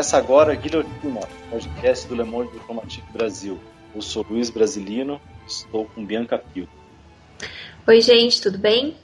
Começa 0.00 0.16
agora 0.16 0.54
Guilhotina, 0.54 1.20
podcast 1.50 2.08
do 2.08 2.14
Le 2.14 2.24
Monde 2.24 2.50
Diplomatique 2.52 3.12
Brasil. 3.12 3.60
Eu 3.94 4.00
sou 4.00 4.24
Luiz 4.30 4.48
Brasilino, 4.48 5.20
estou 5.46 5.84
com 5.84 6.06
Bianca 6.06 6.38
Pio. 6.38 6.66
Oi, 7.86 8.00
gente, 8.00 8.40
tudo 8.40 8.56
bem? 8.56 8.96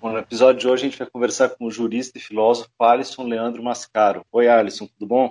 Bom, 0.00 0.10
no 0.10 0.20
episódio 0.20 0.58
de 0.58 0.66
hoje 0.66 0.86
a 0.86 0.88
gente 0.88 0.98
vai 0.98 1.06
conversar 1.06 1.50
com 1.50 1.66
o 1.66 1.70
jurista 1.70 2.16
e 2.16 2.20
filósofo 2.22 2.70
Alisson 2.80 3.24
Leandro 3.24 3.62
Mascaro. 3.62 4.24
Oi, 4.32 4.48
Alisson, 4.48 4.86
tudo 4.86 5.06
bom? 5.06 5.30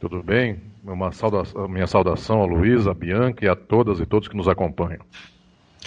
Tudo 0.00 0.20
bem? 0.24 0.60
Uma 0.82 1.12
saudação, 1.12 1.68
minha 1.68 1.86
saudação 1.86 2.42
a 2.42 2.44
Luiz, 2.44 2.88
a 2.88 2.94
Bianca 2.94 3.44
e 3.44 3.48
a 3.48 3.54
todas 3.54 4.00
e 4.00 4.06
todos 4.06 4.26
que 4.26 4.36
nos 4.36 4.48
acompanham. 4.48 5.06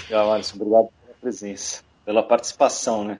Legal, 0.06 0.32
Alisson, 0.32 0.56
obrigado 0.56 0.88
pela 1.02 1.18
presença, 1.20 1.84
pela 2.06 2.24
participação, 2.24 3.04
né? 3.04 3.20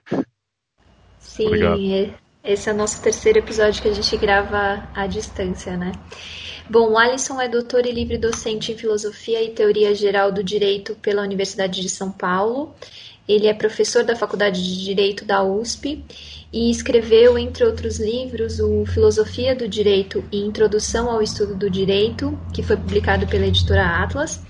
Sim, 1.18 1.46
obrigado. 1.48 2.25
Esse 2.46 2.70
é 2.70 2.72
o 2.72 2.76
nosso 2.76 3.02
terceiro 3.02 3.40
episódio 3.40 3.82
que 3.82 3.88
a 3.88 3.92
gente 3.92 4.16
grava 4.16 4.88
à 4.94 5.06
distância, 5.06 5.76
né? 5.76 5.92
Bom, 6.70 6.92
o 6.92 6.98
Alisson 6.98 7.40
é 7.40 7.48
doutor 7.48 7.86
e 7.86 7.92
livre 7.92 8.18
docente 8.18 8.72
em 8.72 8.76
Filosofia 8.76 9.42
e 9.42 9.50
Teoria 9.50 9.94
Geral 9.94 10.32
do 10.32 10.42
Direito 10.42 10.94
pela 10.96 11.22
Universidade 11.22 11.80
de 11.80 11.88
São 11.88 12.10
Paulo. 12.10 12.74
Ele 13.28 13.48
é 13.48 13.54
professor 13.54 14.04
da 14.04 14.14
Faculdade 14.14 14.62
de 14.62 14.84
Direito 14.84 15.24
da 15.24 15.42
USP 15.42 16.04
e 16.52 16.70
escreveu, 16.70 17.36
entre 17.36 17.64
outros 17.64 17.98
livros, 17.98 18.60
o 18.60 18.86
Filosofia 18.86 19.54
do 19.54 19.68
Direito 19.68 20.24
e 20.30 20.38
Introdução 20.38 21.10
ao 21.10 21.20
Estudo 21.20 21.56
do 21.56 21.68
Direito, 21.68 22.38
que 22.52 22.62
foi 22.62 22.76
publicado 22.76 23.26
pela 23.26 23.46
editora 23.46 23.84
Atlas, 23.84 24.40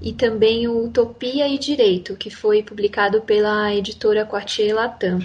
e 0.00 0.12
também 0.12 0.68
o 0.68 0.84
Utopia 0.84 1.48
e 1.48 1.58
Direito, 1.58 2.16
que 2.16 2.30
foi 2.30 2.62
publicado 2.62 3.22
pela 3.22 3.74
editora 3.74 4.26
Quartier 4.26 4.74
Latam. 4.74 5.20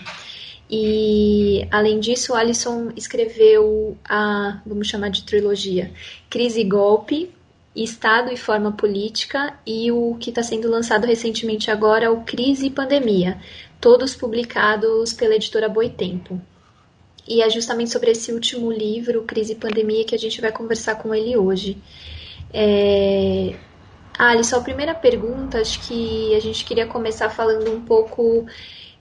E, 0.70 1.68
além 1.72 2.00
disso, 2.00 2.34
Alisson 2.34 2.92
escreveu 2.96 3.98
a, 4.04 4.62
vamos 4.66 4.88
chamar 4.88 5.10
de 5.10 5.24
trilogia, 5.24 5.92
Crise 6.30 6.62
e 6.62 6.64
Golpe, 6.64 7.32
Estado 7.76 8.32
e 8.32 8.38
Forma 8.38 8.72
Política 8.72 9.54
e 9.66 9.92
o 9.92 10.16
que 10.20 10.30
está 10.30 10.42
sendo 10.42 10.70
lançado 10.70 11.06
recentemente 11.06 11.70
agora, 11.70 12.12
o 12.12 12.24
Crise 12.24 12.68
e 12.68 12.72
Pandemia, 12.72 13.40
todos 13.80 14.16
publicados 14.16 15.14
pela 15.14 15.36
editora 15.36 15.70
Boitempo. 15.70 16.42
E 17.28 17.42
é 17.42 17.50
justamente 17.50 17.92
sobre 17.92 18.12
esse 18.12 18.32
último 18.32 18.72
livro, 18.72 19.24
Crise 19.24 19.54
e 19.54 19.56
Pandemia, 19.56 20.06
que 20.06 20.16
a 20.16 20.20
gente 20.20 20.40
vai 20.40 20.52
conversar 20.52 20.96
com 20.96 21.14
ele 21.14 21.36
hoje. 21.36 21.78
É... 22.54 23.56
Ah, 24.18 24.34
a 24.34 24.62
primeira 24.62 24.96
pergunta, 24.96 25.60
acho 25.60 25.86
que 25.86 26.34
a 26.34 26.40
gente 26.40 26.64
queria 26.64 26.88
começar 26.88 27.30
falando 27.30 27.70
um 27.70 27.82
pouco 27.82 28.46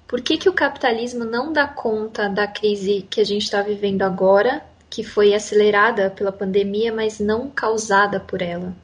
por 0.06 0.20
que, 0.20 0.36
que 0.36 0.48
o 0.48 0.52
capitalismo 0.52 1.24
não 1.24 1.52
dá 1.52 1.66
conta 1.66 2.28
da 2.28 2.46
crise 2.46 3.06
que 3.08 3.20
a 3.20 3.24
gente 3.24 3.42
está 3.42 3.62
vivendo 3.62 4.02
agora, 4.02 4.62
que 4.90 5.02
foi 5.02 5.34
acelerada 5.34 6.10
pela 6.10 6.30
pandemia, 6.30 6.92
mas 6.92 7.18
não 7.18 7.50
causada 7.50 8.20
por 8.20 8.42
ela? 8.42 8.74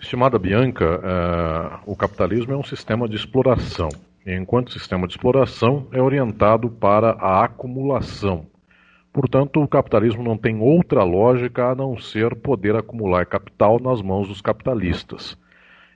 Estimada 0.00 0.38
Bianca, 0.38 0.98
uh, 0.98 1.90
o 1.90 1.94
capitalismo 1.94 2.52
é 2.52 2.56
um 2.56 2.64
sistema 2.64 3.08
de 3.08 3.16
exploração. 3.16 3.88
E 4.24 4.34
enquanto 4.34 4.72
sistema 4.72 5.06
de 5.06 5.14
exploração, 5.14 5.86
é 5.92 6.00
orientado 6.00 6.70
para 6.70 7.10
a 7.12 7.44
acumulação. 7.44 8.46
Portanto, 9.12 9.60
o 9.60 9.68
capitalismo 9.68 10.22
não 10.22 10.38
tem 10.38 10.60
outra 10.60 11.04
lógica 11.04 11.70
a 11.70 11.74
não 11.74 11.98
ser 11.98 12.34
poder 12.36 12.74
acumular 12.74 13.26
capital 13.26 13.78
nas 13.78 14.00
mãos 14.00 14.26
dos 14.28 14.40
capitalistas. 14.40 15.36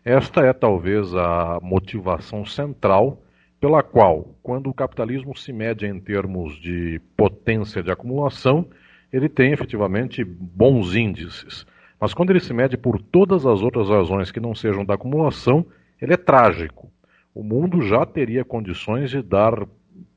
Esta 0.05 0.45
é 0.45 0.53
talvez 0.53 1.15
a 1.15 1.59
motivação 1.63 2.45
central 2.45 3.23
pela 3.61 3.83
qual, 3.83 4.35
quando 4.43 4.69
o 4.69 4.75
capitalismo 4.75 5.37
se 5.37 5.53
mede 5.53 5.87
em 5.87 5.99
termos 5.99 6.61
de 6.61 7.01
potência 7.17 7.83
de 7.83 7.91
acumulação, 7.91 8.67
ele 9.13 9.29
tem 9.29 9.53
efetivamente 9.53 10.25
bons 10.25 10.95
índices. 10.95 11.67
Mas 11.99 12.13
quando 12.13 12.31
ele 12.31 12.41
se 12.41 12.53
mede 12.53 12.77
por 12.77 13.01
todas 13.01 13.47
as 13.47 13.63
outras 13.63 13.89
razões 13.89 14.31
que 14.31 14.41
não 14.41 14.55
sejam 14.55 14.85
da 14.85 14.95
acumulação, 14.95 15.65
ele 16.01 16.13
é 16.13 16.17
trágico. 16.17 16.91
O 17.35 17.43
mundo 17.43 17.83
já 17.83 18.05
teria 18.05 18.45
condições 18.45 19.11
de 19.11 19.23
dar 19.23 19.67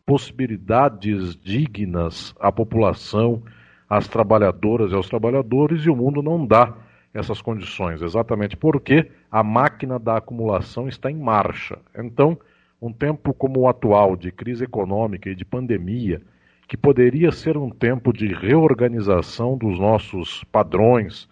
possibilidades 0.05 1.35
dignas 1.35 2.33
à 2.39 2.51
população, 2.51 3.44
às 3.89 4.07
trabalhadoras 4.07 4.91
e 4.91 4.95
aos 4.95 5.07
trabalhadores, 5.07 5.85
e 5.85 5.89
o 5.89 5.95
mundo 5.95 6.22
não 6.22 6.45
dá 6.45 6.75
essas 7.13 7.41
condições, 7.41 8.01
exatamente 8.01 8.55
porque 8.55 9.09
a 9.31 9.44
máquina 9.44 9.97
da 9.97 10.17
acumulação 10.17 10.88
está 10.88 11.09
em 11.09 11.17
marcha. 11.17 11.78
Então, 11.97 12.38
um 12.81 12.91
tempo 12.94 13.34
como 13.34 13.62
o 13.62 13.67
atual, 13.67 14.16
de 14.16 14.31
crise 14.31 14.63
econômica 14.63 15.29
e 15.29 15.35
de 15.35 15.44
pandemia, 15.44 16.22
que 16.67 16.78
poderia 16.78 17.31
ser 17.31 17.57
um 17.57 17.69
tempo 17.69 18.13
de 18.13 18.28
reorganização 18.28 19.57
dos 19.57 19.79
nossos 19.79 20.44
padrões, 20.45 21.28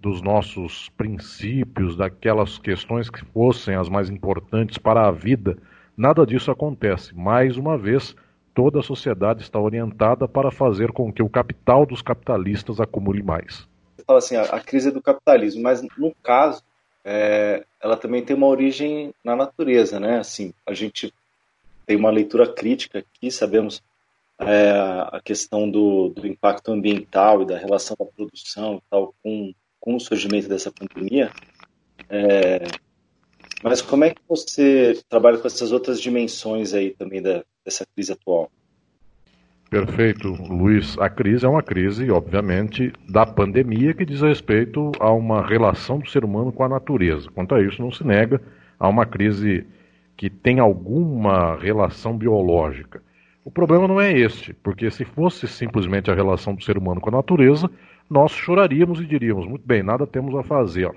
dos 0.00 0.22
nossos 0.22 0.88
princípios, 0.90 1.96
daquelas 1.96 2.58
questões 2.58 3.10
que 3.10 3.24
fossem 3.26 3.74
as 3.74 3.88
mais 3.88 4.08
importantes 4.08 4.78
para 4.78 5.06
a 5.06 5.10
vida, 5.10 5.58
nada 5.96 6.24
disso 6.24 6.50
acontece. 6.50 7.14
Mais 7.14 7.56
uma 7.56 7.76
vez, 7.76 8.14
toda 8.54 8.80
a 8.80 8.82
sociedade 8.82 9.42
está 9.42 9.60
orientada 9.60 10.26
para 10.26 10.50
fazer 10.50 10.92
com 10.92 11.12
que 11.12 11.22
o 11.22 11.28
capital 11.28 11.84
dos 11.84 12.00
capitalistas 12.00 12.80
acumule 12.80 13.22
mais. 13.22 13.68
Fala 14.06 14.20
assim, 14.20 14.36
a, 14.36 14.60
crise 14.60 14.90
do 14.90 15.02
capitalismo, 15.02 15.62
mas 15.62 15.82
no 15.98 16.14
caso, 16.22 16.62
é, 17.10 17.64
ela 17.80 17.96
também 17.96 18.22
tem 18.22 18.36
uma 18.36 18.46
origem 18.46 19.14
na 19.24 19.34
natureza, 19.34 19.98
né? 19.98 20.18
Assim, 20.18 20.52
a 20.66 20.74
gente 20.74 21.10
tem 21.86 21.96
uma 21.96 22.10
leitura 22.10 22.52
crítica 22.52 22.98
aqui, 22.98 23.30
sabemos 23.30 23.82
é, 24.38 24.70
a 25.10 25.18
questão 25.24 25.70
do, 25.70 26.10
do, 26.10 26.26
impacto 26.26 26.70
ambiental 26.70 27.40
e 27.40 27.46
da 27.46 27.56
relação 27.56 27.96
da 27.98 28.04
produção 28.04 28.82
tal 28.90 29.14
com, 29.22 29.54
com 29.80 29.96
o 29.96 30.00
surgimento 30.00 30.50
dessa 30.50 30.70
pandemia. 30.70 31.32
É, 32.10 32.66
mas 33.62 33.80
como 33.80 34.04
é 34.04 34.10
que 34.10 34.20
você 34.28 35.00
trabalha 35.08 35.38
com 35.38 35.46
essas 35.46 35.72
outras 35.72 35.98
dimensões 36.02 36.74
aí 36.74 36.90
também 36.90 37.22
da, 37.22 37.42
dessa 37.64 37.86
crise 37.86 38.12
atual? 38.12 38.50
Perfeito, 39.70 40.28
Luiz. 40.48 40.98
A 40.98 41.10
crise 41.10 41.44
é 41.44 41.48
uma 41.48 41.62
crise, 41.62 42.10
obviamente, 42.10 42.90
da 43.06 43.26
pandemia 43.26 43.92
que 43.92 44.06
diz 44.06 44.22
respeito 44.22 44.92
a 44.98 45.12
uma 45.12 45.46
relação 45.46 45.98
do 45.98 46.08
ser 46.08 46.24
humano 46.24 46.50
com 46.50 46.64
a 46.64 46.68
natureza. 46.70 47.30
Quanto 47.30 47.54
a 47.54 47.62
isso, 47.62 47.82
não 47.82 47.92
se 47.92 48.02
nega 48.02 48.40
a 48.80 48.88
uma 48.88 49.04
crise 49.04 49.66
que 50.16 50.30
tem 50.30 50.58
alguma 50.58 51.54
relação 51.56 52.16
biológica. 52.16 53.02
O 53.44 53.50
problema 53.50 53.86
não 53.86 54.00
é 54.00 54.10
este, 54.10 54.54
porque 54.54 54.90
se 54.90 55.04
fosse 55.04 55.46
simplesmente 55.46 56.10
a 56.10 56.14
relação 56.14 56.54
do 56.54 56.64
ser 56.64 56.78
humano 56.78 56.98
com 56.98 57.10
a 57.10 57.18
natureza, 57.18 57.70
nós 58.08 58.32
choraríamos 58.32 59.02
e 59.02 59.04
diríamos: 59.04 59.46
muito 59.46 59.66
bem, 59.66 59.82
nada 59.82 60.06
temos 60.06 60.34
a 60.34 60.42
fazer. 60.42 60.90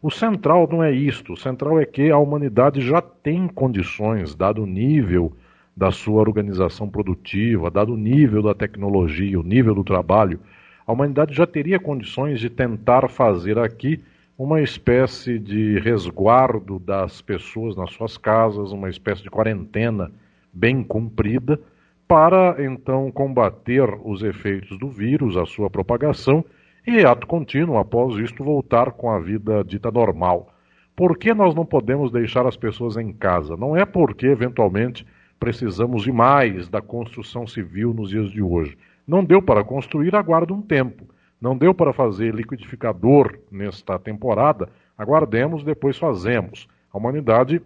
O 0.00 0.08
central 0.08 0.68
não 0.70 0.84
é 0.84 0.92
isto. 0.92 1.32
O 1.32 1.36
central 1.36 1.80
é 1.80 1.84
que 1.84 2.12
a 2.12 2.18
humanidade 2.18 2.80
já 2.80 3.02
tem 3.02 3.48
condições, 3.48 4.36
dado 4.36 4.62
o 4.62 4.66
nível 4.66 5.32
da 5.76 5.90
sua 5.90 6.20
organização 6.20 6.88
produtiva, 6.88 7.70
dado 7.70 7.94
o 7.94 7.96
nível 7.96 8.42
da 8.42 8.54
tecnologia, 8.54 9.38
o 9.38 9.42
nível 9.42 9.74
do 9.74 9.84
trabalho, 9.84 10.38
a 10.86 10.92
humanidade 10.92 11.34
já 11.34 11.46
teria 11.46 11.80
condições 11.80 12.38
de 12.38 12.50
tentar 12.50 13.08
fazer 13.08 13.58
aqui 13.58 14.00
uma 14.36 14.60
espécie 14.60 15.38
de 15.38 15.78
resguardo 15.78 16.78
das 16.78 17.22
pessoas 17.22 17.76
nas 17.76 17.92
suas 17.92 18.18
casas, 18.18 18.72
uma 18.72 18.90
espécie 18.90 19.22
de 19.22 19.30
quarentena 19.30 20.10
bem 20.52 20.82
cumprida, 20.82 21.58
para 22.06 22.56
então 22.62 23.10
combater 23.10 23.88
os 24.04 24.22
efeitos 24.22 24.78
do 24.78 24.88
vírus, 24.88 25.36
a 25.36 25.46
sua 25.46 25.70
propagação, 25.70 26.44
e 26.86 27.04
ato 27.04 27.26
contínuo, 27.26 27.78
após 27.78 28.16
isto, 28.18 28.44
voltar 28.44 28.92
com 28.92 29.10
a 29.10 29.18
vida 29.18 29.64
dita 29.64 29.90
normal. 29.90 30.52
Por 30.94 31.16
que 31.16 31.32
nós 31.32 31.54
não 31.54 31.64
podemos 31.64 32.12
deixar 32.12 32.46
as 32.46 32.56
pessoas 32.56 32.96
em 32.96 33.12
casa? 33.12 33.56
Não 33.56 33.76
é 33.76 33.86
porque, 33.86 34.26
eventualmente, 34.26 35.06
precisamos 35.44 36.04
de 36.04 36.10
mais 36.10 36.70
da 36.70 36.80
construção 36.80 37.46
civil 37.46 37.92
nos 37.92 38.08
dias 38.08 38.30
de 38.30 38.40
hoje. 38.40 38.78
Não 39.06 39.22
deu 39.22 39.42
para 39.42 39.62
construir, 39.62 40.16
aguarda 40.16 40.54
um 40.54 40.62
tempo. 40.62 41.06
Não 41.38 41.54
deu 41.54 41.74
para 41.74 41.92
fazer 41.92 42.34
liquidificador 42.34 43.38
nesta 43.52 43.98
temporada, 43.98 44.70
aguardemos, 44.96 45.62
depois 45.62 45.98
fazemos. 45.98 46.66
A 46.90 46.96
humanidade 46.96 47.60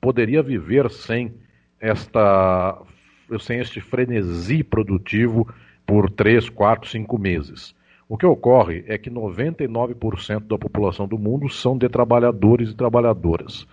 poderia 0.00 0.44
viver 0.44 0.88
sem 0.90 1.34
esta 1.80 2.80
sem 3.40 3.58
este 3.58 3.80
frenesi 3.80 4.62
produtivo 4.62 5.52
por 5.84 6.08
3, 6.08 6.50
4, 6.50 6.88
5 6.88 7.18
meses. 7.18 7.74
O 8.08 8.16
que 8.16 8.26
ocorre 8.26 8.84
é 8.86 8.96
que 8.96 9.10
99% 9.10 10.46
da 10.46 10.56
população 10.56 11.08
do 11.08 11.18
mundo 11.18 11.48
são 11.48 11.76
de 11.76 11.88
trabalhadores 11.88 12.70
e 12.70 12.76
trabalhadoras. 12.76 13.66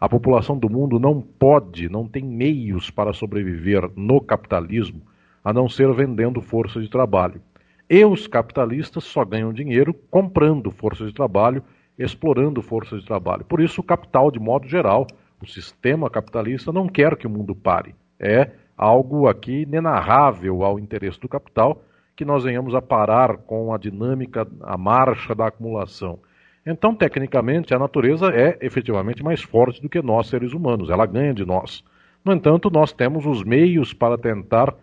A 0.00 0.08
população 0.08 0.56
do 0.56 0.70
mundo 0.70 0.98
não 0.98 1.20
pode, 1.20 1.90
não 1.90 2.08
tem 2.08 2.24
meios 2.24 2.90
para 2.90 3.12
sobreviver 3.12 3.90
no 3.94 4.18
capitalismo 4.18 5.02
a 5.44 5.52
não 5.52 5.68
ser 5.68 5.92
vendendo 5.92 6.40
força 6.40 6.80
de 6.80 6.88
trabalho. 6.88 7.40
E 7.88 8.04
os 8.04 8.26
capitalistas 8.26 9.04
só 9.04 9.24
ganham 9.24 9.52
dinheiro 9.52 9.92
comprando 10.10 10.70
força 10.70 11.04
de 11.04 11.12
trabalho, 11.12 11.62
explorando 11.98 12.62
força 12.62 12.98
de 12.98 13.04
trabalho. 13.04 13.44
Por 13.44 13.60
isso, 13.60 13.80
o 13.80 13.84
capital, 13.84 14.30
de 14.30 14.38
modo 14.38 14.66
geral, 14.66 15.06
o 15.42 15.46
sistema 15.46 16.08
capitalista 16.08 16.72
não 16.72 16.86
quer 16.86 17.16
que 17.16 17.26
o 17.26 17.30
mundo 17.30 17.54
pare. 17.54 17.94
É 18.18 18.50
algo 18.76 19.28
aqui 19.28 19.62
inenarrável 19.62 20.62
ao 20.62 20.78
interesse 20.78 21.20
do 21.20 21.28
capital 21.28 21.82
que 22.16 22.24
nós 22.24 22.44
venhamos 22.44 22.74
a 22.74 22.80
parar 22.80 23.38
com 23.38 23.72
a 23.72 23.78
dinâmica, 23.78 24.46
a 24.62 24.78
marcha 24.78 25.34
da 25.34 25.48
acumulação. 25.48 26.18
Então, 26.64 26.94
tecnicamente, 26.94 27.74
a 27.74 27.78
natureza 27.78 28.26
é 28.26 28.58
efetivamente 28.60 29.22
mais 29.22 29.42
forte 29.42 29.80
do 29.80 29.88
que 29.88 30.02
nós, 30.02 30.28
seres 30.28 30.52
humanos, 30.52 30.90
ela 30.90 31.06
ganha 31.06 31.32
de 31.32 31.44
nós. 31.44 31.82
No 32.24 32.32
entanto, 32.32 32.70
nós 32.70 32.92
temos 32.92 33.24
os 33.24 33.42
meios 33.42 33.94
para 33.94 34.18
tentar, 34.18 34.74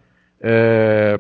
é, 0.42 1.20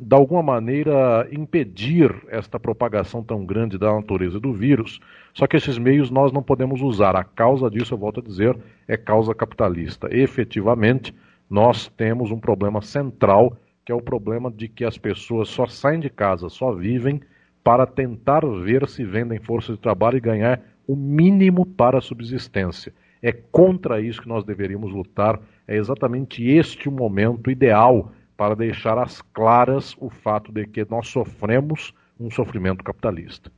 de 0.00 0.14
alguma 0.14 0.42
maneira, 0.42 1.28
impedir 1.30 2.12
esta 2.28 2.58
propagação 2.58 3.22
tão 3.22 3.46
grande 3.46 3.78
da 3.78 3.94
natureza 3.94 4.40
do 4.40 4.52
vírus. 4.52 4.98
Só 5.32 5.46
que 5.46 5.56
esses 5.56 5.78
meios 5.78 6.10
nós 6.10 6.32
não 6.32 6.42
podemos 6.42 6.82
usar. 6.82 7.14
A 7.14 7.22
causa 7.22 7.70
disso, 7.70 7.94
eu 7.94 7.98
volto 7.98 8.18
a 8.18 8.24
dizer, 8.24 8.58
é 8.88 8.96
causa 8.96 9.32
capitalista. 9.34 10.08
Efetivamente, 10.10 11.14
nós 11.48 11.86
temos 11.96 12.32
um 12.32 12.40
problema 12.40 12.82
central, 12.82 13.56
que 13.84 13.92
é 13.92 13.94
o 13.94 14.02
problema 14.02 14.50
de 14.50 14.66
que 14.66 14.84
as 14.84 14.98
pessoas 14.98 15.48
só 15.48 15.66
saem 15.66 16.00
de 16.00 16.10
casa, 16.10 16.48
só 16.48 16.72
vivem 16.72 17.20
para 17.62 17.86
tentar 17.86 18.44
ver 18.46 18.88
se 18.88 19.04
vendem 19.04 19.38
força 19.38 19.72
de 19.72 19.78
trabalho 19.78 20.16
e 20.16 20.20
ganhar 20.20 20.60
o 20.86 20.96
mínimo 20.96 21.64
para 21.64 21.98
a 21.98 22.02
subsistência. 22.02 22.92
É 23.22 23.32
contra 23.32 24.00
isso 24.00 24.20
que 24.20 24.28
nós 24.28 24.44
deveríamos 24.44 24.92
lutar. 24.92 25.40
É 25.66 25.76
exatamente 25.76 26.44
este 26.44 26.88
o 26.88 26.92
momento 26.92 27.50
ideal 27.50 28.12
para 28.36 28.56
deixar 28.56 28.98
às 28.98 29.22
claras 29.22 29.94
o 29.98 30.10
fato 30.10 30.50
de 30.50 30.66
que 30.66 30.84
nós 30.90 31.06
sofremos 31.06 31.94
um 32.18 32.30
sofrimento 32.30 32.82
capitalista. 32.82 33.52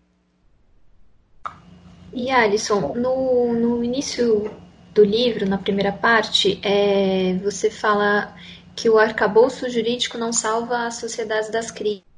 E 2.13 2.31
Alisson, 2.31 2.95
no, 2.95 3.55
no 3.55 3.83
início 3.83 4.51
do 4.93 5.03
livro, 5.03 5.49
na 5.49 5.59
primeira 5.59 5.91
parte, 5.91 6.61
é, 6.63 7.35
você 7.43 7.71
fala 7.71 8.35
que 8.77 8.89
o 8.89 8.99
arcabouço 8.99 9.69
jurídico 9.69 10.19
não 10.19 10.33
salva 10.33 10.87
as 10.87 10.97
sociedades 10.97 11.51
das 11.51 11.71
crises 11.71 12.14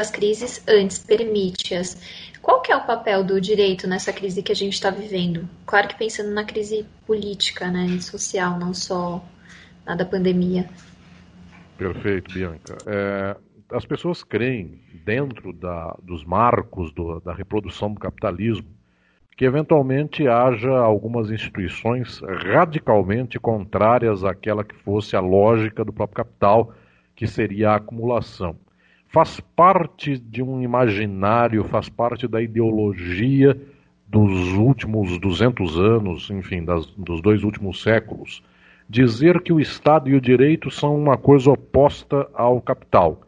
as 0.00 0.10
crises 0.10 0.64
antes, 0.66 0.98
permite-as. 0.98 2.00
Qual 2.40 2.62
que 2.62 2.72
é 2.72 2.76
o 2.76 2.86
papel 2.86 3.22
do 3.22 3.40
direito 3.40 3.86
nessa 3.86 4.12
crise 4.12 4.42
que 4.42 4.50
a 4.50 4.54
gente 4.54 4.72
está 4.72 4.90
vivendo? 4.90 5.48
Claro 5.66 5.88
que 5.88 5.98
pensando 5.98 6.30
na 6.30 6.44
crise 6.44 6.86
política, 7.06 7.70
né, 7.70 7.86
social, 8.00 8.58
não 8.58 8.72
só 8.72 9.22
na 9.84 9.94
da 9.94 10.04
pandemia. 10.04 10.68
Perfeito, 11.76 12.32
Bianca. 12.32 12.78
É, 12.86 13.36
as 13.72 13.84
pessoas 13.84 14.24
creem, 14.24 14.80
dentro 15.04 15.52
da, 15.52 15.94
dos 16.02 16.24
marcos 16.24 16.92
do, 16.92 17.20
da 17.20 17.34
reprodução 17.34 17.92
do 17.92 18.00
capitalismo, 18.00 18.68
que 19.36 19.44
eventualmente 19.44 20.26
haja 20.26 20.70
algumas 20.70 21.30
instituições 21.30 22.20
radicalmente 22.20 23.38
contrárias 23.38 24.24
àquela 24.24 24.64
que 24.64 24.74
fosse 24.76 25.14
a 25.14 25.20
lógica 25.20 25.84
do 25.84 25.92
próprio 25.92 26.24
capital, 26.24 26.74
que 27.14 27.26
seria 27.26 27.70
a 27.70 27.76
acumulação 27.76 28.56
faz 29.10 29.40
parte 29.40 30.16
de 30.16 30.42
um 30.42 30.62
imaginário, 30.62 31.64
faz 31.64 31.88
parte 31.88 32.28
da 32.28 32.40
ideologia 32.40 33.60
dos 34.06 34.52
últimos 34.54 35.18
200 35.18 35.78
anos, 35.78 36.30
enfim, 36.30 36.64
das, 36.64 36.86
dos 36.86 37.20
dois 37.20 37.42
últimos 37.42 37.82
séculos, 37.82 38.42
dizer 38.88 39.40
que 39.42 39.52
o 39.52 39.60
Estado 39.60 40.08
e 40.08 40.14
o 40.14 40.20
direito 40.20 40.70
são 40.70 40.96
uma 40.96 41.16
coisa 41.16 41.50
oposta 41.50 42.28
ao 42.34 42.60
capital. 42.60 43.22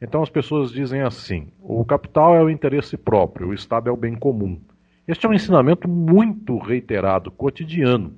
Então 0.00 0.22
as 0.22 0.30
pessoas 0.30 0.72
dizem 0.72 1.02
assim: 1.02 1.48
o 1.62 1.84
capital 1.84 2.34
é 2.34 2.42
o 2.42 2.50
interesse 2.50 2.96
próprio, 2.96 3.48
o 3.48 3.54
Estado 3.54 3.88
é 3.88 3.92
o 3.92 3.96
bem 3.96 4.14
comum. 4.14 4.58
Este 5.06 5.26
é 5.26 5.28
um 5.28 5.34
ensinamento 5.34 5.86
muito 5.88 6.58
reiterado, 6.58 7.30
cotidiano. 7.30 8.12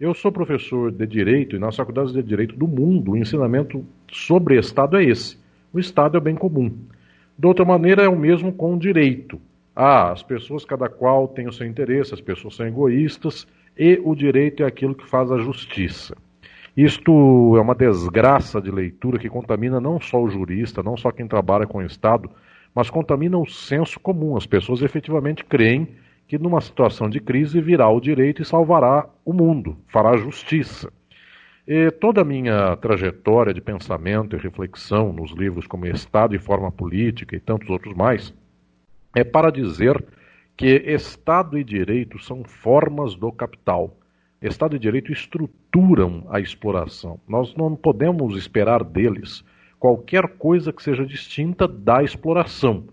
Eu 0.00 0.14
sou 0.14 0.32
professor 0.32 0.90
de 0.90 1.06
direito 1.06 1.56
e 1.56 1.58
nas 1.58 1.76
faculdades 1.76 2.12
de 2.12 2.22
direito 2.22 2.56
do 2.56 2.66
mundo, 2.66 3.12
o 3.12 3.16
ensinamento 3.16 3.84
sobre 4.08 4.58
Estado 4.58 4.96
é 4.96 5.04
esse 5.04 5.43
o 5.74 5.80
Estado 5.80 6.16
é 6.16 6.18
o 6.18 6.22
bem 6.22 6.36
comum. 6.36 6.72
De 7.36 7.46
outra 7.46 7.64
maneira, 7.64 8.04
é 8.04 8.08
o 8.08 8.16
mesmo 8.16 8.52
com 8.52 8.74
o 8.74 8.78
direito. 8.78 9.40
Ah, 9.74 10.12
as 10.12 10.22
pessoas, 10.22 10.64
cada 10.64 10.88
qual 10.88 11.26
tem 11.26 11.48
o 11.48 11.52
seu 11.52 11.66
interesse, 11.66 12.14
as 12.14 12.20
pessoas 12.20 12.54
são 12.54 12.66
egoístas, 12.66 13.46
e 13.76 14.00
o 14.04 14.14
direito 14.14 14.62
é 14.62 14.66
aquilo 14.66 14.94
que 14.94 15.08
faz 15.08 15.32
a 15.32 15.38
justiça. 15.38 16.16
Isto 16.76 17.56
é 17.56 17.60
uma 17.60 17.74
desgraça 17.74 18.60
de 18.60 18.70
leitura 18.70 19.18
que 19.18 19.28
contamina 19.28 19.80
não 19.80 20.00
só 20.00 20.22
o 20.22 20.30
jurista, 20.30 20.82
não 20.82 20.96
só 20.96 21.10
quem 21.10 21.26
trabalha 21.26 21.66
com 21.66 21.78
o 21.78 21.82
Estado, 21.82 22.30
mas 22.72 22.88
contamina 22.88 23.36
o 23.36 23.46
senso 23.46 23.98
comum. 23.98 24.36
As 24.36 24.46
pessoas 24.46 24.80
efetivamente 24.80 25.44
creem 25.44 25.88
que 26.26 26.38
numa 26.38 26.60
situação 26.60 27.08
de 27.08 27.20
crise 27.20 27.60
virá 27.60 27.88
o 27.88 28.00
direito 28.00 28.42
e 28.42 28.44
salvará 28.44 29.06
o 29.24 29.32
mundo, 29.32 29.76
fará 29.88 30.16
justiça. 30.16 30.92
E 31.66 31.90
toda 31.90 32.20
a 32.20 32.24
minha 32.24 32.76
trajetória 32.76 33.54
de 33.54 33.60
pensamento 33.60 34.36
e 34.36 34.38
reflexão 34.38 35.14
nos 35.14 35.32
livros 35.32 35.66
como 35.66 35.86
Estado 35.86 36.36
e 36.36 36.38
Forma 36.38 36.70
Política 36.70 37.34
e 37.34 37.40
tantos 37.40 37.70
outros 37.70 37.94
mais 37.94 38.34
é 39.16 39.24
para 39.24 39.50
dizer 39.50 40.04
que 40.54 40.66
Estado 40.66 41.56
e 41.56 41.64
direito 41.64 42.18
são 42.18 42.44
formas 42.44 43.14
do 43.14 43.32
capital. 43.32 43.96
Estado 44.42 44.76
e 44.76 44.78
direito 44.78 45.10
estruturam 45.10 46.26
a 46.28 46.38
exploração. 46.38 47.18
Nós 47.26 47.54
não 47.56 47.74
podemos 47.74 48.36
esperar 48.36 48.84
deles 48.84 49.42
qualquer 49.78 50.36
coisa 50.36 50.70
que 50.70 50.82
seja 50.82 51.06
distinta 51.06 51.66
da 51.66 52.02
exploração. 52.02 52.84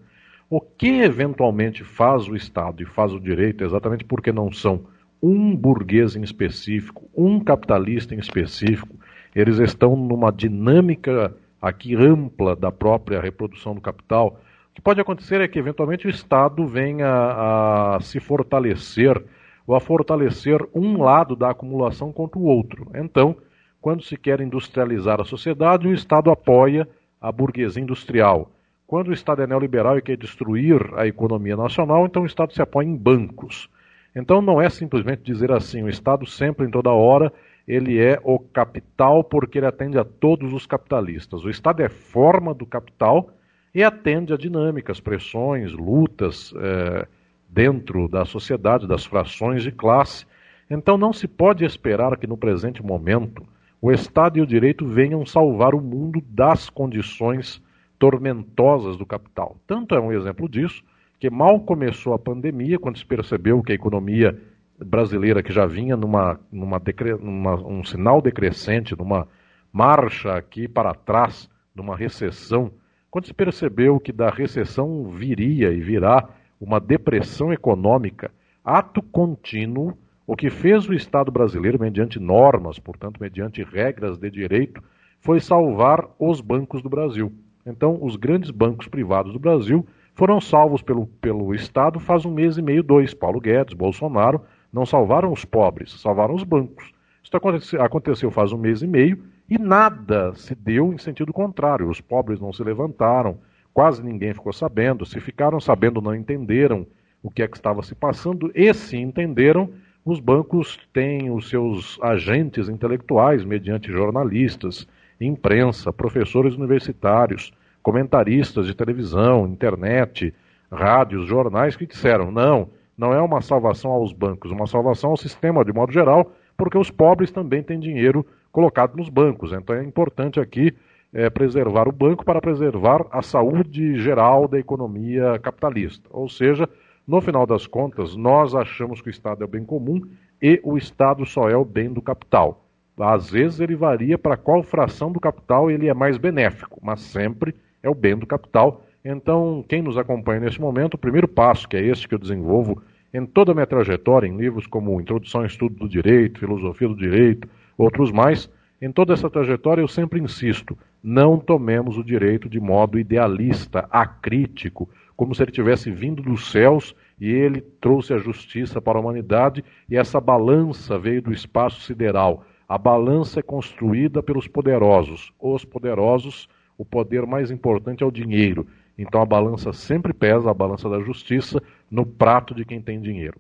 O 0.50 0.62
que 0.62 1.02
eventualmente 1.02 1.84
faz 1.84 2.26
o 2.26 2.38
Estado 2.38 2.82
e 2.82 2.86
faz 2.86 3.12
o 3.12 3.20
direito, 3.20 3.66
exatamente 3.66 4.06
porque 4.06 4.32
não 4.32 4.50
são 4.50 4.86
um 5.22 5.56
burguês 5.56 6.16
em 6.16 6.22
específico, 6.22 7.10
um 7.16 7.40
capitalista 7.40 8.16
em 8.16 8.20
específico, 8.20 8.96
eles 9.36 9.60
estão 9.60 9.96
numa 9.96 10.32
dinâmica 10.32 11.36
aqui 11.62 11.96
ampla 11.96 12.56
da 12.56 12.72
própria 12.72 13.22
reprodução 13.22 13.76
do 13.76 13.82
capital. 13.82 14.40
O 14.72 14.74
que 14.74 14.82
pode 14.82 15.00
acontecer 15.00 15.40
é 15.42 15.48
que 15.48 15.60
eventualmente 15.60 16.08
o 16.08 16.10
Estado 16.10 16.66
venha 16.66 17.08
a 17.08 18.00
se 18.02 18.20
fortalecer 18.20 19.22
ou 19.68 19.76
a 19.76 19.80
fortalecer 19.80 20.60
um 20.74 21.02
lado 21.02 21.36
da 21.36 21.52
acumulação 21.52 22.12
contra 22.12 22.40
o 22.40 22.46
outro. 22.46 22.88
Então, 22.96 23.36
quando 23.80 24.04
se 24.04 24.18
quer 24.18 24.42
industrializar 24.42 25.22
a 25.22 25.26
sociedade, 25.26 25.88
o 25.88 25.94
Estado 25.94 26.32
apoia 26.32 26.88
a 27.20 27.32
burguesia 27.32 27.82
industrial. 27.82 28.52
Quando 28.88 29.10
o 29.10 29.14
Estado 29.14 29.44
é 29.44 29.48
neoliberal 29.48 29.98
e 29.98 30.02
quer 30.02 30.18
destruir 30.18 30.94
a 30.96 31.08
economia 31.08 31.56
nacional, 31.56 32.06
então 32.06 32.24
o 32.24 32.26
Estado 32.26 32.54
se 32.54 32.62
apoia 32.62 32.88
em 32.88 32.96
bancos. 32.96 33.70
Então 34.16 34.42
não 34.42 34.62
é 34.62 34.70
simplesmente 34.70 35.24
dizer 35.24 35.52
assim, 35.52 35.84
o 35.84 35.90
Estado 35.90 36.26
sempre, 36.26 36.66
em 36.66 36.70
toda 36.70 36.92
hora, 36.92 37.32
ele 37.68 38.00
é 38.00 38.20
o 38.24 38.40
capital 38.40 39.24
porque 39.24 39.60
ele 39.60 39.66
atende 39.66 39.98
a 39.98 40.04
todos 40.04 40.52
os 40.52 40.66
capitalistas. 40.66 41.44
O 41.46 41.50
Estado 41.50 41.82
é 41.82 41.90
forma 41.90 42.54
do 42.54 42.66
capital 42.66 43.30
e 43.74 43.84
atende 43.84 44.34
a 44.34 44.38
dinâmicas, 44.38 45.00
pressões, 45.00 45.72
lutas 45.72 46.54
é, 46.58 47.08
dentro 47.50 48.08
da 48.10 48.26
sociedade, 48.26 48.88
das 48.88 49.06
frações 49.06 49.64
de 49.64 49.72
classe. 49.72 50.26
Então 50.70 50.98
não 50.98 51.14
se 51.14 51.28
pode 51.28 51.64
esperar 51.64 52.18
que 52.18 52.28
no 52.28 52.38
presente 52.38 52.84
momento 52.84 53.46
o 53.82 53.92
Estado 53.92 54.38
e 54.38 54.42
o 54.42 54.48
direito 54.48 54.86
venham 54.86 55.26
salvar 55.26 55.74
o 55.74 55.82
mundo 55.82 56.22
das 56.28 56.70
condições 56.70 57.62
tormentosas 57.98 58.98
do 58.98 59.06
capital. 59.06 59.58
Tanto 59.66 59.96
é 59.96 60.00
um 60.00 60.12
exemplo 60.12 60.50
disso 60.50 60.84
que 61.22 61.30
mal 61.30 61.60
começou 61.60 62.16
a 62.16 62.20
pandemia, 62.20 62.80
quando 62.80 62.98
se 62.98 63.06
percebeu 63.06 63.62
que 63.62 63.72
a 63.72 63.76
economia 63.76 64.36
brasileira, 64.84 65.44
que 65.44 65.54
já 65.54 65.68
vinha 65.68 65.96
numa, 65.96 66.40
numa, 66.52 66.82
numa 67.22 67.56
um 67.64 67.84
sinal 67.84 68.20
decrescente, 68.24 68.98
numa 68.98 69.28
marcha 69.72 70.34
aqui 70.34 70.68
para 70.68 70.96
trás, 70.96 71.48
numa 71.76 71.96
recessão, 71.96 72.72
quando 73.12 73.28
se 73.28 73.36
percebeu 73.36 74.00
que 74.00 74.12
da 74.12 74.32
recessão 74.32 75.12
viria 75.12 75.72
e 75.72 75.80
virá 75.80 76.28
uma 76.60 76.80
depressão 76.80 77.54
econômica, 77.54 78.32
ato 78.66 79.00
contínuo, 79.04 79.96
o 80.26 80.36
que 80.36 80.50
fez 80.50 80.90
o 80.90 80.94
Estado 80.94 81.32
brasileiro, 81.32 81.80
mediante 81.80 82.20
normas, 82.20 82.80
portanto, 82.80 83.22
mediante 83.22 83.64
regras 83.64 84.18
de 84.18 84.32
direito, 84.32 84.82
foi 85.20 85.40
salvar 85.40 86.04
os 86.18 86.42
bancos 86.42 86.82
do 86.82 86.90
Brasil. 86.90 87.32
Então, 87.64 88.00
os 88.02 88.16
grandes 88.16 88.50
bancos 88.50 88.88
privados 88.88 89.34
do 89.34 89.40
Brasil 89.40 89.86
foram 90.22 90.40
salvos 90.40 90.84
pelo, 90.84 91.08
pelo 91.08 91.52
Estado 91.56 92.00
faz 92.00 92.26
um 92.26 92.32
mês 92.32 92.56
e 92.56 92.62
meio, 92.62 92.84
dois. 92.84 93.12
Paulo 93.12 93.40
Guedes, 93.40 93.74
Bolsonaro, 93.74 94.40
não 94.72 94.86
salvaram 94.86 95.32
os 95.32 95.44
pobres, 95.44 96.00
salvaram 96.00 96.36
os 96.36 96.44
bancos. 96.44 96.92
Isso 97.24 97.36
aconteceu, 97.36 97.82
aconteceu 97.82 98.30
faz 98.30 98.54
um 98.54 98.58
mês 98.60 98.84
e 98.84 98.88
meio 98.88 99.24
e 99.50 99.58
nada 99.58 100.32
se 100.36 100.54
deu 100.54 100.94
em 100.94 101.00
sentido 101.00 101.34
contrário. 101.34 101.90
Os 101.90 102.00
pobres 102.00 102.40
não 102.40 102.54
se 102.54 102.64
levantaram, 102.64 103.40
quase 103.74 104.04
ninguém 104.04 104.32
ficou 104.32 104.54
sabendo. 104.54 105.08
Se 105.08 105.20
ficaram 105.20 105.60
sabendo, 105.60 106.00
não 106.00 106.14
entenderam 106.14 106.86
o 107.24 107.32
que 107.32 107.42
é 107.42 107.48
que 107.48 107.58
estava 107.58 107.82
se 107.82 107.96
passando. 107.96 108.52
E 108.54 108.72
se 108.76 108.98
entenderam, 108.98 109.72
os 110.06 110.20
bancos 110.20 110.78
têm 110.94 111.32
os 111.32 111.50
seus 111.50 111.98
agentes 112.00 112.70
intelectuais, 112.70 113.44
mediante 113.44 113.92
jornalistas, 113.92 114.88
imprensa, 115.20 115.92
professores 115.92 116.54
universitários, 116.54 117.52
comentaristas 117.82 118.68
de 118.68 118.76
televisão, 118.76 119.48
internet, 119.48 120.34
rádios, 120.72 121.28
jornais 121.28 121.76
que 121.76 121.86
disseram: 121.86 122.32
não, 122.32 122.70
não 122.98 123.14
é 123.14 123.22
uma 123.22 123.42
salvação 123.42 123.92
aos 123.92 124.14
bancos, 124.14 124.52
uma 124.52 124.68
salvação 124.68 125.12
ao 125.12 125.18
sistema 125.18 125.66
de 125.66 125.74
modo 125.74 125.92
geral, 125.92 126.32
porque 126.56 126.78
os 126.78 126.92
pobres 126.92 127.32
também 127.32 127.64
têm 127.64 127.80
dinheiro 127.80 128.26
colocado 128.52 128.96
nos 128.96 129.10
bancos. 129.10 129.52
Então 129.52 129.76
é 129.76 129.84
importante 129.84 130.40
aqui 130.40 130.74
é, 131.14 131.30
preservar 131.30 131.88
o 131.88 131.92
banco 131.92 132.24
para 132.24 132.42
preservar 132.42 133.06
a 133.12 133.22
saúde 133.22 134.00
geral 134.00 134.48
da 134.48 134.60
economia 134.60 135.38
capitalista. 135.40 136.08
Ou 136.12 136.30
seja, 136.30 136.70
no 137.08 137.20
final 137.20 137.46
das 137.46 137.68
contas, 137.68 138.16
nós 138.16 138.56
achamos 138.56 139.02
que 139.02 139.10
o 139.10 139.12
Estado 139.12 139.42
é 139.42 139.46
o 139.46 139.50
bem 139.50 139.66
comum 139.66 140.02
e 140.42 140.60
o 140.64 140.78
Estado 140.78 141.26
só 141.26 141.50
é 141.50 141.56
o 141.56 141.66
bem 141.66 141.92
do 141.92 142.02
capital. 142.02 142.66
Às 142.98 143.30
vezes 143.30 143.60
ele 143.60 143.76
varia 143.76 144.18
para 144.18 144.38
qual 144.38 144.62
fração 144.62 145.12
do 145.12 145.20
capital 145.20 145.72
ele 145.72 145.88
é 145.88 145.94
mais 145.94 146.18
benéfico, 146.18 146.80
mas 146.84 147.02
sempre 147.02 147.56
é 147.84 147.90
o 147.90 147.96
bem 147.96 148.18
do 148.18 148.26
capital. 148.26 148.84
Então, 149.04 149.64
quem 149.68 149.82
nos 149.82 149.98
acompanha 149.98 150.42
neste 150.42 150.62
momento, 150.62 150.94
o 150.94 150.98
primeiro 150.98 151.28
passo, 151.28 151.68
que 151.68 151.76
é 151.78 151.86
este 151.86 152.08
que 152.08 152.16
eu 152.16 152.20
desenvolvo 152.20 152.82
em 153.14 153.26
toda 153.26 153.52
a 153.52 153.56
minha 153.56 153.68
trajetória, 153.68 154.28
em 154.28 154.38
livros 154.38 154.68
como 154.68 155.00
Introdução 155.02 155.42
ao 155.42 155.48
Estudo 155.48 155.76
do 155.76 155.90
Direito, 155.90 156.40
Filosofia 156.40 156.88
do 156.88 156.96
Direito, 156.96 157.48
outros 157.78 158.12
mais, 158.12 158.50
em 158.82 158.92
toda 158.92 159.14
essa 159.14 159.30
trajetória 159.30 159.82
eu 159.82 159.88
sempre 159.88 160.20
insisto: 160.20 160.78
não 161.04 161.38
tomemos 161.38 161.98
o 161.98 162.04
direito 162.04 162.50
de 162.50 162.60
modo 162.60 162.98
idealista, 162.98 163.88
acrítico, 163.92 164.90
como 165.16 165.36
se 165.36 165.44
ele 165.44 165.52
tivesse 165.52 165.92
vindo 165.92 166.24
dos 166.24 166.50
céus 166.52 166.96
e 167.20 167.30
ele 167.30 167.62
trouxe 167.62 168.14
a 168.14 168.18
justiça 168.18 168.82
para 168.82 168.98
a 168.98 169.02
humanidade 169.02 169.64
e 169.88 169.96
essa 169.96 170.20
balança 170.20 170.98
veio 170.98 171.22
do 171.22 171.32
espaço 171.32 171.82
sideral. 171.82 172.44
A 172.68 172.78
balança 172.78 173.40
é 173.40 173.44
construída 173.44 174.24
pelos 174.24 174.48
poderosos. 174.48 175.32
Os 175.40 175.64
poderosos, 175.64 176.48
o 176.82 176.86
poder 176.86 177.28
mais 177.28 177.52
importante 177.52 178.02
é 178.02 178.06
o 178.06 178.12
dinheiro. 178.12 178.68
Então 178.98 179.22
a 179.22 179.26
balança 179.26 179.72
sempre 179.72 180.14
pesa, 180.14 180.50
a 180.50 180.54
balança 180.54 180.90
da 180.90 181.00
justiça, 181.00 181.62
no 181.92 182.04
prato 182.04 182.56
de 182.56 182.66
quem 182.66 182.82
tem 182.82 183.00
dinheiro. 183.00 183.40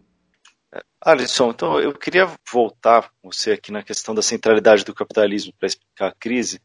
Alisson, 1.02 1.50
então 1.50 1.80
eu 1.80 1.92
queria 1.92 2.30
voltar 2.52 3.10
com 3.20 3.32
você 3.32 3.54
aqui 3.54 3.72
na 3.72 3.82
questão 3.82 4.14
da 4.14 4.22
centralidade 4.22 4.86
do 4.86 4.94
capitalismo 4.94 5.52
para 5.58 5.66
explicar 5.66 6.08
a 6.10 6.14
crise, 6.14 6.62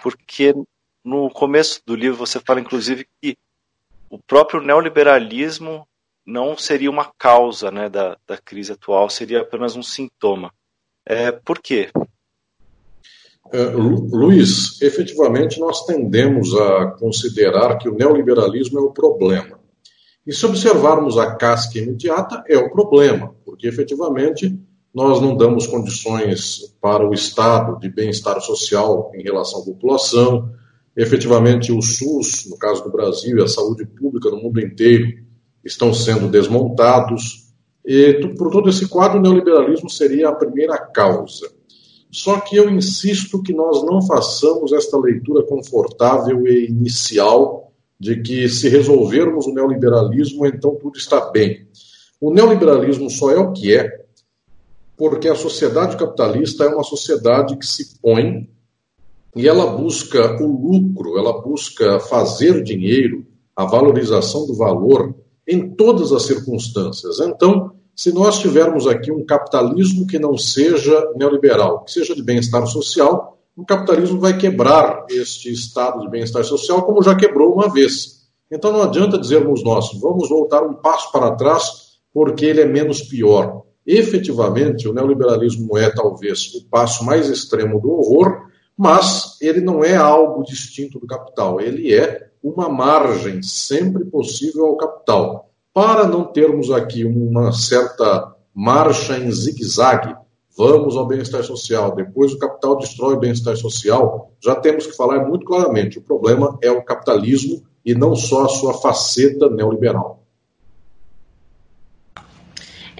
porque 0.00 0.54
no 1.04 1.28
começo 1.28 1.82
do 1.84 1.96
livro 1.96 2.16
você 2.16 2.38
fala 2.38 2.60
inclusive 2.60 3.08
que 3.20 3.36
o 4.08 4.16
próprio 4.16 4.62
neoliberalismo 4.62 5.86
não 6.24 6.56
seria 6.56 6.88
uma 6.90 7.12
causa 7.18 7.72
né, 7.72 7.88
da, 7.88 8.16
da 8.24 8.38
crise 8.38 8.72
atual, 8.72 9.10
seria 9.10 9.40
apenas 9.40 9.74
um 9.74 9.82
sintoma. 9.82 10.54
É, 11.04 11.32
por 11.32 11.58
quê? 11.60 11.90
É, 13.50 13.64
Luiz, 13.70 14.80
efetivamente 14.82 15.58
nós 15.58 15.84
tendemos 15.86 16.54
a 16.54 16.92
considerar 16.98 17.78
que 17.78 17.88
o 17.88 17.94
neoliberalismo 17.94 18.78
é 18.78 18.82
o 18.82 18.92
problema. 18.92 19.58
E 20.26 20.32
se 20.32 20.44
observarmos 20.46 21.18
a 21.18 21.34
casca 21.34 21.78
imediata, 21.78 22.44
é 22.46 22.56
o 22.56 22.70
problema, 22.70 23.34
porque 23.44 23.66
efetivamente 23.66 24.58
nós 24.94 25.20
não 25.20 25.36
damos 25.36 25.66
condições 25.66 26.74
para 26.80 27.06
o 27.06 27.12
Estado 27.12 27.78
de 27.80 27.88
bem-estar 27.88 28.40
social 28.40 29.10
em 29.14 29.22
relação 29.22 29.62
à 29.62 29.64
população, 29.64 30.52
Efetivamente, 30.96 31.72
o 31.72 31.80
SUS, 31.80 32.46
no 32.50 32.58
caso 32.58 32.84
do 32.84 32.90
Brasil, 32.90 33.38
e 33.38 33.42
a 33.42 33.48
saúde 33.48 33.86
pública 33.86 34.30
no 34.30 34.36
mundo 34.36 34.60
inteiro 34.60 35.24
estão 35.64 35.94
sendo 35.94 36.28
desmontados. 36.28 37.50
E 37.84 38.28
por 38.36 38.50
todo 38.50 38.68
esse 38.68 38.86
quadro, 38.88 39.18
o 39.18 39.22
neoliberalismo 39.22 39.88
seria 39.88 40.28
a 40.28 40.34
primeira 40.34 40.76
causa. 40.76 41.50
Só 42.12 42.38
que 42.40 42.56
eu 42.56 42.68
insisto 42.68 43.42
que 43.42 43.54
nós 43.54 43.82
não 43.84 44.02
façamos 44.02 44.70
esta 44.72 44.98
leitura 44.98 45.42
confortável 45.44 46.46
e 46.46 46.66
inicial 46.66 47.72
de 47.98 48.20
que 48.20 48.48
se 48.50 48.68
resolvermos 48.68 49.46
o 49.46 49.54
neoliberalismo, 49.54 50.44
então 50.44 50.74
tudo 50.74 50.98
está 50.98 51.30
bem. 51.30 51.66
O 52.20 52.30
neoliberalismo 52.32 53.08
só 53.08 53.30
é 53.30 53.38
o 53.38 53.52
que 53.52 53.74
é 53.74 54.02
porque 54.96 55.26
a 55.26 55.34
sociedade 55.34 55.96
capitalista 55.96 56.64
é 56.64 56.68
uma 56.68 56.84
sociedade 56.84 57.56
que 57.56 57.66
se 57.66 57.98
põe 57.98 58.48
e 59.34 59.48
ela 59.48 59.66
busca 59.66 60.40
o 60.42 60.46
lucro, 60.46 61.18
ela 61.18 61.40
busca 61.40 61.98
fazer 61.98 62.62
dinheiro, 62.62 63.26
a 63.56 63.64
valorização 63.64 64.46
do 64.46 64.54
valor 64.54 65.14
em 65.48 65.70
todas 65.70 66.12
as 66.12 66.24
circunstâncias. 66.24 67.18
Então, 67.20 67.74
se 67.94 68.12
nós 68.12 68.38
tivermos 68.38 68.86
aqui 68.86 69.12
um 69.12 69.24
capitalismo 69.24 70.06
que 70.06 70.18
não 70.18 70.36
seja 70.36 71.12
neoliberal, 71.14 71.84
que 71.84 71.92
seja 71.92 72.14
de 72.14 72.22
bem-estar 72.22 72.66
social, 72.66 73.38
o 73.56 73.64
capitalismo 73.66 74.18
vai 74.18 74.36
quebrar 74.36 75.04
este 75.10 75.52
estado 75.52 76.00
de 76.00 76.08
bem-estar 76.08 76.42
social, 76.42 76.82
como 76.82 77.02
já 77.02 77.14
quebrou 77.14 77.52
uma 77.52 77.70
vez. 77.70 78.22
Então 78.50 78.72
não 78.72 78.82
adianta 78.82 79.18
dizermos 79.18 79.62
nós, 79.62 79.92
vamos 80.00 80.28
voltar 80.28 80.62
um 80.62 80.74
passo 80.74 81.12
para 81.12 81.36
trás, 81.36 81.98
porque 82.12 82.46
ele 82.46 82.62
é 82.62 82.66
menos 82.66 83.02
pior. 83.02 83.62
Efetivamente, 83.86 84.88
o 84.88 84.94
neoliberalismo 84.94 85.76
é 85.76 85.90
talvez 85.90 86.54
o 86.54 86.68
passo 86.68 87.04
mais 87.04 87.28
extremo 87.28 87.80
do 87.80 87.90
horror, 87.90 88.46
mas 88.76 89.36
ele 89.40 89.60
não 89.60 89.84
é 89.84 89.94
algo 89.96 90.42
distinto 90.44 90.98
do 90.98 91.06
capital, 91.06 91.60
ele 91.60 91.92
é 91.92 92.30
uma 92.42 92.68
margem 92.68 93.42
sempre 93.42 94.04
possível 94.04 94.66
ao 94.66 94.76
capital. 94.76 95.51
Para 95.72 96.06
não 96.06 96.24
termos 96.24 96.70
aqui 96.70 97.04
uma 97.04 97.52
certa 97.52 98.34
marcha 98.54 99.16
em 99.16 99.30
zigue-zague, 99.30 100.14
vamos 100.56 100.96
ao 100.96 101.06
bem-estar 101.06 101.42
social, 101.42 101.94
depois 101.94 102.32
o 102.32 102.38
capital 102.38 102.76
destrói 102.76 103.14
o 103.14 103.18
bem-estar 103.18 103.56
social, 103.56 104.30
já 104.42 104.54
temos 104.54 104.86
que 104.86 104.96
falar 104.96 105.26
muito 105.26 105.46
claramente: 105.46 105.98
o 105.98 106.02
problema 106.02 106.58
é 106.60 106.70
o 106.70 106.82
capitalismo 106.82 107.62
e 107.84 107.94
não 107.94 108.14
só 108.14 108.44
a 108.44 108.48
sua 108.48 108.74
faceta 108.74 109.48
neoliberal. 109.48 110.22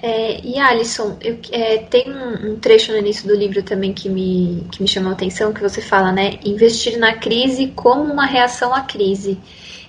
É, 0.05 0.45
e 0.45 0.59
Alisson, 0.59 1.17
eu, 1.21 1.39
é, 1.53 1.79
tem 1.79 2.11
um, 2.11 2.53
um, 2.53 2.57
trecho 2.57 2.91
no 2.91 2.99
início 2.99 3.29
do 3.29 3.37
livro 3.37 3.63
também 3.63 3.93
que 3.93 4.09
me, 4.09 4.67
que 4.73 4.83
me 4.83 4.89
chamou 4.89 5.11
a 5.11 5.13
atenção, 5.13 5.53
que 5.53 5.61
você 5.61 5.81
fala, 5.81 6.11
né? 6.11 6.41
Investir 6.45 6.99
na 6.99 7.15
crise 7.15 7.69
como 7.69 8.13
uma 8.13 8.27
reação 8.27 8.75
à 8.75 8.81
crise. 8.81 9.39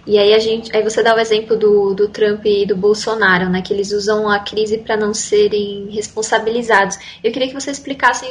E 0.06 0.18
aí 0.18 0.34
a 0.34 0.40
gente, 0.40 0.76
aí 0.76 0.84
você 0.84 1.02
dá 1.02 1.16
o 1.16 1.20
exemplo 1.20 1.56
do, 1.56 1.94
do 1.94 2.10
Trump 2.10 2.46
e 2.46 2.66
do 2.66 2.76
Bolsonaro, 2.76 3.50
né? 3.50 3.62
Que 3.62 3.74
eles 3.74 3.92
usam 3.92 4.30
a 4.30 4.40
crise 4.40 4.78
para 4.78 4.98
não 4.98 5.14
serem 5.14 5.90
responsabilizados. 5.90 6.98
Eu 7.24 7.32
queria 7.32 7.48
que 7.48 7.54
você 7.54 7.72
explicasse 7.72 8.26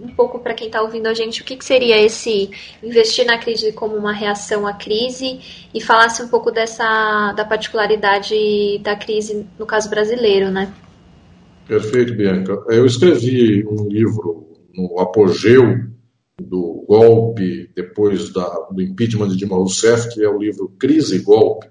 um 0.00 0.08
pouco 0.08 0.38
para 0.38 0.54
quem 0.54 0.68
está 0.68 0.80
ouvindo 0.80 1.06
a 1.06 1.14
gente 1.14 1.42
o 1.42 1.44
que, 1.44 1.56
que, 1.56 1.64
seria 1.64 2.00
esse 2.00 2.50
investir 2.82 3.26
na 3.26 3.36
crise 3.36 3.72
como 3.72 3.96
uma 3.96 4.12
reação 4.12 4.66
à 4.66 4.72
crise 4.72 5.40
e 5.74 5.80
falasse 5.80 6.22
um 6.22 6.28
pouco 6.28 6.50
dessa 6.50 7.32
da 7.32 7.44
particularidade 7.44 8.78
da 8.78 8.94
crise 8.94 9.44
no 9.58 9.66
caso 9.66 9.90
brasileiro, 9.90 10.50
né? 10.50 10.72
Perfeito, 11.66 12.14
Bianca. 12.14 12.58
Eu 12.68 12.86
escrevi 12.86 13.66
um 13.66 13.88
livro 13.88 14.46
no 14.72 15.00
apogeu 15.00 15.97
do 16.40 16.84
golpe, 16.86 17.70
depois 17.74 18.32
da, 18.32 18.48
do 18.70 18.80
impeachment 18.80 19.28
de 19.28 19.36
Dilma 19.36 19.56
Rousseff, 19.56 20.08
que 20.14 20.22
é 20.22 20.28
o 20.28 20.38
livro 20.38 20.72
Crise 20.78 21.16
e 21.16 21.20
Golpe, 21.20 21.68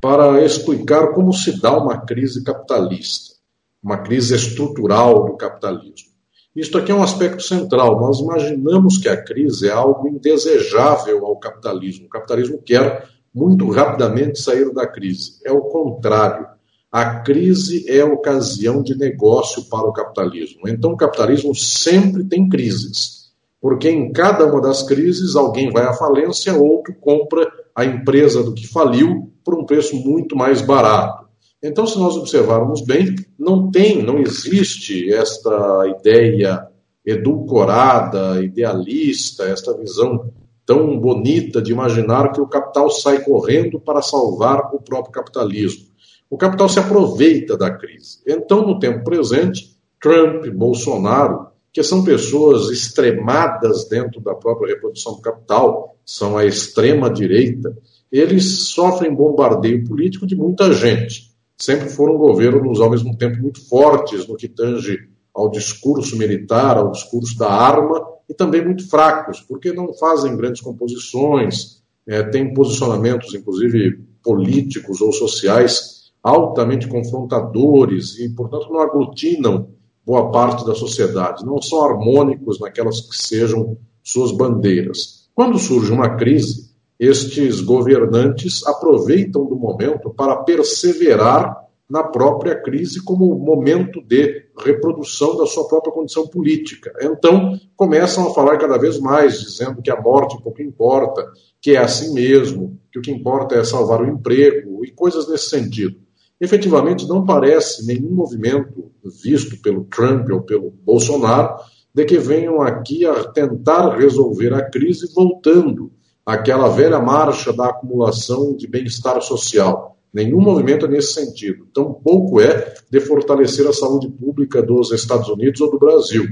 para 0.00 0.44
explicar 0.44 1.12
como 1.12 1.32
se 1.32 1.60
dá 1.60 1.76
uma 1.76 1.98
crise 2.04 2.42
capitalista, 2.42 3.34
uma 3.82 3.98
crise 3.98 4.34
estrutural 4.34 5.26
do 5.26 5.36
capitalismo. 5.36 6.08
Isto 6.54 6.78
aqui 6.78 6.90
é 6.90 6.94
um 6.94 7.02
aspecto 7.02 7.42
central. 7.42 8.00
Nós 8.00 8.18
imaginamos 8.18 8.98
que 8.98 9.08
a 9.08 9.22
crise 9.22 9.68
é 9.68 9.72
algo 9.72 10.08
indesejável 10.08 11.24
ao 11.24 11.38
capitalismo. 11.38 12.06
O 12.06 12.08
capitalismo 12.08 12.60
quer 12.62 13.08
muito 13.32 13.70
rapidamente 13.70 14.40
sair 14.40 14.72
da 14.72 14.86
crise. 14.86 15.38
É 15.44 15.52
o 15.52 15.62
contrário. 15.62 16.48
A 16.90 17.20
crise 17.20 17.88
é 17.88 18.02
ocasião 18.04 18.82
de 18.82 18.96
negócio 18.96 19.68
para 19.68 19.86
o 19.86 19.92
capitalismo. 19.92 20.66
Então, 20.66 20.92
o 20.92 20.96
capitalismo 20.96 21.54
sempre 21.54 22.24
tem 22.24 22.48
crises, 22.48 23.27
porque 23.60 23.88
em 23.88 24.12
cada 24.12 24.46
uma 24.46 24.60
das 24.60 24.82
crises 24.82 25.34
alguém 25.34 25.70
vai 25.70 25.84
à 25.84 25.92
falência, 25.92 26.54
outro 26.54 26.94
compra 27.00 27.46
a 27.74 27.84
empresa 27.84 28.42
do 28.42 28.54
que 28.54 28.66
faliu 28.66 29.32
por 29.44 29.58
um 29.58 29.64
preço 29.64 29.96
muito 29.96 30.36
mais 30.36 30.60
barato. 30.60 31.26
Então, 31.62 31.86
se 31.86 31.98
nós 31.98 32.16
observarmos 32.16 32.82
bem, 32.82 33.14
não 33.38 33.70
tem, 33.70 34.02
não 34.02 34.18
existe 34.18 35.12
esta 35.12 35.84
ideia 35.98 36.66
edulcorada, 37.04 38.42
idealista, 38.42 39.44
esta 39.44 39.76
visão 39.76 40.30
tão 40.64 40.98
bonita 40.98 41.60
de 41.60 41.72
imaginar 41.72 42.30
que 42.30 42.40
o 42.40 42.46
capital 42.46 42.90
sai 42.90 43.24
correndo 43.24 43.80
para 43.80 44.02
salvar 44.02 44.70
o 44.72 44.80
próprio 44.80 45.12
capitalismo 45.12 45.88
o 46.30 46.36
capital 46.36 46.68
se 46.68 46.78
aproveita 46.78 47.56
da 47.56 47.70
crise. 47.70 48.20
Então, 48.26 48.66
no 48.66 48.78
tempo 48.78 49.04
presente, 49.04 49.76
Trump, 50.00 50.46
Bolsonaro, 50.48 51.48
que 51.72 51.82
são 51.82 52.02
pessoas 52.02 52.70
extremadas 52.70 53.88
dentro 53.88 54.20
da 54.20 54.34
própria 54.34 54.74
reprodução 54.74 55.14
do 55.14 55.20
capital, 55.20 55.96
são 56.04 56.36
a 56.36 56.44
extrema 56.44 57.10
direita, 57.10 57.76
eles 58.10 58.68
sofrem 58.68 59.14
bombardeio 59.14 59.84
político 59.84 60.26
de 60.26 60.34
muita 60.34 60.72
gente. 60.72 61.30
Sempre 61.56 61.90
foram 61.90 62.16
governos, 62.16 62.80
ao 62.80 62.90
mesmo 62.90 63.16
tempo, 63.16 63.40
muito 63.40 63.66
fortes 63.68 64.26
no 64.26 64.36
que 64.36 64.48
tange 64.48 65.08
ao 65.34 65.50
discurso 65.50 66.16
militar, 66.16 66.78
ao 66.78 66.90
discurso 66.90 67.36
da 67.38 67.50
arma, 67.50 68.04
e 68.28 68.34
também 68.34 68.64
muito 68.64 68.88
fracos, 68.88 69.40
porque 69.40 69.72
não 69.72 69.92
fazem 69.94 70.36
grandes 70.36 70.60
composições, 70.60 71.82
é, 72.06 72.22
têm 72.22 72.52
posicionamentos, 72.52 73.34
inclusive 73.34 74.00
políticos 74.22 75.00
ou 75.00 75.12
sociais, 75.12 76.10
altamente 76.22 76.88
confrontadores 76.88 78.18
e, 78.18 78.28
portanto, 78.30 78.68
não 78.70 78.80
aglutinam 78.80 79.68
boa 80.08 80.30
parte 80.30 80.64
da 80.64 80.74
sociedade, 80.74 81.44
não 81.44 81.60
são 81.60 81.84
harmônicos 81.84 82.58
naquelas 82.58 82.98
que 82.98 83.14
sejam 83.14 83.76
suas 84.02 84.32
bandeiras. 84.32 85.28
Quando 85.34 85.58
surge 85.58 85.92
uma 85.92 86.16
crise, 86.16 86.70
estes 86.98 87.60
governantes 87.60 88.66
aproveitam 88.66 89.44
do 89.44 89.54
momento 89.54 90.08
para 90.08 90.34
perseverar 90.36 91.62
na 91.88 92.02
própria 92.02 92.54
crise 92.54 93.04
como 93.04 93.38
momento 93.38 94.00
de 94.02 94.46
reprodução 94.58 95.36
da 95.36 95.44
sua 95.44 95.68
própria 95.68 95.92
condição 95.92 96.26
política. 96.26 96.90
Então, 97.02 97.60
começam 97.76 98.26
a 98.26 98.34
falar 98.34 98.56
cada 98.56 98.78
vez 98.78 98.98
mais, 98.98 99.42
dizendo 99.42 99.82
que 99.82 99.90
a 99.90 100.00
morte 100.00 100.42
pouco 100.42 100.62
importa, 100.62 101.22
que 101.60 101.72
é 101.72 101.78
assim 101.78 102.14
mesmo, 102.14 102.80
que 102.90 102.98
o 102.98 103.02
que 103.02 103.10
importa 103.10 103.56
é 103.56 103.64
salvar 103.64 104.00
o 104.00 104.08
emprego 104.08 104.86
e 104.86 104.90
coisas 104.90 105.28
nesse 105.28 105.50
sentido. 105.50 106.07
Efetivamente, 106.40 107.08
não 107.08 107.24
parece 107.24 107.86
nenhum 107.86 108.10
movimento 108.10 108.92
visto 109.22 109.60
pelo 109.60 109.84
Trump 109.84 110.28
ou 110.30 110.42
pelo 110.42 110.70
Bolsonaro 110.70 111.56
de 111.94 112.04
que 112.04 112.18
venham 112.18 112.60
aqui 112.62 113.04
a 113.04 113.24
tentar 113.24 113.96
resolver 113.96 114.54
a 114.54 114.70
crise 114.70 115.12
voltando 115.14 115.90
àquela 116.24 116.68
velha 116.68 117.00
marcha 117.00 117.52
da 117.52 117.66
acumulação 117.66 118.54
de 118.54 118.68
bem-estar 118.68 119.20
social 119.20 119.98
Nenhum 120.12 120.40
movimento 120.40 120.86
é 120.86 120.88
nesse 120.88 121.12
sentido. 121.12 121.66
Tampouco 121.72 122.40
é 122.40 122.74
de 122.90 123.00
fortalecer 123.00 123.66
a 123.66 123.72
saúde 123.72 124.08
pública 124.08 124.62
dos 124.62 124.90
Estados 124.90 125.28
Unidos 125.28 125.60
ou 125.60 125.70
do 125.70 125.78
Brasil. 125.78 126.26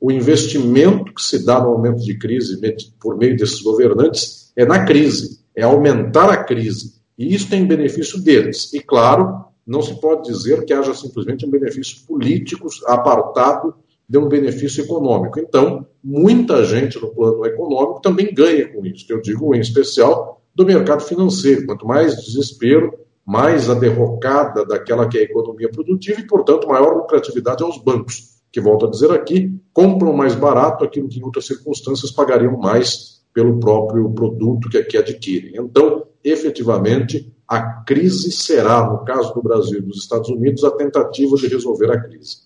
O 0.00 0.10
investimento 0.10 1.14
que 1.14 1.22
se 1.22 1.44
dá 1.44 1.60
no 1.60 1.70
momento 1.70 2.02
de 2.02 2.18
crise 2.18 2.60
por 3.00 3.16
meio 3.16 3.36
desses 3.36 3.62
governantes 3.62 4.52
é 4.54 4.66
na 4.66 4.84
crise, 4.84 5.40
é 5.56 5.62
aumentar 5.62 6.28
a 6.28 6.44
crise. 6.44 7.00
E 7.16 7.34
isso 7.34 7.48
tem 7.48 7.66
benefício 7.66 8.20
deles. 8.20 8.72
E, 8.74 8.80
claro, 8.80 9.44
não 9.66 9.82
se 9.82 10.00
pode 10.00 10.30
dizer 10.30 10.64
que 10.64 10.72
haja 10.72 10.94
simplesmente 10.94 11.46
um 11.46 11.50
benefício 11.50 12.06
político 12.06 12.68
apartado 12.86 13.74
de 14.08 14.18
um 14.18 14.28
benefício 14.28 14.84
econômico. 14.84 15.38
Então, 15.38 15.86
muita 16.02 16.64
gente 16.64 17.00
no 17.00 17.14
plano 17.14 17.46
econômico 17.46 18.00
também 18.00 18.34
ganha 18.34 18.68
com 18.68 18.84
isso. 18.84 19.06
Eu 19.08 19.22
digo 19.22 19.54
em 19.54 19.60
especial 19.60 20.42
do 20.54 20.66
mercado 20.66 21.02
financeiro. 21.02 21.64
Quanto 21.66 21.86
mais 21.86 22.16
desespero, 22.22 22.92
mais 23.24 23.70
a 23.70 23.74
derrocada 23.74 24.66
daquela 24.66 25.08
que 25.08 25.16
é 25.16 25.20
a 25.22 25.24
economia 25.24 25.70
produtiva 25.70 26.20
e, 26.20 26.26
portanto, 26.26 26.68
maior 26.68 26.96
lucratividade 26.96 27.62
aos 27.62 27.78
bancos, 27.78 28.42
que, 28.50 28.60
volto 28.60 28.86
a 28.86 28.90
dizer 28.90 29.10
aqui, 29.12 29.58
compram 29.72 30.12
mais 30.12 30.34
barato 30.34 30.84
aquilo 30.84 31.08
que 31.08 31.18
em 31.18 31.24
outras 31.24 31.46
circunstâncias 31.46 32.10
pagariam 32.10 32.58
mais 32.58 33.22
pelo 33.32 33.58
próprio 33.58 34.10
produto 34.10 34.68
que 34.68 34.76
aqui 34.76 34.98
adquirem. 34.98 35.52
Então, 35.56 36.06
efetivamente, 36.24 37.32
a 37.46 37.82
crise 37.82 38.32
será, 38.32 38.86
no 38.86 39.04
caso 39.04 39.34
do 39.34 39.42
Brasil 39.42 39.78
e 39.78 39.82
dos 39.82 39.98
Estados 39.98 40.28
Unidos, 40.28 40.64
a 40.64 40.70
tentativa 40.70 41.36
de 41.36 41.48
resolver 41.48 41.90
a 41.90 42.00
crise. 42.00 42.42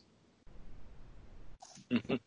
Uhum. 1.90 2.18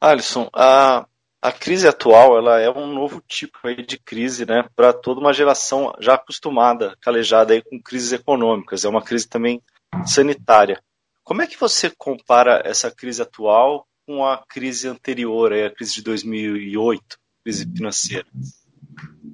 Alisson, 0.00 0.48
a, 0.52 1.06
a 1.42 1.52
crise 1.52 1.88
atual 1.88 2.36
ela 2.38 2.60
é 2.60 2.70
um 2.70 2.86
novo 2.86 3.22
tipo 3.26 3.58
aí 3.64 3.84
de 3.84 3.98
crise 3.98 4.46
né, 4.46 4.68
para 4.76 4.92
toda 4.92 5.20
uma 5.20 5.32
geração 5.32 5.92
já 5.98 6.14
acostumada, 6.14 6.96
calejada 7.00 7.52
aí 7.52 7.62
com 7.62 7.80
crises 7.82 8.12
econômicas. 8.12 8.84
É 8.84 8.88
uma 8.88 9.02
crise 9.02 9.28
também 9.28 9.60
sanitária. 10.06 10.80
Como 11.24 11.42
é 11.42 11.46
que 11.46 11.58
você 11.58 11.90
compara 11.90 12.62
essa 12.64 12.90
crise 12.90 13.20
atual 13.20 13.86
com 14.06 14.24
a 14.24 14.42
crise 14.48 14.88
anterior, 14.88 15.52
a 15.52 15.70
crise 15.70 15.94
de 15.94 16.02
2008, 16.02 17.18
crise 17.44 17.70
financeira? 17.70 18.26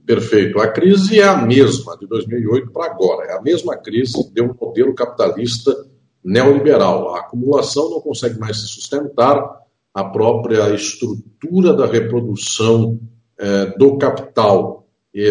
Perfeito. 0.07 0.61
A 0.61 0.69
crise 0.69 1.19
é 1.19 1.25
a 1.25 1.37
mesma 1.37 1.97
de 1.97 2.07
2008 2.07 2.71
para 2.71 2.93
agora. 2.93 3.27
É 3.27 3.37
a 3.37 3.43
mesma 3.43 3.77
crise 3.77 4.31
de 4.33 4.43
um 4.43 4.55
modelo 4.61 4.95
capitalista 4.95 5.75
neoliberal. 6.23 7.15
A 7.15 7.21
acumulação 7.21 7.91
não 7.91 8.01
consegue 8.01 8.39
mais 8.39 8.61
se 8.61 8.69
sustentar, 8.69 9.63
a 9.95 10.05
própria 10.05 10.75
estrutura 10.75 11.73
da 11.73 11.87
reprodução 11.87 12.99
é, 13.39 13.67
do 13.77 13.97
capital 13.97 14.85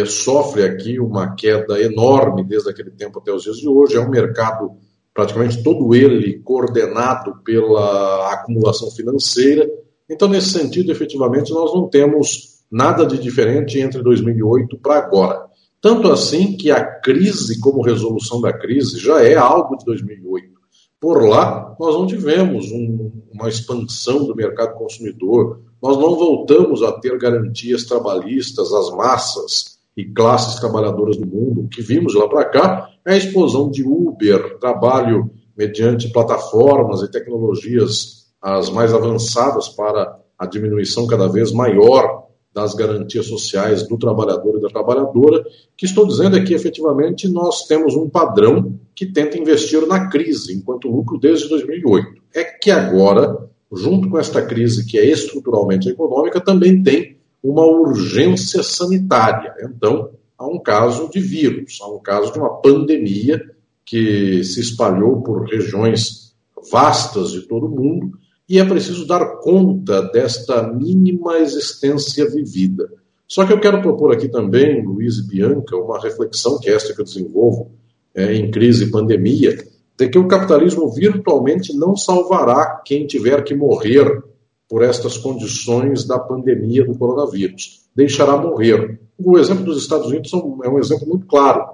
sofre 0.07 0.63
aqui 0.63 0.97
uma 0.97 1.35
queda 1.35 1.81
enorme 1.81 2.43
desde 2.45 2.69
aquele 2.69 2.91
tempo 2.91 3.19
até 3.19 3.33
os 3.33 3.43
dias 3.43 3.57
de 3.57 3.67
hoje. 3.67 3.97
É 3.97 3.99
um 3.99 4.09
mercado 4.09 4.71
praticamente 5.13 5.61
todo 5.61 5.93
ele 5.93 6.39
coordenado 6.39 7.35
pela 7.43 8.33
acumulação 8.33 8.89
financeira. 8.91 9.69
Então, 10.09 10.29
nesse 10.29 10.51
sentido, 10.51 10.91
efetivamente, 10.91 11.51
nós 11.51 11.73
não 11.73 11.89
temos 11.89 12.52
nada 12.73 13.05
de 13.05 13.19
diferente 13.19 13.79
entre 13.79 14.01
2008 14.01 14.79
para 14.79 14.97
agora. 14.97 15.45
Tanto 15.79 16.11
assim 16.11 16.57
que 16.57 16.71
a 16.71 16.83
crise, 16.83 17.59
como 17.59 17.83
resolução 17.83 18.41
da 18.41 18.51
crise, 18.51 18.97
já 18.97 19.21
é 19.21 19.35
algo 19.35 19.77
de 19.77 19.85
2008. 19.85 20.51
Por 20.99 21.21
lá, 21.23 21.75
nós 21.79 21.93
não 21.93 22.07
tivemos 22.07 22.71
um, 22.71 23.11
uma 23.31 23.47
expansão 23.47 24.25
do 24.25 24.35
mercado 24.35 24.73
consumidor, 24.75 25.61
nós 25.81 25.97
não 25.97 26.15
voltamos 26.15 26.81
a 26.81 26.93
ter 26.93 27.15
garantias 27.19 27.83
trabalhistas 27.83 28.73
às 28.73 28.89
massas 28.95 29.77
e 29.95 30.05
classes 30.05 30.59
trabalhadoras 30.59 31.17
do 31.17 31.27
mundo. 31.27 31.61
O 31.61 31.67
que 31.67 31.81
vimos 31.81 32.15
lá 32.15 32.27
para 32.27 32.45
cá 32.45 32.89
é 33.05 33.13
a 33.13 33.17
explosão 33.17 33.69
de 33.69 33.83
Uber, 33.83 34.57
trabalho 34.59 35.29
mediante 35.55 36.11
plataformas 36.11 37.01
e 37.01 37.11
tecnologias 37.11 38.23
as 38.41 38.69
mais 38.69 38.93
avançadas 38.93 39.69
para 39.69 40.17
a 40.39 40.45
diminuição 40.45 41.05
cada 41.05 41.27
vez 41.27 41.51
maior 41.51 42.22
das 42.53 42.75
garantias 42.75 43.25
sociais 43.25 43.87
do 43.87 43.97
trabalhador 43.97 44.57
e 44.57 44.61
da 44.61 44.69
trabalhadora, 44.69 45.43
que 45.75 45.85
estou 45.85 46.05
dizendo 46.05 46.37
é 46.37 46.43
que 46.43 46.53
efetivamente 46.53 47.27
nós 47.27 47.65
temos 47.65 47.95
um 47.95 48.07
padrão 48.07 48.79
que 48.95 49.07
tenta 49.07 49.37
investir 49.37 49.85
na 49.87 50.07
crise, 50.09 50.53
enquanto 50.53 50.87
lucro 50.87 51.17
desde 51.17 51.49
2008. 51.49 52.21
É 52.35 52.43
que 52.43 52.69
agora, 52.69 53.49
junto 53.71 54.09
com 54.09 54.19
esta 54.19 54.45
crise 54.45 54.85
que 54.85 54.99
é 54.99 55.05
estruturalmente 55.05 55.89
econômica, 55.89 56.39
também 56.39 56.83
tem 56.83 57.17
uma 57.41 57.65
urgência 57.65 58.61
sanitária. 58.61 59.53
Então, 59.63 60.11
há 60.37 60.47
um 60.47 60.59
caso 60.59 61.09
de 61.09 61.19
vírus, 61.19 61.79
há 61.81 61.87
um 61.87 61.99
caso 61.99 62.31
de 62.31 62.39
uma 62.39 62.61
pandemia 62.61 63.43
que 63.83 64.43
se 64.43 64.61
espalhou 64.61 65.21
por 65.21 65.43
regiões 65.45 66.33
vastas 66.71 67.31
de 67.31 67.41
todo 67.41 67.65
o 67.65 67.69
mundo 67.69 68.17
e 68.47 68.59
é 68.59 68.65
preciso 68.65 69.07
dar 69.07 69.37
conta 69.37 70.01
desta 70.01 70.63
mínima 70.63 71.37
existência 71.37 72.29
vivida. 72.29 72.89
Só 73.27 73.45
que 73.45 73.53
eu 73.53 73.59
quero 73.59 73.81
propor 73.81 74.13
aqui 74.13 74.27
também, 74.27 74.85
Luiz 74.85 75.17
e 75.17 75.27
Bianca, 75.27 75.75
uma 75.77 75.99
reflexão 75.99 76.59
que 76.59 76.69
é 76.69 76.75
esta 76.75 76.93
que 76.93 77.01
eu 77.01 77.05
desenvolvo 77.05 77.71
é, 78.13 78.33
em 78.35 78.51
crise 78.51 78.85
e 78.85 78.91
pandemia, 78.91 79.57
de 79.97 80.09
que 80.09 80.19
o 80.19 80.27
capitalismo 80.27 80.91
virtualmente 80.91 81.75
não 81.75 81.95
salvará 81.95 82.81
quem 82.85 83.07
tiver 83.07 83.43
que 83.43 83.55
morrer 83.55 84.21
por 84.69 84.83
estas 84.83 85.17
condições 85.17 86.05
da 86.05 86.19
pandemia 86.19 86.85
do 86.85 86.97
coronavírus. 86.97 87.83
Deixará 87.95 88.37
morrer. 88.37 88.99
O 89.17 89.37
exemplo 89.37 89.65
dos 89.65 89.81
Estados 89.81 90.07
Unidos 90.07 90.31
é 90.33 90.69
um 90.69 90.79
exemplo 90.79 91.07
muito 91.07 91.25
claro. 91.25 91.65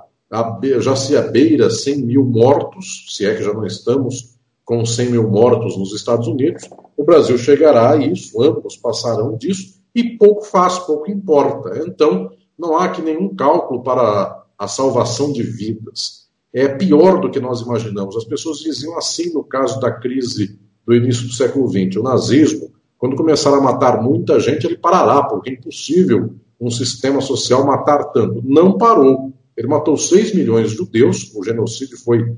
Já 0.80 0.96
se 0.96 1.18
abeira 1.18 1.70
100 1.70 2.06
mil 2.06 2.24
mortos, 2.24 3.06
se 3.10 3.26
é 3.26 3.36
que 3.36 3.44
já 3.44 3.54
não 3.54 3.66
estamos 3.66 4.39
com 4.70 4.86
100 4.86 5.10
mil 5.10 5.28
mortos 5.28 5.76
nos 5.76 5.96
Estados 5.96 6.28
Unidos, 6.28 6.70
o 6.96 7.04
Brasil 7.04 7.36
chegará 7.40 7.94
a 7.94 7.98
isso, 7.98 8.40
ambos 8.40 8.78
passarão 8.78 9.36
disso, 9.36 9.82
e 9.96 10.16
pouco 10.16 10.46
faz, 10.46 10.78
pouco 10.78 11.10
importa. 11.10 11.84
Então, 11.88 12.30
não 12.56 12.78
há 12.78 12.86
aqui 12.86 13.02
nenhum 13.02 13.36
cálculo 13.36 13.82
para 13.82 14.46
a 14.56 14.68
salvação 14.68 15.34
de 15.34 15.42
vidas. 15.42 16.28
É 16.54 16.68
pior 16.68 17.20
do 17.20 17.32
que 17.32 17.40
nós 17.40 17.62
imaginamos. 17.62 18.16
As 18.16 18.26
pessoas 18.26 18.60
diziam 18.60 18.96
assim 18.96 19.34
no 19.34 19.44
caso 19.44 19.80
da 19.80 19.92
crise 19.92 20.60
do 20.86 20.94
início 20.94 21.26
do 21.26 21.34
século 21.34 21.68
XX. 21.68 21.96
O 21.96 22.04
nazismo, 22.04 22.70
quando 23.00 23.16
começar 23.16 23.52
a 23.52 23.60
matar 23.60 24.04
muita 24.04 24.40
gente, 24.40 24.68
ele 24.68 24.78
parará, 24.78 25.24
porque 25.24 25.50
é 25.50 25.54
impossível 25.54 26.36
um 26.62 26.70
sistema 26.70 27.22
social 27.22 27.66
matar 27.66 28.04
tanto. 28.12 28.44
Não 28.46 28.78
parou. 28.78 29.34
Ele 29.58 29.68
matou 29.68 29.98
6 29.98 30.36
milhões 30.36 30.70
de 30.70 30.76
judeus, 30.76 31.34
o 31.36 31.44
genocídio 31.44 31.98
foi 31.98 32.38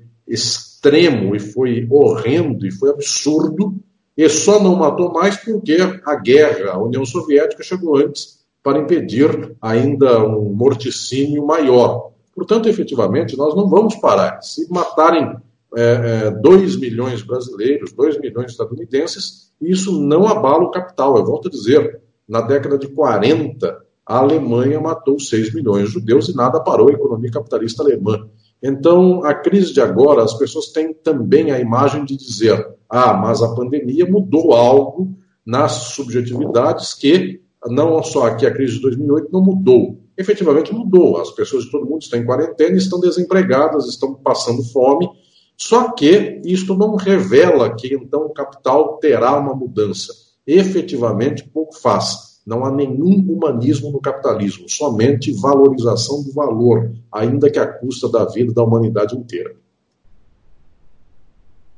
extremo 0.82 1.36
e 1.36 1.40
foi 1.40 1.88
horrendo 1.90 2.66
e 2.66 2.72
foi 2.72 2.90
absurdo, 2.90 3.76
e 4.18 4.28
só 4.28 4.62
não 4.62 4.76
matou 4.76 5.14
mais 5.14 5.38
porque 5.38 5.78
a 6.06 6.16
guerra, 6.16 6.72
a 6.72 6.84
União 6.84 7.06
Soviética 7.06 7.64
chegou 7.64 7.98
antes 7.98 8.42
para 8.64 8.80
impedir 8.80 9.56
ainda 9.62 10.24
um 10.26 10.54
morticínio 10.54 11.46
maior. 11.46 12.12
Portanto, 12.36 12.68
efetivamente, 12.68 13.38
nós 13.38 13.56
não 13.56 13.70
vamos 13.70 13.96
parar. 13.96 14.42
Se 14.42 14.68
matarem 14.72 15.36
2 15.72 15.76
é, 15.76 16.76
é, 16.76 16.80
milhões 16.80 17.20
de 17.20 17.28
brasileiros, 17.28 17.94
2 17.94 18.20
milhões 18.20 18.48
de 18.48 18.52
estadunidenses, 18.52 19.52
isso 19.62 20.00
não 20.00 20.28
abala 20.28 20.64
o 20.64 20.72
capital. 20.72 21.18
Eu 21.18 21.26
volto 21.26 21.48
a 21.48 21.52
dizer, 21.52 22.02
na 22.28 22.42
década 22.42 22.78
de 22.78 22.88
40, 22.88 23.82
a 24.06 24.18
Alemanha 24.18 24.80
matou 24.80 25.20
6 25.20 25.54
milhões 25.54 25.88
de 25.88 25.94
judeus 25.94 26.28
e 26.30 26.36
nada 26.36 26.60
parou 26.60 26.90
a 26.90 26.94
economia 26.94 27.32
capitalista 27.32 27.82
alemã. 27.82 28.28
Então, 28.62 29.24
a 29.24 29.34
crise 29.34 29.74
de 29.74 29.82
agora, 29.82 30.24
as 30.24 30.34
pessoas 30.38 30.68
têm 30.68 30.94
também 30.94 31.52
a 31.52 31.60
imagem 31.60 32.06
de 32.06 32.16
dizer: 32.16 32.76
ah, 32.90 33.14
mas 33.14 33.42
a 33.42 33.56
pandemia 33.56 34.06
mudou 34.06 34.54
algo 34.54 35.16
nas 35.46 35.72
subjetividades 35.94 36.94
que 36.94 37.42
não 37.68 38.02
só 38.04 38.28
aqui 38.28 38.46
a 38.46 38.54
crise 38.54 38.76
de 38.76 38.82
2008 38.82 39.30
não 39.32 39.42
mudou. 39.42 40.00
Efetivamente 40.18 40.74
mudou. 40.74 41.20
As 41.20 41.32
pessoas 41.32 41.64
de 41.64 41.72
todo 41.72 41.86
mundo 41.86 42.02
estão 42.02 42.20
em 42.20 42.26
quarentena, 42.26 42.76
estão 42.76 43.00
desempregadas, 43.00 43.88
estão 43.88 44.14
passando 44.14 44.64
fome. 44.64 45.10
Só 45.58 45.92
que 45.92 46.42
isto 46.44 46.76
não 46.76 46.96
revela 46.96 47.76
que 47.76 47.94
então 47.94 48.26
o 48.26 48.34
capital 48.34 48.98
terá 48.98 49.38
uma 49.38 49.56
mudança. 49.56 50.12
Efetivamente, 50.46 51.48
pouco 51.48 51.80
faz. 51.80 52.31
Não 52.46 52.66
há 52.66 52.72
nenhum 52.72 53.20
humanismo 53.32 53.92
no 53.92 54.02
capitalismo, 54.02 54.68
somente 54.68 55.32
valorização 55.32 56.24
do 56.24 56.34
valor, 56.34 56.92
ainda 57.12 57.50
que 57.50 57.60
à 57.60 57.68
custa 57.68 58.10
da 58.10 58.26
vida 58.26 58.52
da 58.54 58.64
humanidade 58.64 59.16
inteira. 59.16 59.56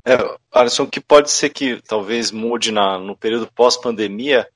É, 0.06 0.18
Alisson, 0.52 0.84
o 0.84 0.88
que 0.88 1.00
pode 1.00 1.32
ser 1.32 1.50
que 1.50 1.82
talvez 1.82 2.32
mude 2.32 2.72
na, 2.72 2.98
no 3.00 3.16
período 3.16 3.50
pós-pandemia 3.54 4.48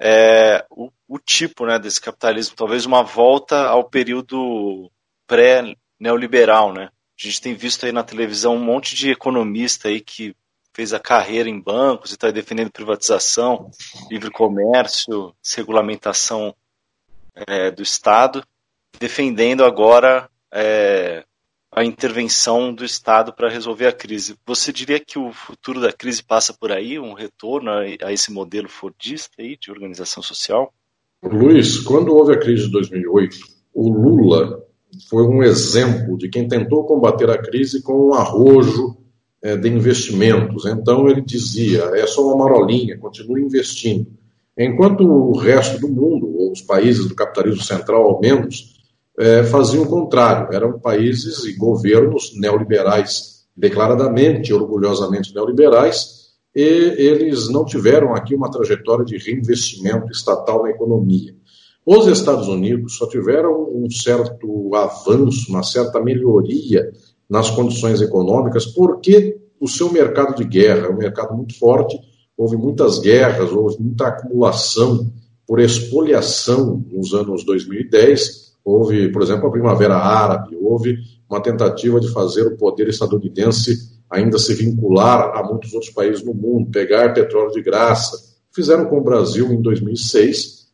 é 0.00 0.64
o, 0.70 0.90
o, 1.08 1.18
tipo 1.18 1.66
né, 1.66 1.78
desse 1.78 2.00
capitalismo, 2.00 2.56
talvez 2.56 2.84
uma 2.84 3.02
volta 3.02 3.66
ao 3.66 3.84
período 3.84 4.90
pré-neoliberal. 5.26 6.72
Né? 6.72 6.84
A 6.86 6.90
gente 7.16 7.40
tem 7.40 7.54
visto 7.54 7.86
aí 7.86 7.92
na 7.92 8.02
televisão 8.02 8.56
um 8.56 8.64
monte 8.64 8.94
de 8.94 9.10
economista 9.10 9.88
aí 9.88 10.00
que 10.00 10.34
fez 10.78 10.92
a 10.92 11.00
carreira 11.00 11.48
em 11.48 11.60
bancos 11.60 12.12
e 12.12 12.14
está 12.14 12.30
defendendo 12.30 12.70
privatização, 12.70 13.68
livre 14.08 14.30
comércio, 14.30 15.34
desregulamentação 15.42 16.54
é, 17.34 17.68
do 17.72 17.82
Estado, 17.82 18.44
defendendo 19.00 19.64
agora 19.64 20.30
é, 20.54 21.24
a 21.72 21.84
intervenção 21.84 22.72
do 22.72 22.84
Estado 22.84 23.32
para 23.32 23.50
resolver 23.50 23.88
a 23.88 23.92
crise. 23.92 24.36
Você 24.46 24.72
diria 24.72 25.00
que 25.00 25.18
o 25.18 25.32
futuro 25.32 25.80
da 25.80 25.92
crise 25.92 26.22
passa 26.22 26.54
por 26.54 26.70
aí, 26.70 26.96
um 26.96 27.12
retorno 27.12 27.72
a, 27.72 28.12
esse 28.12 28.30
modelo 28.30 28.68
fordista 28.68 29.42
aí 29.42 29.58
de 29.60 29.72
organização 29.72 30.22
social? 30.22 30.72
Luiz, 31.20 31.80
quando 31.80 32.14
houve 32.14 32.34
a 32.34 32.38
crise 32.38 32.66
de 32.66 32.70
2008, 32.70 33.36
o 33.74 33.90
Lula 33.90 34.64
foi 35.10 35.24
um 35.24 35.42
exemplo 35.42 36.16
de 36.16 36.28
quem 36.28 36.46
tentou 36.46 36.86
combater 36.86 37.28
a 37.30 37.42
crise 37.42 37.82
com 37.82 38.10
um 38.10 38.14
arrojo 38.14 39.07
é, 39.42 39.56
de 39.56 39.68
investimentos. 39.68 40.66
Então 40.66 41.08
ele 41.08 41.20
dizia: 41.20 41.90
é 41.94 42.06
só 42.06 42.26
uma 42.26 42.44
marolinha, 42.44 42.98
continue 42.98 43.42
investindo. 43.42 44.06
Enquanto 44.56 45.04
o 45.04 45.36
resto 45.38 45.80
do 45.80 45.88
mundo, 45.88 46.26
ou 46.36 46.52
os 46.52 46.62
países 46.62 47.06
do 47.06 47.14
capitalismo 47.14 47.62
central 47.62 48.02
ao 48.02 48.20
menos, 48.20 48.76
é, 49.18 49.44
faziam 49.44 49.84
o 49.84 49.88
contrário. 49.88 50.52
Eram 50.52 50.78
países 50.78 51.44
e 51.44 51.54
governos 51.54 52.32
neoliberais, 52.36 53.46
declaradamente, 53.56 54.52
orgulhosamente 54.52 55.34
neoliberais, 55.34 56.18
e 56.54 56.60
eles 56.60 57.48
não 57.48 57.64
tiveram 57.64 58.14
aqui 58.14 58.34
uma 58.34 58.50
trajetória 58.50 59.04
de 59.04 59.16
reinvestimento 59.16 60.10
estatal 60.10 60.64
na 60.64 60.70
economia. 60.70 61.36
Os 61.86 62.06
Estados 62.06 62.48
Unidos 62.48 62.96
só 62.96 63.08
tiveram 63.08 63.70
um 63.72 63.88
certo 63.90 64.74
avanço, 64.74 65.50
uma 65.50 65.62
certa 65.62 66.02
melhoria 66.02 66.90
nas 67.28 67.50
condições 67.50 68.00
econômicas, 68.00 68.66
porque 68.66 69.36
o 69.60 69.68
seu 69.68 69.92
mercado 69.92 70.36
de 70.36 70.44
guerra 70.44 70.86
é 70.86 70.90
um 70.90 70.96
mercado 70.96 71.36
muito 71.36 71.58
forte, 71.58 71.98
houve 72.36 72.56
muitas 72.56 72.98
guerras, 73.00 73.52
houve 73.52 73.76
muita 73.80 74.08
acumulação 74.08 75.10
por 75.46 75.60
expoliação 75.60 76.84
nos 76.90 77.12
anos 77.12 77.44
2010, 77.44 78.54
houve, 78.64 79.10
por 79.10 79.22
exemplo, 79.22 79.48
a 79.48 79.50
Primavera 79.50 79.96
Árabe, 79.96 80.56
houve 80.60 80.96
uma 81.28 81.40
tentativa 81.40 82.00
de 82.00 82.12
fazer 82.12 82.42
o 82.46 82.56
poder 82.56 82.88
estadunidense 82.88 83.98
ainda 84.10 84.38
se 84.38 84.54
vincular 84.54 85.36
a 85.36 85.42
muitos 85.42 85.72
outros 85.74 85.92
países 85.92 86.24
no 86.24 86.32
mundo, 86.32 86.70
pegar 86.70 87.12
petróleo 87.12 87.50
de 87.50 87.60
graça. 87.60 88.16
Fizeram 88.52 88.86
com 88.86 88.98
o 88.98 89.04
Brasil 89.04 89.52
em 89.52 89.60
2006, 89.60 90.68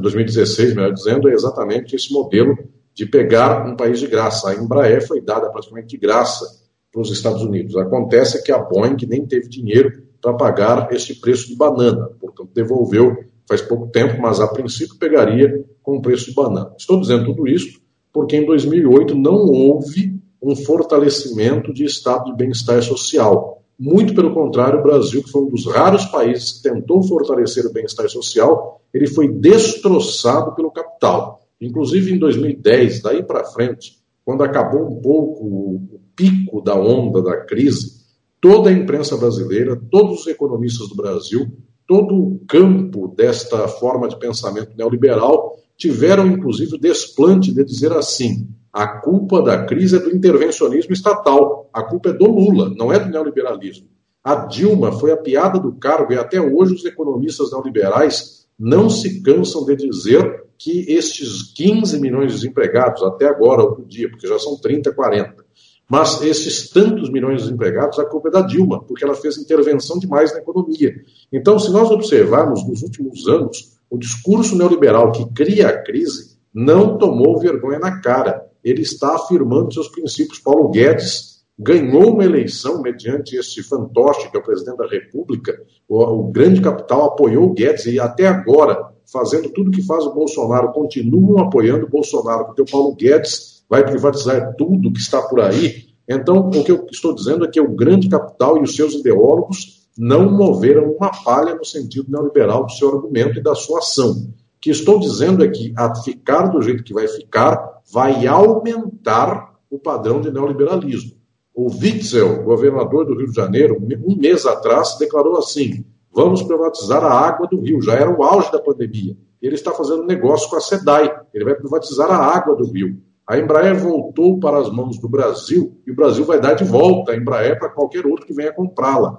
2016, 0.00 0.74
melhor 0.74 0.92
dizendo, 0.92 1.28
é 1.28 1.32
exatamente 1.32 1.96
esse 1.96 2.12
modelo 2.12 2.56
de 2.96 3.04
pegar 3.04 3.66
um 3.66 3.76
país 3.76 4.00
de 4.00 4.06
graça. 4.06 4.48
A 4.48 4.54
Embraer 4.54 5.06
foi 5.06 5.20
dada 5.20 5.50
praticamente 5.50 5.88
de 5.88 5.98
graça 5.98 6.46
para 6.90 7.02
os 7.02 7.10
Estados 7.12 7.42
Unidos. 7.42 7.76
Acontece 7.76 8.42
que 8.42 8.50
a 8.50 8.58
Boeing 8.58 8.96
nem 9.06 9.26
teve 9.26 9.48
dinheiro 9.48 10.02
para 10.20 10.32
pagar 10.32 10.90
esse 10.90 11.20
preço 11.20 11.46
de 11.46 11.54
banana, 11.54 12.08
portanto, 12.18 12.50
devolveu 12.54 13.14
faz 13.46 13.60
pouco 13.60 13.86
tempo, 13.88 14.20
mas 14.20 14.40
a 14.40 14.48
princípio 14.48 14.98
pegaria 14.98 15.64
com 15.82 15.98
o 15.98 16.02
preço 16.02 16.26
de 16.26 16.34
banana. 16.34 16.72
Estou 16.76 16.98
dizendo 16.98 17.26
tudo 17.26 17.46
isso 17.46 17.80
porque 18.12 18.36
em 18.36 18.46
2008 18.46 19.14
não 19.14 19.46
houve 19.46 20.18
um 20.42 20.56
fortalecimento 20.56 21.72
de 21.72 21.84
estado 21.84 22.24
de 22.24 22.36
bem-estar 22.36 22.82
social. 22.82 23.62
Muito 23.78 24.14
pelo 24.14 24.32
contrário, 24.32 24.80
o 24.80 24.82
Brasil, 24.82 25.22
que 25.22 25.30
foi 25.30 25.42
um 25.42 25.50
dos 25.50 25.66
raros 25.66 26.06
países 26.06 26.52
que 26.52 26.62
tentou 26.62 27.02
fortalecer 27.02 27.66
o 27.66 27.72
bem-estar 27.72 28.08
social, 28.08 28.80
ele 28.92 29.06
foi 29.06 29.28
destroçado 29.28 30.54
pelo 30.54 30.70
capital. 30.70 31.45
Inclusive 31.60 32.12
em 32.12 32.18
2010, 32.18 33.02
daí 33.02 33.22
para 33.22 33.44
frente, 33.44 33.98
quando 34.24 34.42
acabou 34.42 34.86
um 34.86 35.00
pouco 35.00 35.44
o 35.44 36.00
pico 36.14 36.60
da 36.60 36.74
onda 36.74 37.22
da 37.22 37.44
crise, 37.44 38.04
toda 38.40 38.70
a 38.70 38.72
imprensa 38.72 39.16
brasileira, 39.16 39.80
todos 39.90 40.20
os 40.20 40.26
economistas 40.26 40.88
do 40.88 40.96
Brasil, 40.96 41.46
todo 41.86 42.14
o 42.14 42.40
campo 42.46 43.08
desta 43.16 43.68
forma 43.68 44.08
de 44.08 44.18
pensamento 44.18 44.76
neoliberal 44.76 45.56
tiveram 45.76 46.26
inclusive 46.26 46.74
o 46.74 46.80
desplante 46.80 47.52
de 47.52 47.64
dizer 47.64 47.92
assim: 47.92 48.48
a 48.72 48.86
culpa 48.86 49.42
da 49.42 49.64
crise 49.64 49.96
é 49.96 49.98
do 50.00 50.14
intervencionismo 50.14 50.92
estatal, 50.92 51.70
a 51.72 51.82
culpa 51.82 52.10
é 52.10 52.12
do 52.12 52.26
Lula, 52.26 52.72
não 52.76 52.92
é 52.92 52.98
do 52.98 53.08
neoliberalismo. 53.08 53.88
A 54.22 54.34
Dilma 54.46 54.90
foi 54.92 55.12
a 55.12 55.16
piada 55.16 55.58
do 55.58 55.72
cargo 55.72 56.12
e 56.12 56.18
até 56.18 56.40
hoje 56.40 56.74
os 56.74 56.84
economistas 56.84 57.52
neoliberais 57.52 58.46
não 58.58 58.90
se 58.90 59.22
cansam 59.22 59.64
de 59.64 59.76
dizer 59.76 60.45
que 60.58 60.92
estes 60.92 61.52
15 61.54 62.00
milhões 62.00 62.32
de 62.32 62.40
desempregados, 62.40 63.02
até 63.02 63.26
agora, 63.26 63.62
outro 63.62 63.84
dia, 63.84 64.08
porque 64.08 64.26
já 64.26 64.38
são 64.38 64.56
30, 64.56 64.92
40, 64.92 65.44
mas 65.88 66.20
esses 66.22 66.68
tantos 66.70 67.10
milhões 67.10 67.38
de 67.38 67.44
desempregados, 67.44 67.98
a 67.98 68.04
culpa 68.04 68.28
é 68.28 68.32
da 68.32 68.40
Dilma, 68.42 68.82
porque 68.82 69.04
ela 69.04 69.14
fez 69.14 69.38
intervenção 69.38 69.98
demais 69.98 70.32
na 70.32 70.38
economia. 70.38 70.94
Então, 71.32 71.58
se 71.58 71.70
nós 71.70 71.90
observarmos 71.90 72.66
nos 72.66 72.82
últimos 72.82 73.28
anos, 73.28 73.76
o 73.88 73.96
discurso 73.96 74.56
neoliberal 74.56 75.12
que 75.12 75.24
cria 75.32 75.68
a 75.68 75.82
crise 75.82 76.36
não 76.52 76.98
tomou 76.98 77.38
vergonha 77.38 77.78
na 77.78 78.00
cara. 78.00 78.46
Ele 78.64 78.82
está 78.82 79.14
afirmando 79.14 79.72
seus 79.72 79.88
princípios. 79.88 80.40
Paulo 80.40 80.70
Guedes 80.70 81.44
ganhou 81.56 82.14
uma 82.14 82.24
eleição 82.24 82.82
mediante 82.82 83.36
este 83.36 83.62
fantoche, 83.62 84.28
que 84.30 84.36
é 84.36 84.40
o 84.40 84.42
presidente 84.42 84.78
da 84.78 84.88
República. 84.88 85.56
O, 85.88 86.02
o 86.02 86.32
grande 86.32 86.60
capital 86.60 87.04
apoiou 87.04 87.44
o 87.44 87.52
Guedes 87.52 87.86
e 87.86 88.00
até 88.00 88.26
agora 88.26 88.95
fazendo 89.10 89.50
tudo 89.50 89.70
que 89.70 89.82
faz 89.82 90.04
o 90.04 90.12
Bolsonaro, 90.12 90.72
continuam 90.72 91.38
apoiando 91.38 91.86
o 91.86 91.90
Bolsonaro, 91.90 92.46
porque 92.46 92.62
o 92.62 92.70
Paulo 92.70 92.94
Guedes 92.94 93.64
vai 93.68 93.84
privatizar 93.84 94.54
tudo 94.56 94.92
que 94.92 95.00
está 95.00 95.22
por 95.22 95.40
aí. 95.40 95.86
Então, 96.08 96.48
o 96.48 96.64
que 96.64 96.70
eu 96.70 96.86
estou 96.90 97.14
dizendo 97.14 97.44
é 97.44 97.48
que 97.48 97.60
o 97.60 97.74
grande 97.74 98.08
capital 98.08 98.58
e 98.58 98.62
os 98.62 98.76
seus 98.76 98.94
ideólogos 98.94 99.88
não 99.98 100.30
moveram 100.30 100.92
uma 100.92 101.10
palha 101.10 101.54
no 101.54 101.64
sentido 101.64 102.10
neoliberal 102.10 102.66
do 102.66 102.72
seu 102.72 102.94
argumento 102.94 103.38
e 103.38 103.42
da 103.42 103.54
sua 103.54 103.78
ação. 103.78 104.12
O 104.12 104.60
que 104.60 104.70
estou 104.70 105.00
dizendo 105.00 105.44
é 105.44 105.48
que, 105.48 105.72
a 105.76 105.94
ficar 105.94 106.48
do 106.48 106.60
jeito 106.62 106.84
que 106.84 106.94
vai 106.94 107.08
ficar, 107.08 107.80
vai 107.92 108.26
aumentar 108.26 109.54
o 109.70 109.78
padrão 109.78 110.20
de 110.20 110.30
neoliberalismo. 110.30 111.16
O 111.54 111.70
Witzel, 111.70 112.42
governador 112.44 113.06
do 113.06 113.16
Rio 113.16 113.28
de 113.28 113.34
Janeiro, 113.34 113.78
um 113.80 114.16
mês 114.16 114.44
atrás, 114.44 114.96
declarou 114.98 115.38
assim: 115.38 115.84
Vamos 116.16 116.42
privatizar 116.42 117.04
a 117.04 117.12
água 117.12 117.46
do 117.46 117.60
rio. 117.60 117.82
Já 117.82 117.92
era 117.92 118.10
o 118.10 118.22
auge 118.22 118.50
da 118.50 118.58
pandemia. 118.58 119.14
Ele 119.40 119.54
está 119.54 119.70
fazendo 119.70 120.06
negócio 120.06 120.48
com 120.48 120.56
a 120.56 120.60
SEDAI. 120.60 121.14
Ele 121.34 121.44
vai 121.44 121.54
privatizar 121.54 122.10
a 122.10 122.16
água 122.16 122.56
do 122.56 122.64
rio. 122.64 122.96
A 123.28 123.38
Embraer 123.38 123.78
voltou 123.78 124.40
para 124.40 124.58
as 124.58 124.72
mãos 124.72 124.98
do 124.98 125.10
Brasil 125.10 125.76
e 125.86 125.90
o 125.90 125.94
Brasil 125.94 126.24
vai 126.24 126.40
dar 126.40 126.54
de 126.54 126.64
volta 126.64 127.12
a 127.12 127.16
Embraer 127.16 127.58
para 127.58 127.68
qualquer 127.68 128.06
outro 128.06 128.24
que 128.24 128.32
venha 128.32 128.50
comprá-la. 128.50 129.18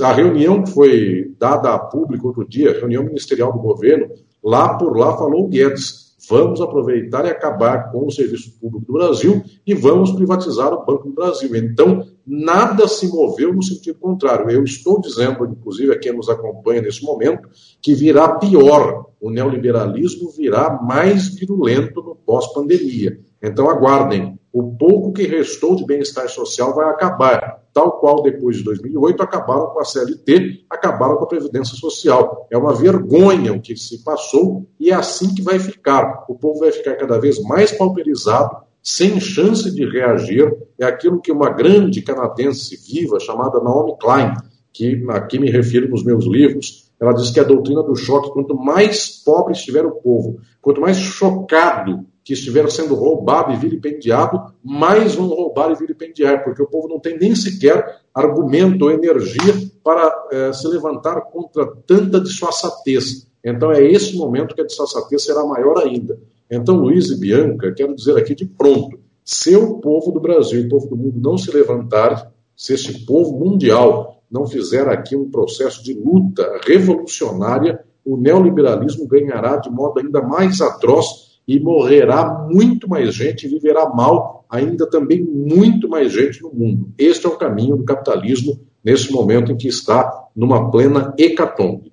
A 0.00 0.12
reunião 0.12 0.62
que 0.62 0.70
foi 0.70 1.34
dada 1.40 1.74
a 1.74 1.78
público 1.78 2.28
outro 2.28 2.46
dia, 2.46 2.78
reunião 2.78 3.02
ministerial 3.02 3.52
do 3.52 3.58
governo, 3.58 4.08
lá 4.44 4.76
por 4.78 4.96
lá 4.96 5.16
falou 5.16 5.46
o 5.46 5.48
Guedes 5.48 6.02
Vamos 6.28 6.60
aproveitar 6.60 7.24
e 7.24 7.30
acabar 7.30 7.90
com 7.90 8.06
o 8.06 8.10
serviço 8.10 8.56
público 8.60 8.86
do 8.86 8.92
Brasil 8.92 9.42
e 9.66 9.74
vamos 9.74 10.12
privatizar 10.12 10.72
o 10.72 10.84
Banco 10.84 11.08
do 11.08 11.14
Brasil. 11.14 11.54
Então, 11.56 12.06
nada 12.26 12.86
se 12.88 13.08
moveu 13.08 13.52
no 13.52 13.62
sentido 13.62 13.98
contrário. 13.98 14.50
Eu 14.50 14.64
estou 14.64 15.00
dizendo, 15.00 15.44
inclusive 15.44 15.92
a 15.92 15.98
quem 15.98 16.12
nos 16.12 16.28
acompanha 16.28 16.82
nesse 16.82 17.04
momento, 17.04 17.48
que 17.80 17.94
virá 17.94 18.36
pior. 18.36 19.06
O 19.20 19.30
neoliberalismo 19.30 20.30
virá 20.30 20.80
mais 20.82 21.28
virulento 21.28 22.02
no 22.02 22.16
pós-pandemia. 22.16 23.20
Então, 23.42 23.68
aguardem. 23.68 24.38
O 24.52 24.76
pouco 24.76 25.12
que 25.12 25.22
restou 25.22 25.74
de 25.74 25.86
bem-estar 25.86 26.28
social 26.28 26.74
vai 26.74 26.90
acabar 26.90 27.62
tal 27.72 27.98
qual 27.98 28.22
depois 28.22 28.58
de 28.58 28.64
2008 28.64 29.22
acabaram 29.22 29.68
com 29.68 29.80
a 29.80 29.84
CLT, 29.84 30.66
acabaram 30.68 31.16
com 31.16 31.24
a 31.24 31.28
Previdência 31.28 31.74
Social. 31.76 32.46
É 32.50 32.58
uma 32.58 32.74
vergonha 32.74 33.52
o 33.52 33.60
que 33.60 33.74
se 33.76 34.04
passou 34.04 34.66
e 34.78 34.90
é 34.90 34.94
assim 34.94 35.34
que 35.34 35.42
vai 35.42 35.58
ficar. 35.58 36.24
O 36.28 36.34
povo 36.34 36.60
vai 36.60 36.70
ficar 36.70 36.96
cada 36.96 37.18
vez 37.18 37.42
mais 37.42 37.72
pauperizado, 37.72 38.58
sem 38.82 39.20
chance 39.20 39.72
de 39.72 39.84
reagir. 39.88 40.52
É 40.78 40.84
aquilo 40.84 41.20
que 41.20 41.30
uma 41.30 41.50
grande 41.50 42.02
canadense 42.02 42.76
viva 42.76 43.20
chamada 43.20 43.60
Naomi 43.60 43.96
Klein, 43.98 44.34
que 44.72 45.04
aqui 45.10 45.38
me 45.38 45.50
refiro 45.50 45.88
nos 45.88 46.04
meus 46.04 46.24
livros, 46.24 46.90
ela 47.02 47.12
diz 47.12 47.30
que 47.30 47.40
a 47.40 47.44
doutrina 47.44 47.82
do 47.82 47.96
choque, 47.96 48.30
quanto 48.30 48.56
mais 48.56 49.22
pobre 49.24 49.52
estiver 49.52 49.84
o 49.84 49.90
povo, 49.90 50.38
quanto 50.60 50.80
mais 50.80 50.96
chocado 50.96 52.06
que 52.24 52.32
estiveram 52.32 52.70
sendo 52.70 52.94
roubado 52.94 53.52
e 53.52 53.56
vilipendiado, 53.56 54.40
mais 54.62 55.16
vão 55.16 55.26
roubar 55.26 55.72
e 55.72 55.74
vilipendiar, 55.74 56.44
porque 56.44 56.62
o 56.62 56.68
povo 56.68 56.88
não 56.88 57.00
tem 57.00 57.18
nem 57.18 57.34
sequer 57.34 58.00
argumento 58.14 58.84
ou 58.84 58.92
energia 58.92 59.52
para 59.82 60.28
eh, 60.30 60.52
se 60.52 60.68
levantar 60.68 61.20
contra 61.22 61.66
tanta 61.84 62.20
disfarçatez. 62.20 63.26
Então 63.44 63.72
é 63.72 63.84
esse 63.84 64.16
momento 64.16 64.54
que 64.54 64.60
a 64.60 64.66
dissensatez 64.66 65.24
será 65.24 65.44
maior 65.44 65.78
ainda. 65.78 66.16
Então, 66.54 66.76
Luiz 66.76 67.08
e 67.08 67.18
Bianca, 67.18 67.72
quero 67.72 67.94
dizer 67.96 68.14
aqui 68.14 68.34
de 68.34 68.44
pronto, 68.44 69.00
se 69.24 69.56
o 69.56 69.78
povo 69.78 70.12
do 70.12 70.20
Brasil 70.20 70.60
e 70.60 70.66
o 70.66 70.68
povo 70.68 70.86
do 70.86 70.94
mundo 70.94 71.18
não 71.18 71.38
se 71.38 71.50
levantar, 71.50 72.30
se 72.54 72.74
este 72.74 73.06
povo 73.06 73.38
mundial 73.38 74.22
não 74.30 74.46
fizer 74.46 74.86
aqui 74.86 75.16
um 75.16 75.30
processo 75.30 75.82
de 75.82 75.94
luta 75.94 76.60
revolucionária, 76.66 77.82
o 78.04 78.18
neoliberalismo 78.18 79.08
ganhará 79.08 79.56
de 79.56 79.70
modo 79.70 79.98
ainda 79.98 80.20
mais 80.20 80.60
atroz 80.60 81.40
e 81.48 81.58
morrerá 81.58 82.46
muito 82.50 82.86
mais 82.86 83.14
gente, 83.14 83.46
e 83.46 83.48
viverá 83.48 83.88
mal 83.88 84.44
ainda 84.46 84.86
também 84.86 85.24
muito 85.24 85.88
mais 85.88 86.12
gente 86.12 86.42
no 86.42 86.52
mundo. 86.52 86.92
Este 86.98 87.24
é 87.24 87.30
o 87.30 87.38
caminho 87.38 87.76
do 87.76 87.84
capitalismo 87.84 88.60
nesse 88.84 89.10
momento 89.10 89.52
em 89.52 89.56
que 89.56 89.68
está 89.68 90.28
numa 90.36 90.70
plena 90.70 91.14
hecatombe. 91.18 91.91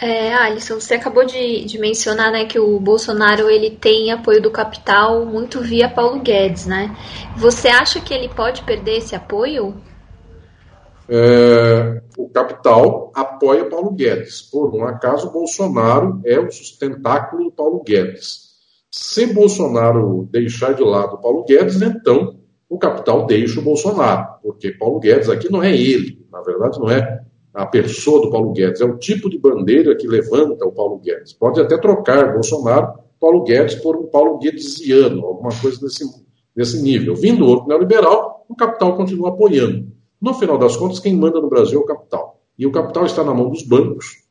É, 0.00 0.34
Alisson, 0.34 0.80
você 0.80 0.94
acabou 0.94 1.24
de, 1.24 1.64
de, 1.64 1.78
mencionar 1.78 2.32
né, 2.32 2.44
que 2.44 2.58
o 2.58 2.78
Bolsonaro 2.78 3.50
ele 3.50 3.70
tem 3.70 4.10
apoio 4.10 4.40
do 4.40 4.50
capital 4.50 5.24
muito 5.24 5.60
via 5.60 5.88
Paulo 5.88 6.20
Guedes, 6.20 6.66
né? 6.66 6.96
Você 7.36 7.68
acha 7.68 8.00
que 8.00 8.12
ele 8.14 8.28
pode 8.28 8.62
perder 8.62 8.98
esse 8.98 9.14
apoio? 9.14 9.74
É, 11.08 12.02
o 12.16 12.28
capital 12.28 13.10
apoia 13.14 13.68
Paulo 13.68 13.90
Guedes. 13.92 14.42
Por 14.42 14.74
um 14.74 14.84
acaso, 14.84 15.32
Bolsonaro 15.32 16.20
é 16.24 16.38
o 16.38 16.50
sustentáculo 16.50 17.44
do 17.44 17.52
Paulo 17.52 17.82
Guedes. 17.82 18.48
Se 18.90 19.26
Bolsonaro 19.26 20.28
deixar 20.30 20.74
de 20.74 20.82
lado 20.82 21.18
Paulo 21.18 21.44
Guedes, 21.44 21.80
então 21.80 22.38
o 22.68 22.78
capital 22.78 23.26
deixa 23.26 23.60
o 23.60 23.62
Bolsonaro, 23.62 24.38
porque 24.42 24.72
Paulo 24.72 25.00
Guedes 25.00 25.28
aqui 25.28 25.50
não 25.50 25.62
é 25.62 25.74
ele, 25.74 26.26
na 26.30 26.42
verdade 26.42 26.78
não 26.78 26.90
é 26.90 27.22
a 27.54 27.66
pessoa 27.66 28.22
do 28.22 28.30
Paulo 28.30 28.52
Guedes, 28.52 28.80
é 28.80 28.84
o 28.84 28.98
tipo 28.98 29.28
de 29.28 29.38
bandeira 29.38 29.96
que 29.96 30.06
levanta 30.06 30.64
o 30.64 30.72
Paulo 30.72 30.98
Guedes. 30.98 31.32
Pode 31.32 31.60
até 31.60 31.78
trocar 31.78 32.32
Bolsonaro, 32.32 32.98
Paulo 33.20 33.42
Guedes, 33.42 33.76
por 33.76 33.96
um 33.96 34.06
Paulo 34.06 34.38
Guedesiano, 34.38 35.24
alguma 35.26 35.50
coisa 35.60 35.80
desse, 35.80 36.04
desse 36.54 36.80
nível. 36.82 37.16
Vindo 37.16 37.46
outro 37.46 37.68
neoliberal, 37.68 38.44
o 38.48 38.54
capital 38.54 38.96
continua 38.96 39.30
apoiando. 39.30 39.88
No 40.20 40.34
final 40.34 40.58
das 40.58 40.76
contas, 40.76 41.00
quem 41.00 41.16
manda 41.16 41.40
no 41.40 41.48
Brasil 41.48 41.80
é 41.80 41.82
o 41.82 41.86
capital. 41.86 42.40
E 42.58 42.66
o 42.66 42.72
capital 42.72 43.06
está 43.06 43.24
na 43.24 43.34
mão 43.34 43.50
dos 43.50 43.62
bancos, 43.62 44.24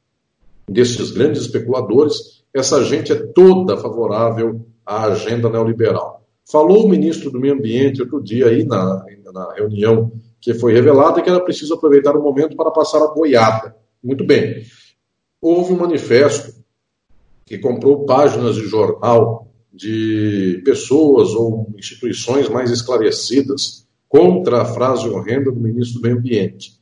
desses 0.70 1.12
grandes 1.12 1.42
especuladores. 1.42 2.44
Essa 2.54 2.84
gente 2.84 3.12
é 3.12 3.16
toda 3.16 3.78
favorável 3.78 4.66
à 4.86 5.06
agenda 5.06 5.50
neoliberal. 5.50 6.26
Falou 6.50 6.86
o 6.86 6.90
ministro 6.90 7.30
do 7.30 7.40
Meio 7.40 7.54
Ambiente 7.56 8.02
outro 8.02 8.22
dia 8.22 8.48
aí 8.48 8.64
na, 8.66 9.04
na 9.34 9.54
reunião 9.54 10.12
que 10.40 10.54
foi 10.54 10.74
revelada 10.74 11.22
que 11.22 11.30
era 11.30 11.44
preciso 11.44 11.74
aproveitar 11.74 12.16
o 12.16 12.22
momento 12.22 12.56
para 12.56 12.72
passar 12.72 13.02
a 13.04 13.08
boiada. 13.08 13.76
Muito 14.04 14.26
bem. 14.26 14.64
Houve 15.42 15.74
um 15.74 15.78
manifesto 15.78 16.54
que 17.46 17.58
comprou 17.58 18.06
páginas 18.06 18.56
de 18.56 18.64
jornal 18.64 19.48
de 19.74 20.62
pessoas 20.66 21.30
ou 21.30 21.72
instituições 21.78 22.50
mais 22.50 22.72
esclarecidas 22.72 23.88
contra 24.10 24.62
a 24.62 24.66
frase 24.66 25.08
horrenda 25.08 25.52
do 25.52 25.60
ministro 25.60 26.00
do 26.00 26.04
Meio 26.04 26.18
Ambiente. 26.18 26.78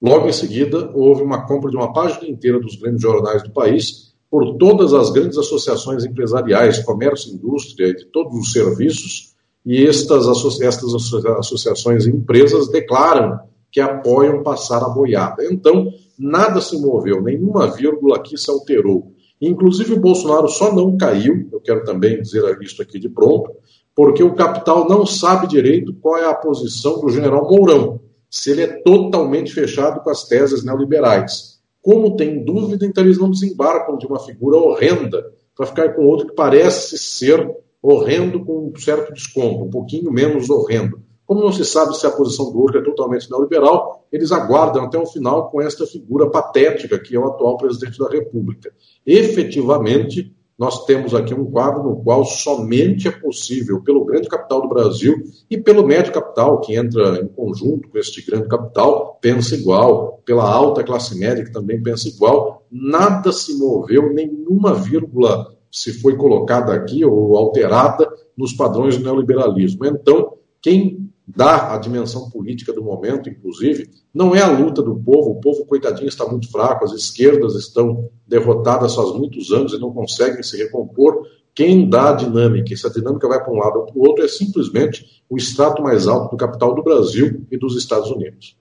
Logo 0.00 0.28
em 0.28 0.32
seguida, 0.32 0.90
houve 0.94 1.22
uma 1.22 1.46
compra 1.46 1.70
de 1.70 1.76
uma 1.76 1.92
página 1.92 2.28
inteira 2.28 2.60
dos 2.60 2.76
grandes 2.76 3.02
jornais 3.02 3.42
do 3.42 3.50
país 3.50 4.14
por 4.30 4.56
todas 4.56 4.92
as 4.92 5.10
grandes 5.10 5.38
associações 5.38 6.04
empresariais, 6.04 6.78
comércio, 6.80 7.32
indústria 7.32 7.88
e 7.88 7.96
de 7.96 8.04
todos 8.06 8.38
os 8.38 8.52
serviços 8.52 9.35
e 9.66 9.84
estas, 9.84 10.26
estas 10.60 10.94
associações 10.94 12.06
e 12.06 12.10
empresas 12.10 12.68
declaram 12.68 13.40
que 13.72 13.80
apoiam 13.80 14.44
passar 14.44 14.80
a 14.80 14.88
boiada. 14.88 15.44
Então, 15.44 15.92
nada 16.16 16.60
se 16.60 16.80
moveu, 16.80 17.20
nenhuma 17.20 17.66
vírgula 17.66 18.16
aqui 18.16 18.38
se 18.38 18.48
alterou. 18.48 19.12
Inclusive, 19.42 19.94
o 19.94 20.00
Bolsonaro 20.00 20.48
só 20.48 20.72
não 20.72 20.96
caiu, 20.96 21.48
eu 21.52 21.60
quero 21.60 21.84
também 21.84 22.22
dizer 22.22 22.56
isso 22.62 22.80
aqui 22.80 23.00
de 23.00 23.08
pronto, 23.08 23.50
porque 23.94 24.22
o 24.22 24.34
capital 24.34 24.88
não 24.88 25.04
sabe 25.04 25.48
direito 25.48 25.92
qual 25.94 26.16
é 26.16 26.26
a 26.26 26.34
posição 26.34 27.00
do 27.00 27.10
general 27.10 27.50
Mourão, 27.50 28.00
se 28.30 28.52
ele 28.52 28.62
é 28.62 28.66
totalmente 28.82 29.52
fechado 29.52 30.00
com 30.00 30.10
as 30.10 30.24
teses 30.24 30.64
neoliberais. 30.64 31.56
Como 31.82 32.16
tem 32.16 32.44
dúvida, 32.44 32.86
então 32.86 33.04
eles 33.04 33.18
não 33.18 33.30
desembarcam 33.30 33.98
de 33.98 34.06
uma 34.06 34.20
figura 34.20 34.58
horrenda 34.58 35.24
para 35.56 35.66
ficar 35.66 35.94
com 35.94 36.04
outro 36.06 36.28
que 36.28 36.34
parece 36.34 36.96
ser 36.98 37.50
horrendo 37.86 38.44
com 38.44 38.68
um 38.68 38.80
certo 38.80 39.12
desconto, 39.12 39.64
um 39.64 39.70
pouquinho 39.70 40.10
menos 40.10 40.50
horrendo. 40.50 41.00
Como 41.24 41.40
não 41.40 41.52
se 41.52 41.64
sabe 41.64 41.96
se 41.96 42.06
a 42.06 42.10
posição 42.10 42.52
do 42.52 42.60
outro 42.60 42.78
é 42.80 42.84
totalmente 42.84 43.30
neoliberal, 43.30 44.06
eles 44.12 44.32
aguardam 44.32 44.84
até 44.84 44.98
o 44.98 45.06
final 45.06 45.50
com 45.50 45.60
esta 45.60 45.86
figura 45.86 46.28
patética 46.28 46.98
que 46.98 47.14
é 47.14 47.18
o 47.18 47.26
atual 47.26 47.56
presidente 47.56 47.98
da 47.98 48.08
República. 48.08 48.72
Efetivamente, 49.04 50.32
nós 50.58 50.84
temos 50.84 51.14
aqui 51.14 51.34
um 51.34 51.44
quadro 51.44 51.82
no 51.82 51.96
qual 51.96 52.24
somente 52.24 53.06
é 53.06 53.10
possível, 53.10 53.82
pelo 53.82 54.04
grande 54.04 54.28
capital 54.28 54.62
do 54.62 54.68
Brasil 54.68 55.22
e 55.50 55.56
pelo 55.56 55.86
médio 55.86 56.12
capital, 56.12 56.60
que 56.60 56.74
entra 56.74 57.20
em 57.20 57.28
conjunto 57.28 57.88
com 57.88 57.98
este 57.98 58.24
grande 58.24 58.48
capital, 58.48 59.18
pensa 59.20 59.54
igual, 59.54 60.22
pela 60.24 60.50
alta 60.50 60.82
classe 60.82 61.18
média, 61.18 61.44
que 61.44 61.52
também 61.52 61.82
pensa 61.82 62.08
igual, 62.08 62.66
nada 62.70 63.32
se 63.32 63.58
moveu, 63.58 64.12
nenhuma 64.12 64.74
vírgula 64.74 65.55
se 65.76 65.92
foi 65.92 66.16
colocada 66.16 66.72
aqui 66.72 67.04
ou 67.04 67.36
alterada 67.36 68.10
nos 68.34 68.54
padrões 68.54 68.96
do 68.96 69.04
neoliberalismo. 69.04 69.84
Então, 69.84 70.32
quem 70.62 71.10
dá 71.28 71.74
a 71.74 71.76
dimensão 71.76 72.30
política 72.30 72.72
do 72.72 72.82
momento, 72.82 73.28
inclusive, 73.28 73.90
não 74.12 74.34
é 74.34 74.40
a 74.40 74.50
luta 74.50 74.82
do 74.82 74.96
povo, 74.96 75.32
o 75.32 75.40
povo, 75.40 75.66
coitadinho, 75.66 76.08
está 76.08 76.26
muito 76.26 76.50
fraco, 76.50 76.86
as 76.86 76.92
esquerdas 76.92 77.54
estão 77.56 78.08
derrotadas 78.26 78.94
faz 78.94 79.12
muitos 79.12 79.52
anos 79.52 79.74
e 79.74 79.78
não 79.78 79.92
conseguem 79.92 80.42
se 80.42 80.56
recompor. 80.56 81.28
Quem 81.54 81.90
dá 81.90 82.08
a 82.08 82.14
dinâmica, 82.14 82.72
e 82.72 82.76
se 82.76 82.86
a 82.86 82.90
dinâmica 82.90 83.28
vai 83.28 83.44
para 83.44 83.52
um 83.52 83.58
lado 83.58 83.80
ou 83.80 83.84
para 83.84 83.98
o 83.98 84.00
outro, 84.00 84.24
é 84.24 84.28
simplesmente 84.28 85.22
o 85.28 85.36
extrato 85.36 85.82
mais 85.82 86.08
alto 86.08 86.30
do 86.30 86.38
capital 86.38 86.74
do 86.74 86.82
Brasil 86.82 87.46
e 87.50 87.58
dos 87.58 87.76
Estados 87.76 88.10
Unidos. 88.10 88.56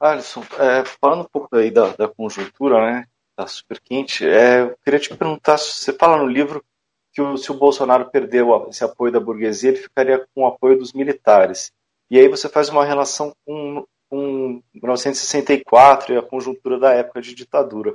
Alisson, 0.00 0.42
é, 0.58 0.84
falando 1.00 1.20
um 1.20 1.28
pouco 1.32 1.54
aí 1.54 1.70
da, 1.70 1.90
da 1.90 2.08
conjuntura, 2.08 2.84
né? 2.90 3.06
Tá 3.36 3.46
super 3.46 3.78
quente. 3.80 4.26
É, 4.26 4.62
eu 4.62 4.78
queria 4.82 4.98
te 4.98 5.14
perguntar, 5.14 5.58
você 5.58 5.92
fala 5.92 6.16
no 6.16 6.26
livro 6.26 6.64
que 7.12 7.20
o, 7.20 7.36
se 7.36 7.52
o 7.52 7.54
Bolsonaro 7.54 8.10
perdeu 8.10 8.68
esse 8.70 8.82
apoio 8.82 9.12
da 9.12 9.20
burguesia, 9.20 9.70
ele 9.70 9.78
ficaria 9.78 10.26
com 10.34 10.42
o 10.42 10.46
apoio 10.46 10.78
dos 10.78 10.94
militares. 10.94 11.70
E 12.10 12.18
aí 12.18 12.28
você 12.28 12.48
faz 12.48 12.70
uma 12.70 12.84
relação 12.84 13.34
com, 13.44 13.86
com 14.08 14.62
1964 14.74 16.14
e 16.14 16.16
a 16.16 16.22
conjuntura 16.22 16.78
da 16.78 16.92
época 16.92 17.20
de 17.20 17.34
ditadura. 17.34 17.94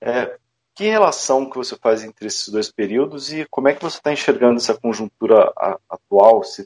É, 0.00 0.38
que 0.74 0.84
relação 0.84 1.50
que 1.50 1.56
você 1.56 1.76
faz 1.76 2.02
entre 2.04 2.26
esses 2.26 2.48
dois 2.48 2.70
períodos 2.70 3.32
e 3.32 3.44
como 3.50 3.68
é 3.68 3.74
que 3.74 3.82
você 3.82 3.98
está 3.98 4.12
enxergando 4.12 4.56
essa 4.56 4.78
conjuntura 4.78 5.52
atual? 5.88 6.44
Se, 6.44 6.62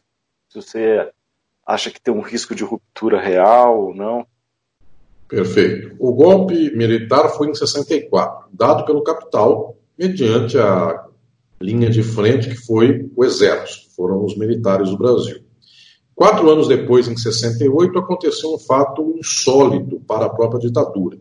se 0.49 0.55
você 0.63 1.11
acha 1.67 1.91
que 1.91 2.01
tem 2.01 2.13
um 2.13 2.21
risco 2.21 2.55
de 2.55 2.63
ruptura 2.63 3.21
real 3.21 3.81
ou 3.81 3.95
não? 3.95 4.27
Perfeito. 5.33 5.97
O 5.99 6.13
golpe 6.13 6.77
militar 6.77 7.31
foi 7.31 7.49
em 7.49 7.55
64, 7.55 8.51
dado 8.53 8.85
pelo 8.85 9.03
capital, 9.03 9.75
mediante 9.99 10.59
a 10.59 11.07
linha 11.59 11.89
de 11.89 12.03
frente 12.03 12.51
que 12.51 12.57
foi 12.57 13.11
o 13.17 13.25
exército, 13.25 13.95
foram 13.97 14.23
os 14.23 14.37
militares 14.37 14.91
do 14.91 14.99
Brasil. 14.99 15.41
Quatro 16.15 16.51
anos 16.51 16.69
depois, 16.69 17.09
em 17.09 17.17
68, 17.17 17.99
aconteceu 17.99 18.53
um 18.53 18.59
fato 18.59 19.15
insólito 19.19 19.99
para 20.07 20.27
a 20.27 20.29
própria 20.29 20.61
ditadura. 20.61 21.19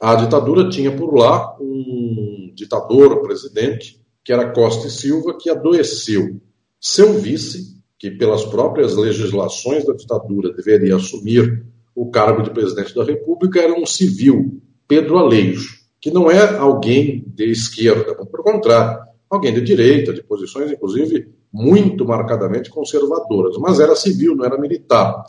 A 0.00 0.14
ditadura 0.14 0.70
tinha 0.70 0.90
por 0.90 1.14
lá 1.14 1.54
um 1.60 2.50
ditador, 2.54 3.20
presidente, 3.20 4.00
que 4.24 4.32
era 4.32 4.50
Costa 4.50 4.86
e 4.86 4.90
Silva, 4.90 5.36
que 5.38 5.50
adoeceu. 5.50 6.40
Seu 6.80 7.12
vice, 7.12 7.78
que 7.98 8.10
pelas 8.10 8.46
próprias 8.46 8.96
legislações 8.96 9.84
da 9.84 9.92
ditadura 9.92 10.54
deveria 10.54 10.96
assumir 10.96 11.66
o 12.00 12.10
cargo 12.10 12.42
de 12.42 12.50
presidente 12.50 12.94
da 12.94 13.04
República 13.04 13.60
era 13.60 13.78
um 13.78 13.84
civil, 13.84 14.58
Pedro 14.88 15.18
Aleixo, 15.18 15.80
que 16.00 16.10
não 16.10 16.30
é 16.30 16.56
alguém 16.56 17.22
de 17.26 17.50
esquerda, 17.50 18.14
pelo 18.14 18.42
contrário, 18.42 19.02
alguém 19.28 19.52
de 19.52 19.60
direita, 19.60 20.10
de 20.10 20.22
posições, 20.22 20.72
inclusive, 20.72 21.28
muito 21.52 22.06
marcadamente 22.06 22.70
conservadoras, 22.70 23.58
mas 23.58 23.80
era 23.80 23.94
civil, 23.94 24.34
não 24.34 24.46
era 24.46 24.56
militar. 24.56 25.26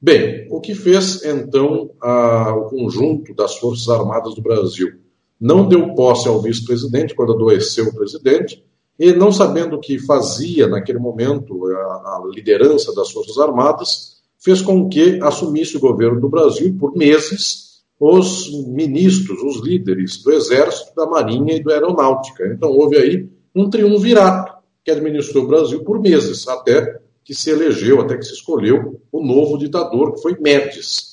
Bem, 0.00 0.46
o 0.48 0.60
que 0.60 0.76
fez 0.76 1.24
então 1.24 1.90
a, 2.00 2.54
o 2.54 2.66
conjunto 2.66 3.34
das 3.34 3.56
Forças 3.56 3.88
Armadas 3.88 4.36
do 4.36 4.42
Brasil? 4.42 4.92
Não 5.40 5.66
deu 5.66 5.92
posse 5.92 6.28
ao 6.28 6.40
vice-presidente 6.40 7.16
quando 7.16 7.32
adoeceu 7.32 7.86
o 7.86 7.94
presidente, 7.96 8.64
e 8.96 9.12
não 9.12 9.32
sabendo 9.32 9.74
o 9.74 9.80
que 9.80 9.98
fazia 9.98 10.68
naquele 10.68 11.00
momento 11.00 11.66
a, 11.66 11.78
a 11.78 12.22
liderança 12.32 12.94
das 12.94 13.10
Forças 13.10 13.38
Armadas, 13.38 14.11
fez 14.42 14.60
com 14.60 14.88
que 14.88 15.18
assumisse 15.22 15.76
o 15.76 15.80
governo 15.80 16.20
do 16.20 16.28
Brasil 16.28 16.74
por 16.78 16.96
meses 16.96 17.72
os 18.04 18.50
ministros, 18.66 19.40
os 19.42 19.64
líderes 19.64 20.20
do 20.24 20.32
Exército, 20.32 20.92
da 20.96 21.06
Marinha 21.06 21.54
e 21.54 21.62
da 21.62 21.74
Aeronáutica. 21.74 22.44
Então 22.48 22.70
houve 22.70 22.96
aí 22.96 23.30
um 23.54 23.70
triunvirato 23.70 24.52
que 24.84 24.90
administrou 24.90 25.44
o 25.44 25.46
Brasil 25.46 25.84
por 25.84 26.00
meses, 26.00 26.48
até 26.48 27.00
que 27.24 27.32
se 27.32 27.50
elegeu, 27.50 28.00
até 28.00 28.16
que 28.16 28.24
se 28.24 28.32
escolheu 28.32 29.00
o 29.12 29.24
novo 29.24 29.56
ditador, 29.56 30.14
que 30.14 30.20
foi 30.22 30.36
Médici. 30.40 31.12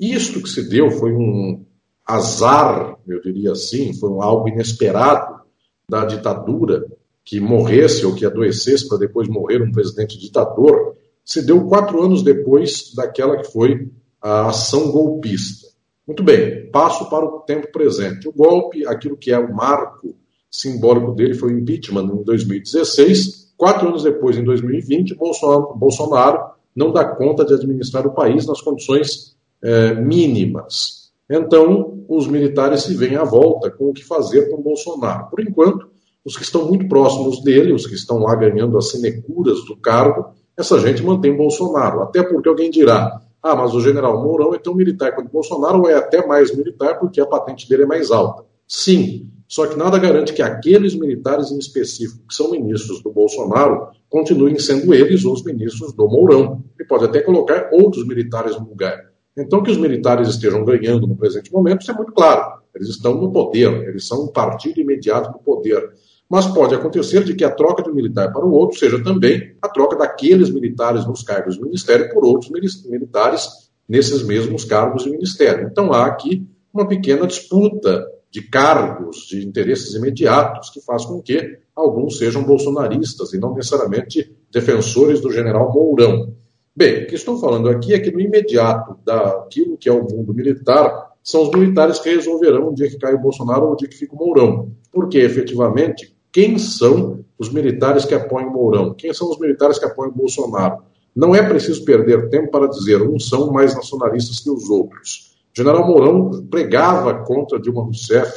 Isto 0.00 0.42
que 0.42 0.48
se 0.48 0.66
deu 0.70 0.90
foi 0.92 1.12
um 1.12 1.66
azar, 2.06 2.98
eu 3.06 3.20
diria 3.20 3.52
assim, 3.52 3.92
foi 3.92 4.08
um 4.08 4.22
algo 4.22 4.48
inesperado 4.48 5.42
da 5.86 6.06
ditadura, 6.06 6.86
que 7.22 7.38
morresse 7.38 8.06
ou 8.06 8.14
que 8.14 8.24
adoecesse 8.24 8.88
para 8.88 8.96
depois 8.96 9.28
morrer 9.28 9.62
um 9.62 9.70
presidente 9.70 10.18
ditador, 10.18 10.96
se 11.24 11.44
deu 11.44 11.66
quatro 11.66 12.02
anos 12.02 12.22
depois 12.22 12.92
daquela 12.94 13.36
que 13.36 13.50
foi 13.50 13.88
a 14.20 14.48
ação 14.48 14.90
golpista. 14.90 15.66
Muito 16.06 16.22
bem, 16.22 16.70
passo 16.70 17.08
para 17.08 17.24
o 17.24 17.40
tempo 17.40 17.70
presente. 17.70 18.28
O 18.28 18.32
golpe, 18.32 18.86
aquilo 18.86 19.16
que 19.16 19.32
é 19.32 19.38
o 19.38 19.54
marco 19.54 20.14
simbólico 20.50 21.12
dele, 21.12 21.34
foi 21.34 21.54
o 21.54 21.58
impeachment 21.58 22.04
em 22.04 22.24
2016. 22.24 23.52
Quatro 23.56 23.88
anos 23.88 24.02
depois, 24.02 24.36
em 24.36 24.44
2020, 24.44 25.14
Bolsonaro, 25.14 25.74
Bolsonaro 25.74 26.52
não 26.74 26.92
dá 26.92 27.04
conta 27.04 27.44
de 27.44 27.54
administrar 27.54 28.06
o 28.06 28.14
país 28.14 28.46
nas 28.46 28.60
condições 28.60 29.36
é, 29.62 29.94
mínimas. 29.94 31.12
Então, 31.30 32.04
os 32.08 32.26
militares 32.26 32.82
se 32.82 32.94
veem 32.94 33.16
à 33.16 33.24
volta 33.24 33.70
com 33.70 33.90
o 33.90 33.92
que 33.92 34.04
fazer 34.04 34.50
com 34.50 34.60
Bolsonaro. 34.60 35.30
Por 35.30 35.40
enquanto, 35.40 35.88
os 36.24 36.36
que 36.36 36.42
estão 36.42 36.66
muito 36.66 36.88
próximos 36.88 37.42
dele, 37.42 37.72
os 37.72 37.86
que 37.86 37.94
estão 37.94 38.18
lá 38.18 38.34
ganhando 38.34 38.76
as 38.76 38.90
sinecuras 38.90 39.64
do 39.64 39.76
cargo, 39.76 40.34
essa 40.56 40.78
gente 40.78 41.02
mantém 41.02 41.36
Bolsonaro. 41.36 42.02
Até 42.02 42.22
porque 42.22 42.48
alguém 42.48 42.70
dirá: 42.70 43.20
ah, 43.42 43.56
mas 43.56 43.74
o 43.74 43.80
general 43.80 44.22
Mourão 44.22 44.54
é 44.54 44.58
tão 44.58 44.74
militar 44.74 45.14
quanto 45.14 45.30
Bolsonaro, 45.30 45.80
ou 45.80 45.88
é 45.88 45.94
até 45.94 46.24
mais 46.26 46.54
militar 46.54 46.98
porque 46.98 47.20
a 47.20 47.26
patente 47.26 47.68
dele 47.68 47.82
é 47.82 47.86
mais 47.86 48.10
alta. 48.10 48.44
Sim, 48.66 49.28
só 49.48 49.66
que 49.66 49.76
nada 49.76 49.98
garante 49.98 50.32
que 50.32 50.40
aqueles 50.40 50.94
militares 50.94 51.50
em 51.50 51.58
específico 51.58 52.26
que 52.26 52.34
são 52.34 52.50
ministros 52.50 53.02
do 53.02 53.10
Bolsonaro 53.10 53.88
continuem 54.08 54.58
sendo 54.58 54.94
eles 54.94 55.24
os 55.24 55.44
ministros 55.44 55.92
do 55.92 56.08
Mourão. 56.08 56.64
Ele 56.78 56.88
pode 56.88 57.04
até 57.04 57.20
colocar 57.20 57.68
outros 57.72 58.06
militares 58.06 58.58
no 58.58 58.68
lugar. 58.68 59.12
Então, 59.36 59.62
que 59.62 59.70
os 59.70 59.78
militares 59.78 60.28
estejam 60.28 60.64
ganhando 60.64 61.06
no 61.06 61.16
presente 61.16 61.50
momento, 61.52 61.82
isso 61.82 61.90
é 61.90 61.94
muito 61.94 62.12
claro. 62.12 62.60
Eles 62.74 62.88
estão 62.88 63.14
no 63.14 63.32
poder, 63.32 63.88
eles 63.88 64.06
são 64.06 64.24
um 64.24 64.28
partido 64.28 64.80
imediato 64.80 65.32
do 65.32 65.38
poder. 65.38 65.90
Mas 66.32 66.46
pode 66.46 66.74
acontecer 66.74 67.24
de 67.24 67.34
que 67.34 67.44
a 67.44 67.50
troca 67.50 67.82
de 67.82 67.90
um 67.90 67.94
militar 67.94 68.32
para 68.32 68.46
o 68.46 68.52
outro 68.52 68.78
seja 68.78 69.04
também 69.04 69.54
a 69.60 69.68
troca 69.68 69.96
daqueles 69.96 70.48
militares 70.48 71.06
nos 71.06 71.22
cargos 71.22 71.58
do 71.58 71.66
ministério 71.66 72.08
por 72.08 72.24
outros 72.24 72.50
militares 72.86 73.46
nesses 73.86 74.22
mesmos 74.22 74.64
cargos 74.64 75.04
de 75.04 75.10
ministério. 75.10 75.68
Então 75.70 75.92
há 75.92 76.06
aqui 76.06 76.48
uma 76.72 76.88
pequena 76.88 77.26
disputa 77.26 78.06
de 78.30 78.48
cargos, 78.48 79.26
de 79.28 79.46
interesses 79.46 79.94
imediatos, 79.94 80.70
que 80.70 80.80
faz 80.80 81.04
com 81.04 81.20
que 81.20 81.58
alguns 81.76 82.16
sejam 82.16 82.42
bolsonaristas 82.42 83.34
e 83.34 83.38
não 83.38 83.52
necessariamente 83.52 84.34
defensores 84.50 85.20
do 85.20 85.30
general 85.30 85.70
Mourão. 85.70 86.34
Bem, 86.74 87.02
o 87.02 87.06
que 87.08 87.14
estou 87.14 87.38
falando 87.38 87.68
aqui 87.68 87.92
é 87.92 87.98
que 87.98 88.10
no 88.10 88.18
imediato 88.18 88.96
daquilo 89.04 89.76
que 89.76 89.86
é 89.86 89.92
o 89.92 90.02
mundo 90.02 90.32
militar, 90.32 91.12
são 91.22 91.42
os 91.42 91.50
militares 91.50 91.98
que 91.98 92.08
resolverão 92.08 92.68
o 92.68 92.74
dia 92.74 92.88
que 92.88 92.98
cai 92.98 93.12
o 93.12 93.20
Bolsonaro 93.20 93.66
ou 93.66 93.72
o 93.72 93.76
dia 93.76 93.86
que 93.86 93.98
fica 93.98 94.14
o 94.14 94.18
Mourão. 94.18 94.72
Porque, 94.90 95.18
efetivamente, 95.18 96.16
quem 96.32 96.58
são 96.58 97.24
os 97.38 97.52
militares 97.52 98.04
que 98.06 98.14
apoiam 98.14 98.50
Mourão? 98.50 98.94
Quem 98.94 99.12
são 99.12 99.28
os 99.28 99.38
militares 99.38 99.78
que 99.78 99.84
apoiam 99.84 100.12
Bolsonaro? 100.12 100.78
Não 101.14 101.34
é 101.34 101.46
preciso 101.46 101.84
perder 101.84 102.30
tempo 102.30 102.50
para 102.50 102.68
dizer 102.68 103.02
uns 103.02 103.28
são 103.28 103.52
mais 103.52 103.74
nacionalistas 103.74 104.40
que 104.40 104.50
os 104.50 104.70
outros. 104.70 105.36
General 105.54 105.86
Mourão 105.86 106.46
pregava 106.50 107.22
contra 107.24 107.60
Dilma 107.60 107.82
Rousseff 107.82 108.32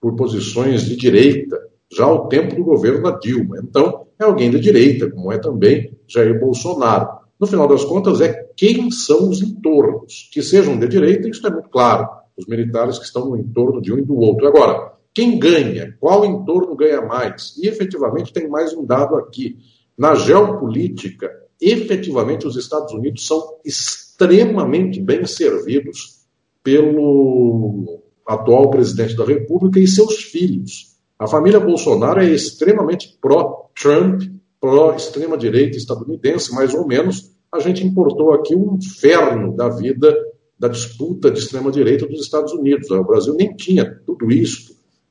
por 0.00 0.14
posições 0.14 0.82
de 0.82 0.94
direita, 0.94 1.58
já 1.92 2.04
ao 2.04 2.28
tempo 2.28 2.54
do 2.54 2.62
governo 2.62 3.02
da 3.02 3.18
Dilma. 3.18 3.58
Então, 3.62 4.06
é 4.18 4.24
alguém 4.24 4.50
de 4.50 4.60
direita, 4.60 5.10
como 5.10 5.32
é 5.32 5.38
também 5.38 5.98
Jair 6.06 6.38
Bolsonaro. 6.38 7.08
No 7.38 7.46
final 7.46 7.66
das 7.66 7.84
contas, 7.84 8.20
é 8.20 8.32
quem 8.56 8.90
são 8.92 9.28
os 9.28 9.42
entornos. 9.42 10.28
Que 10.32 10.40
sejam 10.40 10.78
de 10.78 10.86
direita, 10.86 11.28
isso 11.28 11.44
é 11.46 11.50
muito 11.50 11.68
claro. 11.68 12.08
Os 12.36 12.46
militares 12.46 12.98
que 12.98 13.04
estão 13.04 13.28
no 13.28 13.36
entorno 13.36 13.82
de 13.82 13.92
um 13.92 13.98
e 13.98 14.02
do 14.02 14.16
outro. 14.16 14.46
Agora, 14.46 14.92
quem 15.12 15.38
ganha? 15.38 15.96
Qual 15.98 16.24
entorno 16.24 16.76
ganha 16.76 17.02
mais? 17.02 17.56
E 17.58 17.66
efetivamente 17.66 18.32
tem 18.32 18.48
mais 18.48 18.72
um 18.72 18.84
dado 18.84 19.16
aqui. 19.16 19.56
Na 19.98 20.14
geopolítica, 20.14 21.28
efetivamente 21.60 22.46
os 22.46 22.56
Estados 22.56 22.92
Unidos 22.94 23.26
são 23.26 23.58
extremamente 23.64 25.00
bem 25.00 25.26
servidos 25.26 26.20
pelo 26.62 28.02
atual 28.26 28.70
presidente 28.70 29.16
da 29.16 29.24
República 29.24 29.80
e 29.80 29.88
seus 29.88 30.22
filhos. 30.22 30.96
A 31.18 31.26
família 31.26 31.58
Bolsonaro 31.58 32.20
é 32.20 32.30
extremamente 32.30 33.18
pró-Trump, 33.20 34.22
pró-extrema-direita 34.60 35.76
estadunidense, 35.76 36.54
mais 36.54 36.72
ou 36.72 36.86
menos. 36.86 37.32
A 37.52 37.58
gente 37.58 37.84
importou 37.84 38.32
aqui 38.32 38.54
um 38.54 38.76
inferno 38.76 39.54
da 39.56 39.68
vida 39.68 40.16
da 40.56 40.68
disputa 40.68 41.30
de 41.30 41.40
extrema-direita 41.40 42.06
dos 42.06 42.20
Estados 42.20 42.52
Unidos. 42.52 42.90
O 42.90 43.02
Brasil 43.02 43.34
nem 43.34 43.56
tinha 43.56 44.00
tudo 44.06 44.30
isso 44.30 44.69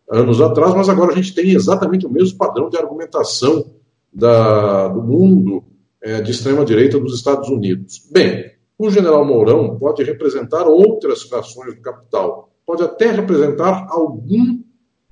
anos 0.10 0.41
atrás, 0.41 0.74
mas 0.74 0.89
agora 0.89 1.12
a 1.12 1.15
gente 1.15 1.34
tem 1.34 1.52
exatamente 1.52 2.06
o 2.06 2.10
mesmo 2.10 2.38
padrão 2.38 2.69
de 2.69 2.78
argumentação 2.78 3.72
da, 4.12 4.88
do 4.88 5.04
mundo 5.04 5.63
é, 6.02 6.22
de 6.22 6.32
extrema-direita 6.32 7.00
dos 7.00 7.15
Estados 7.15 7.50
Unidos. 7.50 8.08
Bem, 8.12 8.52
o 8.78 8.89
general 8.89 9.24
Mourão 9.26 9.78
pode 9.78 10.04
representar 10.04 10.65
outras 10.67 11.24
frações 11.24 11.76
do 11.76 11.82
capital, 11.82 12.50
pode 12.65 12.82
até 12.82 13.12
representar 13.12 13.88
algum 13.89 14.60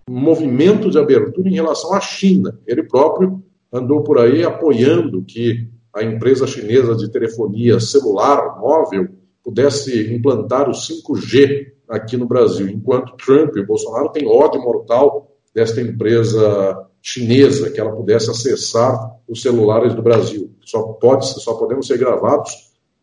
movimento 0.09 0.89
de 0.89 0.97
abertura 0.97 1.49
em 1.49 1.55
relação 1.55 1.93
à 1.93 1.99
China. 1.99 2.57
Ele 2.65 2.83
próprio 2.83 3.43
andou 3.71 4.03
por 4.03 4.19
aí 4.19 4.43
apoiando 4.43 5.23
que 5.23 5.69
a 5.93 6.03
empresa 6.03 6.47
chinesa 6.47 6.95
de 6.95 7.11
telefonia 7.11 7.79
celular 7.79 8.59
móvel 8.59 9.09
pudesse 9.43 10.13
implantar 10.13 10.69
o 10.69 10.73
5G 10.73 11.76
aqui 11.89 12.17
no 12.17 12.27
Brasil, 12.27 12.67
enquanto 12.67 13.15
Trump 13.17 13.55
e 13.55 13.65
Bolsonaro 13.65 14.09
têm 14.09 14.27
ódio 14.27 14.61
mortal 14.61 15.31
desta 15.53 15.81
empresa 15.81 16.85
chinesa, 17.01 17.71
que 17.71 17.79
ela 17.79 17.95
pudesse 17.95 18.29
acessar 18.29 19.15
os 19.27 19.41
celulares 19.41 19.93
do 19.93 20.01
Brasil. 20.01 20.51
Só, 20.61 20.83
pode, 20.83 21.25
só 21.41 21.53
podemos 21.53 21.87
ser 21.87 21.97
gravados 21.97 22.51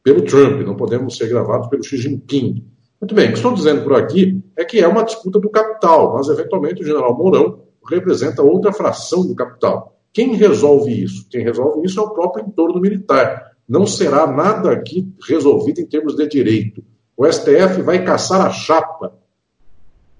pelo 0.02 0.22
Trump, 0.22 0.60
não 0.66 0.76
podemos 0.76 1.16
ser 1.16 1.28
gravados 1.28 1.68
pelo 1.68 1.82
Xi 1.82 1.96
Jinping. 1.96 2.64
Muito 3.00 3.14
bem, 3.14 3.26
o 3.26 3.28
que 3.28 3.36
estou 3.36 3.54
dizendo 3.54 3.82
por 3.82 3.94
aqui 3.94 4.42
é 4.56 4.64
que 4.64 4.80
é 4.80 4.86
uma 4.86 5.02
disputa 5.02 5.38
do 5.38 5.50
capital, 5.50 6.14
mas 6.14 6.28
eventualmente 6.28 6.82
o 6.82 6.86
general 6.86 7.16
Mourão 7.16 7.60
representa 7.88 8.42
outra 8.42 8.72
fração 8.72 9.26
do 9.26 9.34
capital. 9.34 9.98
Quem 10.12 10.34
resolve 10.36 11.02
isso? 11.02 11.26
Quem 11.28 11.42
resolve 11.42 11.84
isso 11.84 11.98
é 11.98 12.02
o 12.02 12.10
próprio 12.10 12.46
entorno 12.46 12.80
militar. 12.80 13.52
Não 13.68 13.86
será 13.86 14.26
nada 14.26 14.70
aqui 14.70 15.08
resolvido 15.26 15.80
em 15.80 15.86
termos 15.86 16.14
de 16.14 16.26
direito. 16.28 16.84
O 17.16 17.30
STF 17.30 17.82
vai 17.82 18.04
caçar 18.04 18.40
a 18.40 18.50
chapa 18.50 19.12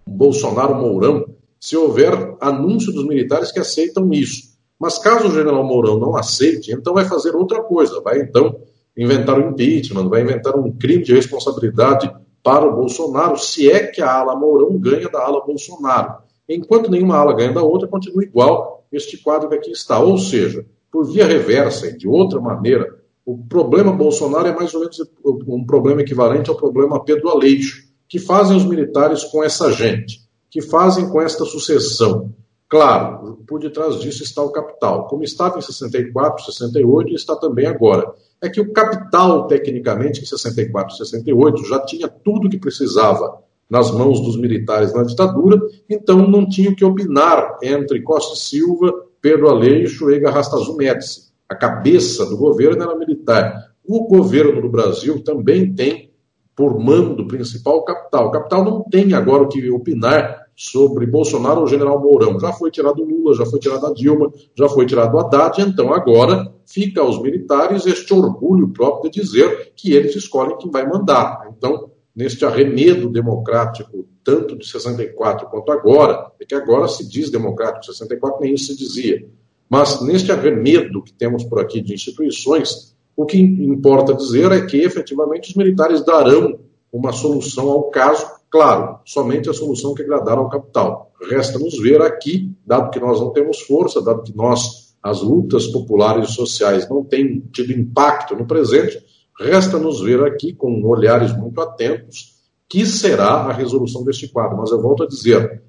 Bolsonaro 0.06 0.74
Mourão 0.74 1.24
se 1.58 1.76
houver 1.76 2.36
anúncio 2.40 2.92
dos 2.92 3.06
militares 3.06 3.50
que 3.50 3.58
aceitam 3.58 4.12
isso. 4.12 4.54
Mas 4.78 4.98
caso 4.98 5.28
o 5.28 5.30
general 5.32 5.64
Mourão 5.64 5.98
não 5.98 6.16
aceite, 6.16 6.72
então 6.72 6.94
vai 6.94 7.06
fazer 7.06 7.34
outra 7.34 7.62
coisa, 7.62 8.00
vai 8.00 8.20
então 8.20 8.60
inventar 8.96 9.38
um 9.38 9.50
impeachment, 9.50 10.08
vai 10.08 10.22
inventar 10.22 10.56
um 10.56 10.70
crime 10.70 11.02
de 11.02 11.14
responsabilidade 11.14 12.12
para 12.42 12.66
o 12.66 12.76
Bolsonaro, 12.76 13.38
se 13.38 13.70
é 13.70 13.86
que 13.86 14.02
a 14.02 14.12
ala 14.12 14.36
Mourão 14.36 14.76
ganha 14.78 15.08
da 15.08 15.20
ala 15.20 15.44
Bolsonaro. 15.44 16.16
Enquanto 16.48 16.90
nenhuma 16.90 17.16
ala 17.16 17.32
ganha 17.32 17.52
da 17.52 17.62
outra, 17.62 17.88
continua 17.88 18.22
igual 18.22 18.84
este 18.92 19.16
quadro 19.16 19.48
que 19.48 19.54
aqui 19.54 19.70
está. 19.70 19.98
Ou 19.98 20.18
seja, 20.18 20.66
por 20.92 21.06
via 21.06 21.26
reversa 21.26 21.86
e 21.86 21.96
de 21.96 22.06
outra 22.06 22.38
maneira, 22.40 23.02
o 23.24 23.38
problema 23.38 23.90
Bolsonaro 23.92 24.48
é 24.48 24.54
mais 24.54 24.74
ou 24.74 24.80
menos 24.80 25.00
um 25.24 25.64
problema 25.64 26.02
equivalente 26.02 26.50
ao 26.50 26.56
problema 26.56 27.02
Pedro 27.02 27.30
Aleixo, 27.30 27.84
que 28.06 28.18
fazem 28.18 28.56
os 28.56 28.64
militares 28.64 29.24
com 29.24 29.42
essa 29.42 29.72
gente, 29.72 30.20
que 30.50 30.60
fazem 30.60 31.08
com 31.08 31.20
esta 31.20 31.44
sucessão. 31.44 32.34
Claro, 32.68 33.42
por 33.46 33.60
detrás 33.60 33.98
disso 34.00 34.22
está 34.22 34.42
o 34.42 34.50
capital, 34.50 35.06
como 35.06 35.22
estava 35.22 35.58
em 35.58 35.62
64, 35.62 36.44
68 36.44 37.12
e 37.12 37.14
está 37.14 37.34
também 37.36 37.66
agora. 37.66 38.12
É 38.42 38.50
que 38.50 38.60
o 38.60 38.72
capital, 38.72 39.46
tecnicamente, 39.46 40.20
em 40.20 40.26
64, 40.26 40.96
68, 40.96 41.64
já 41.64 41.80
tinha 41.80 42.08
tudo 42.08 42.46
o 42.46 42.50
que 42.50 42.58
precisava 42.58 43.42
nas 43.70 43.90
mãos 43.90 44.20
dos 44.20 44.36
militares 44.36 44.92
na 44.92 45.02
ditadura, 45.02 45.58
então 45.88 46.28
não 46.28 46.46
tinha 46.46 46.70
o 46.70 46.76
que 46.76 46.84
opinar 46.84 47.58
entre 47.62 48.02
Costa 48.02 48.34
e 48.34 48.38
Silva, 48.38 48.92
Pedro 49.20 49.48
Aleixo 49.48 50.10
e 50.10 50.20
Garrastazu 50.20 50.76
Médici 50.76 51.33
a 51.48 51.54
cabeça 51.54 52.26
do 52.26 52.36
governo 52.36 52.82
era 52.82 52.96
militar. 52.96 53.74
O 53.86 54.06
governo 54.06 54.62
do 54.62 54.68
Brasil 54.68 55.22
também 55.22 55.74
tem 55.74 56.10
por 56.56 56.78
mando 56.78 57.26
principal 57.26 57.78
o 57.78 57.84
capital. 57.84 58.28
O 58.28 58.30
capital 58.30 58.64
não 58.64 58.82
tem 58.84 59.12
agora 59.12 59.42
o 59.42 59.48
que 59.48 59.70
opinar 59.70 60.44
sobre 60.56 61.06
Bolsonaro 61.06 61.60
ou 61.60 61.66
General 61.66 62.00
Mourão. 62.00 62.38
Já 62.38 62.52
foi 62.52 62.70
tirado 62.70 63.02
Lula, 63.02 63.34
já 63.34 63.44
foi 63.44 63.58
tirado 63.58 63.86
a 63.86 63.92
Dilma, 63.92 64.32
já 64.56 64.68
foi 64.68 64.86
tirado 64.86 65.18
Haddad, 65.18 65.60
então 65.60 65.92
agora 65.92 66.52
fica 66.64 67.00
aos 67.00 67.20
militares 67.20 67.86
este 67.86 68.14
orgulho 68.14 68.68
próprio 68.68 69.10
de 69.10 69.20
dizer 69.20 69.72
que 69.74 69.92
eles 69.92 70.14
escolhem 70.14 70.56
quem 70.56 70.70
vai 70.70 70.86
mandar. 70.86 71.48
Então, 71.56 71.90
neste 72.14 72.44
arremedo 72.44 73.10
democrático, 73.10 74.06
tanto 74.22 74.56
de 74.56 74.66
64 74.66 75.48
quanto 75.48 75.72
agora, 75.72 76.30
é 76.40 76.44
que 76.44 76.54
agora 76.54 76.86
se 76.86 77.06
diz 77.08 77.30
democrático, 77.30 77.84
64 77.84 78.40
nem 78.40 78.54
isso 78.54 78.66
se 78.66 78.78
dizia. 78.78 79.28
Mas 79.68 80.00
neste 80.02 80.30
arremedo 80.30 81.02
que 81.02 81.12
temos 81.12 81.44
por 81.44 81.60
aqui 81.60 81.80
de 81.80 81.94
instituições, 81.94 82.94
o 83.16 83.24
que 83.24 83.38
importa 83.38 84.14
dizer 84.14 84.50
é 84.52 84.66
que 84.66 84.78
efetivamente 84.78 85.50
os 85.50 85.56
militares 85.56 86.04
darão 86.04 86.58
uma 86.92 87.12
solução 87.12 87.70
ao 87.70 87.90
caso, 87.90 88.24
claro, 88.48 89.00
somente 89.04 89.50
a 89.50 89.52
solução 89.52 89.94
que 89.94 90.02
agradar 90.02 90.38
ao 90.38 90.48
capital. 90.48 91.10
Resta-nos 91.28 91.76
ver 91.78 92.00
aqui, 92.02 92.52
dado 92.64 92.90
que 92.90 93.00
nós 93.00 93.20
não 93.20 93.30
temos 93.30 93.60
força, 93.62 94.00
dado 94.00 94.22
que 94.22 94.36
nós, 94.36 94.94
as 95.02 95.20
lutas 95.20 95.66
populares 95.66 96.30
e 96.30 96.32
sociais, 96.34 96.88
não 96.88 97.02
têm 97.02 97.40
tido 97.52 97.72
impacto 97.72 98.36
no 98.36 98.46
presente, 98.46 99.02
resta-nos 99.40 100.00
ver 100.00 100.22
aqui, 100.22 100.52
com 100.52 100.84
olhares 100.84 101.36
muito 101.36 101.60
atentos, 101.60 102.34
que 102.68 102.86
será 102.86 103.26
a 103.26 103.52
resolução 103.52 104.04
deste 104.04 104.28
quadro. 104.28 104.58
Mas 104.58 104.70
eu 104.70 104.80
volto 104.80 105.02
a 105.02 105.08
dizer, 105.08 105.63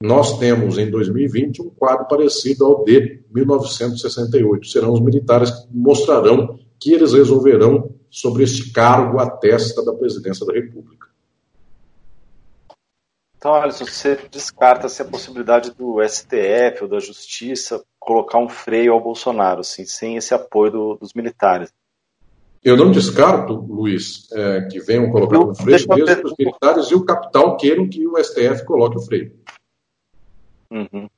nós 0.00 0.38
temos 0.38 0.78
em 0.78 0.90
2020 0.90 1.62
um 1.62 1.70
quadro 1.70 2.06
parecido 2.06 2.66
ao 2.66 2.84
de 2.84 3.22
1968. 3.32 4.66
Serão 4.66 4.92
os 4.92 5.00
militares 5.00 5.50
que 5.50 5.68
mostrarão 5.72 6.58
que 6.78 6.92
eles 6.92 7.12
resolverão 7.12 7.94
sobre 8.10 8.44
este 8.44 8.72
cargo 8.72 9.18
à 9.18 9.28
testa 9.28 9.84
da 9.84 9.92
presidência 9.92 10.44
da 10.46 10.52
República. 10.52 11.06
Então, 13.38 13.54
Alisson, 13.54 13.84
você 13.84 14.18
descarta 14.30 14.88
-se 14.88 15.00
a 15.02 15.04
possibilidade 15.04 15.70
do 15.70 16.02
STF 16.02 16.82
ou 16.82 16.88
da 16.88 16.98
Justiça 16.98 17.82
colocar 17.98 18.38
um 18.38 18.48
freio 18.48 18.92
ao 18.92 19.02
Bolsonaro, 19.02 19.60
assim, 19.60 19.84
sem 19.84 20.16
esse 20.16 20.34
apoio 20.34 20.72
do, 20.72 20.94
dos 20.94 21.14
militares? 21.14 21.72
Eu 22.64 22.76
não 22.76 22.90
descarto, 22.90 23.52
Luiz, 23.52 24.28
é, 24.32 24.62
que 24.62 24.80
venham 24.80 25.10
colocar 25.10 25.38
um 25.38 25.54
freio, 25.54 25.86
desde 25.86 26.16
que 26.16 26.26
os 26.26 26.34
militares 26.36 26.86
e 26.90 26.94
o 26.94 27.04
capital 27.04 27.56
queiram 27.56 27.88
que 27.88 28.06
o 28.06 28.16
STF 28.22 28.64
coloque 28.64 28.96
o 28.96 29.00
freio. 29.00 29.32
Uhum. 30.70 31.08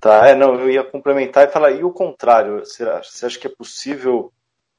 Tá, 0.00 0.28
é, 0.28 0.34
não, 0.34 0.60
eu 0.60 0.70
ia 0.70 0.84
complementar 0.84 1.48
e 1.48 1.50
falar, 1.50 1.70
e 1.70 1.82
o 1.82 1.90
contrário, 1.90 2.60
você 2.60 2.82
acha, 2.84 3.10
você 3.10 3.26
acha 3.26 3.38
que 3.38 3.46
é 3.46 3.50
possível 3.50 4.30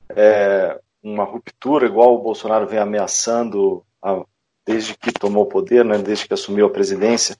é, 0.09 0.79
uma 1.01 1.23
ruptura, 1.23 1.87
igual 1.87 2.13
o 2.13 2.21
Bolsonaro 2.21 2.67
vem 2.67 2.77
ameaçando 2.77 3.83
a, 4.01 4.23
desde 4.65 4.95
que 4.95 5.11
tomou 5.11 5.43
o 5.43 5.49
poder, 5.49 5.83
né, 5.83 5.97
desde 5.97 6.27
que 6.27 6.33
assumiu 6.33 6.67
a 6.67 6.71
presidência, 6.71 7.37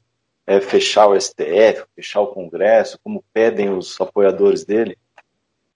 é, 0.47 0.59
fechar 0.59 1.07
o 1.07 1.19
STF, 1.19 1.85
fechar 1.95 2.21
o 2.21 2.27
Congresso, 2.33 2.99
como 3.03 3.23
pedem 3.33 3.69
os 3.69 3.99
apoiadores 4.01 4.63
dele? 4.63 4.97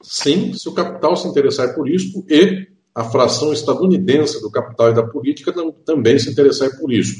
Sim, 0.01 0.53
se 0.53 0.69
o 0.69 0.73
capital 0.73 1.15
se 1.15 1.27
interessar 1.27 1.75
por 1.75 1.87
isso 1.89 2.23
e 2.29 2.67
a 2.93 3.03
fração 3.03 3.53
estadunidense 3.53 4.41
do 4.41 4.49
capital 4.49 4.89
e 4.89 4.93
da 4.93 5.05
política 5.05 5.53
também 5.85 6.17
se 6.17 6.31
interessar 6.31 6.69
por 6.77 6.91
isso. 6.91 7.19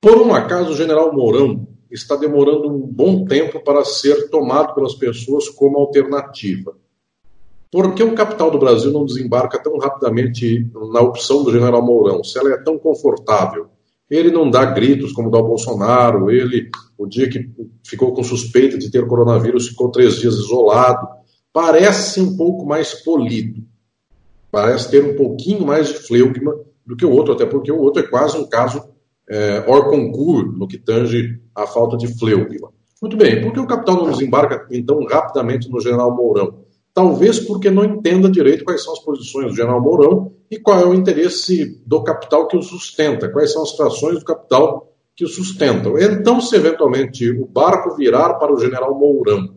Por 0.00 0.22
um 0.22 0.34
acaso, 0.34 0.70
o 0.70 0.76
general 0.76 1.12
Mourão 1.12 1.66
está 1.90 2.16
demorando 2.16 2.68
um 2.68 2.80
bom 2.80 3.24
tempo 3.24 3.62
para 3.62 3.84
ser 3.84 4.28
tomado 4.28 4.74
pelas 4.74 4.94
pessoas 4.94 5.48
como 5.48 5.78
alternativa. 5.78 6.76
Por 7.70 7.94
que 7.94 8.02
o 8.02 8.14
capital 8.14 8.50
do 8.50 8.58
Brasil 8.58 8.92
não 8.92 9.04
desembarca 9.04 9.62
tão 9.62 9.76
rapidamente 9.78 10.70
na 10.92 11.00
opção 11.00 11.42
do 11.42 11.52
general 11.52 11.84
Mourão, 11.84 12.22
se 12.22 12.38
ela 12.38 12.52
é 12.52 12.56
tão 12.56 12.78
confortável? 12.78 13.68
Ele 14.08 14.30
não 14.30 14.48
dá 14.48 14.64
gritos 14.64 15.12
como 15.12 15.30
dá 15.30 15.38
o 15.38 15.46
Bolsonaro, 15.46 16.30
ele, 16.30 16.70
o 16.96 17.06
dia 17.06 17.28
que 17.28 17.50
ficou 17.84 18.14
com 18.14 18.22
suspeita 18.22 18.78
de 18.78 18.90
ter 18.90 19.06
coronavírus, 19.06 19.68
ficou 19.68 19.90
três 19.90 20.16
dias 20.16 20.34
isolado. 20.34 21.06
Parece 21.52 22.20
um 22.20 22.36
pouco 22.36 22.64
mais 22.64 22.94
polido. 22.94 23.62
Parece 24.50 24.90
ter 24.90 25.04
um 25.04 25.16
pouquinho 25.16 25.66
mais 25.66 25.88
de 25.88 25.94
fleugma 25.94 26.54
do 26.86 26.96
que 26.96 27.04
o 27.04 27.10
outro, 27.10 27.34
até 27.34 27.44
porque 27.44 27.72
o 27.72 27.80
outro 27.80 28.02
é 28.02 28.06
quase 28.06 28.38
um 28.38 28.48
caso 28.48 28.95
é, 29.28 29.64
hors 29.66 30.56
no 30.56 30.66
que 30.66 30.78
tange 30.78 31.40
a 31.54 31.66
falta 31.66 31.96
de 31.96 32.06
fleugma. 32.18 32.70
Muito 33.00 33.16
bem, 33.16 33.42
por 33.42 33.52
que 33.52 33.60
o 33.60 33.66
capital 33.66 33.96
não 33.96 34.10
desembarca 34.10 34.66
então 34.70 35.04
rapidamente 35.04 35.70
no 35.70 35.80
general 35.80 36.14
Mourão? 36.14 36.64
Talvez 36.94 37.38
porque 37.38 37.70
não 37.70 37.84
entenda 37.84 38.30
direito 38.30 38.64
quais 38.64 38.82
são 38.82 38.94
as 38.94 39.00
posições 39.00 39.48
do 39.48 39.56
general 39.56 39.82
Mourão 39.82 40.32
e 40.50 40.58
qual 40.58 40.80
é 40.80 40.86
o 40.86 40.94
interesse 40.94 41.82
do 41.86 42.02
capital 42.02 42.48
que 42.48 42.56
o 42.56 42.62
sustenta, 42.62 43.28
quais 43.28 43.52
são 43.52 43.62
as 43.62 43.72
frações 43.72 44.18
do 44.18 44.24
capital 44.24 44.92
que 45.14 45.24
o 45.24 45.28
sustentam. 45.28 45.98
Então, 45.98 46.40
se 46.40 46.56
eventualmente 46.56 47.30
o 47.30 47.46
barco 47.46 47.94
virar 47.96 48.34
para 48.34 48.52
o 48.52 48.58
general 48.58 48.98
Mourão 48.98 49.56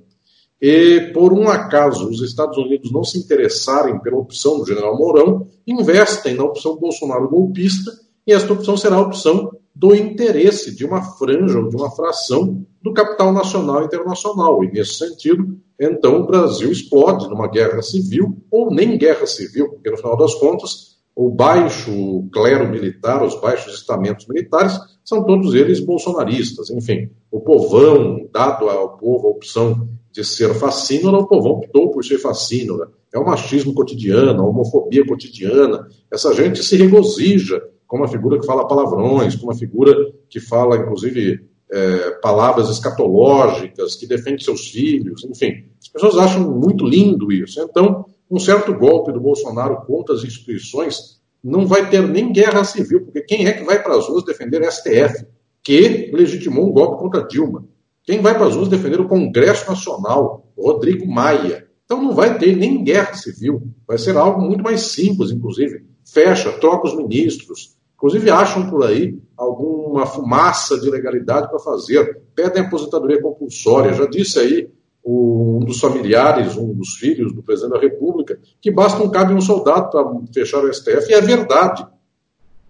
e 0.61 1.11
por 1.13 1.31
um 1.31 1.47
acaso 1.47 2.09
os 2.09 2.21
Estados 2.21 2.57
Unidos 2.57 2.91
não 2.91 3.03
se 3.03 3.17
interessarem 3.17 3.99
pela 3.99 4.17
opção 4.17 4.57
do 4.57 4.65
general 4.65 4.97
Mourão, 4.97 5.47
investem 5.65 6.35
na 6.35 6.43
opção 6.43 6.75
Bolsonaro 6.75 7.29
golpista 7.29 7.91
e 8.27 8.33
esta 8.33 8.51
opção 8.51 8.75
será 8.75 8.97
a 8.97 9.01
opção 9.01 9.49
do 9.75 9.95
interesse 9.95 10.75
de 10.75 10.85
uma 10.85 11.01
franja 11.01 11.59
ou 11.59 11.69
de 11.69 11.75
uma 11.75 11.91
fração 11.91 12.65
do 12.81 12.93
capital 12.93 13.31
nacional 13.31 13.81
e 13.81 13.85
internacional. 13.85 14.63
E, 14.63 14.71
nesse 14.71 14.95
sentido, 14.95 15.57
então 15.79 16.21
o 16.21 16.27
Brasil 16.27 16.71
explode 16.71 17.29
numa 17.29 17.47
guerra 17.47 17.81
civil, 17.81 18.37
ou 18.51 18.69
nem 18.71 18.97
guerra 18.97 19.25
civil, 19.25 19.69
porque, 19.69 19.89
no 19.89 19.97
final 19.97 20.17
das 20.17 20.33
contas, 20.35 20.97
o 21.15 21.29
baixo 21.29 22.27
clero 22.31 22.69
militar, 22.69 23.23
os 23.23 23.39
baixos 23.41 23.75
estamentos 23.75 24.25
militares, 24.27 24.77
são 25.03 25.25
todos 25.25 25.53
eles 25.53 25.79
bolsonaristas. 25.79 26.69
Enfim, 26.69 27.09
o 27.31 27.39
povão, 27.39 28.27
dado 28.31 28.69
ao 28.69 28.97
povo 28.97 29.27
a 29.27 29.31
opção 29.31 29.87
de 30.11 30.23
ser 30.23 30.53
fascínora, 30.53 31.17
o 31.17 31.27
povão 31.27 31.53
optou 31.53 31.91
por 31.91 32.03
ser 32.03 32.19
fascínora. 32.19 32.89
É 33.13 33.19
o 33.19 33.25
machismo 33.25 33.73
cotidiano, 33.73 34.41
a 34.41 34.45
homofobia 34.45 35.05
cotidiana. 35.05 35.87
Essa 36.11 36.33
gente 36.33 36.63
se 36.63 36.75
regozija 36.75 37.61
com 37.89 37.97
uma 37.97 38.07
figura 38.07 38.39
que 38.39 38.45
fala 38.45 38.67
palavrões, 38.67 39.35
com 39.35 39.47
uma 39.47 39.55
figura 39.55 39.93
que 40.29 40.39
fala, 40.39 40.77
inclusive, 40.77 41.43
é, 41.71 42.11
palavras 42.21 42.69
escatológicas, 42.69 43.95
que 43.95 44.07
defende 44.07 44.43
seus 44.43 44.67
filhos, 44.67 45.25
enfim. 45.25 45.65
As 45.81 45.87
pessoas 45.87 46.17
acham 46.17 46.51
muito 46.51 46.85
lindo 46.85 47.31
isso. 47.31 47.59
Então, 47.59 48.05
um 48.29 48.37
certo 48.37 48.75
golpe 48.75 49.11
do 49.11 49.19
Bolsonaro 49.19 49.81
contra 49.87 50.13
as 50.13 50.23
instituições 50.23 51.19
não 51.43 51.65
vai 51.65 51.89
ter 51.89 52.07
nem 52.07 52.31
guerra 52.31 52.63
civil, 52.63 53.05
porque 53.05 53.21
quem 53.21 53.47
é 53.47 53.53
que 53.53 53.63
vai 53.63 53.81
para 53.81 53.97
as 53.97 54.07
ruas 54.07 54.23
defender 54.23 54.63
a 54.63 54.69
STF, 54.69 55.25
que 55.63 56.11
legitimou 56.13 56.69
um 56.69 56.71
golpe 56.71 57.01
contra 57.01 57.27
Dilma? 57.27 57.65
Quem 58.03 58.21
vai 58.21 58.35
para 58.35 58.45
as 58.45 58.55
ruas 58.55 58.69
defender 58.69 59.01
o 59.01 59.07
Congresso 59.07 59.67
Nacional, 59.67 60.47
Rodrigo 60.55 61.07
Maia? 61.07 61.67
Então 61.85 62.03
não 62.03 62.13
vai 62.13 62.37
ter 62.37 62.55
nem 62.55 62.83
guerra 62.83 63.15
civil, 63.15 63.63
vai 63.87 63.97
ser 63.97 64.15
algo 64.15 64.39
muito 64.39 64.63
mais 64.63 64.81
simples, 64.81 65.31
inclusive. 65.31 65.85
Fecha, 66.05 66.51
troca 66.51 66.87
os 66.87 66.95
ministros, 66.95 67.78
Inclusive, 67.99 68.29
acham 68.29 68.69
por 68.69 68.85
aí 68.85 69.21
alguma 69.35 70.05
fumaça 70.05 70.79
de 70.79 70.89
legalidade 70.89 71.49
para 71.49 71.59
fazer, 71.59 72.21
pedem 72.33 72.63
aposentadoria 72.63 73.21
compulsória. 73.21 73.91
Já 73.91 74.05
disse 74.05 74.39
aí 74.39 74.69
um 75.05 75.59
dos 75.65 75.81
familiares, 75.81 76.55
um 76.55 76.73
dos 76.73 76.93
filhos 76.93 77.33
do 77.33 77.43
presidente 77.43 77.73
da 77.73 77.79
República, 77.79 78.39
que 78.61 78.71
basta 78.71 79.03
um 79.03 79.09
cabo 79.09 79.33
e 79.33 79.35
um 79.35 79.41
soldado 79.41 79.89
para 79.89 80.05
fechar 80.33 80.63
o 80.63 80.73
STF, 80.73 81.09
e 81.09 81.13
é 81.13 81.19
verdade. 81.19 81.85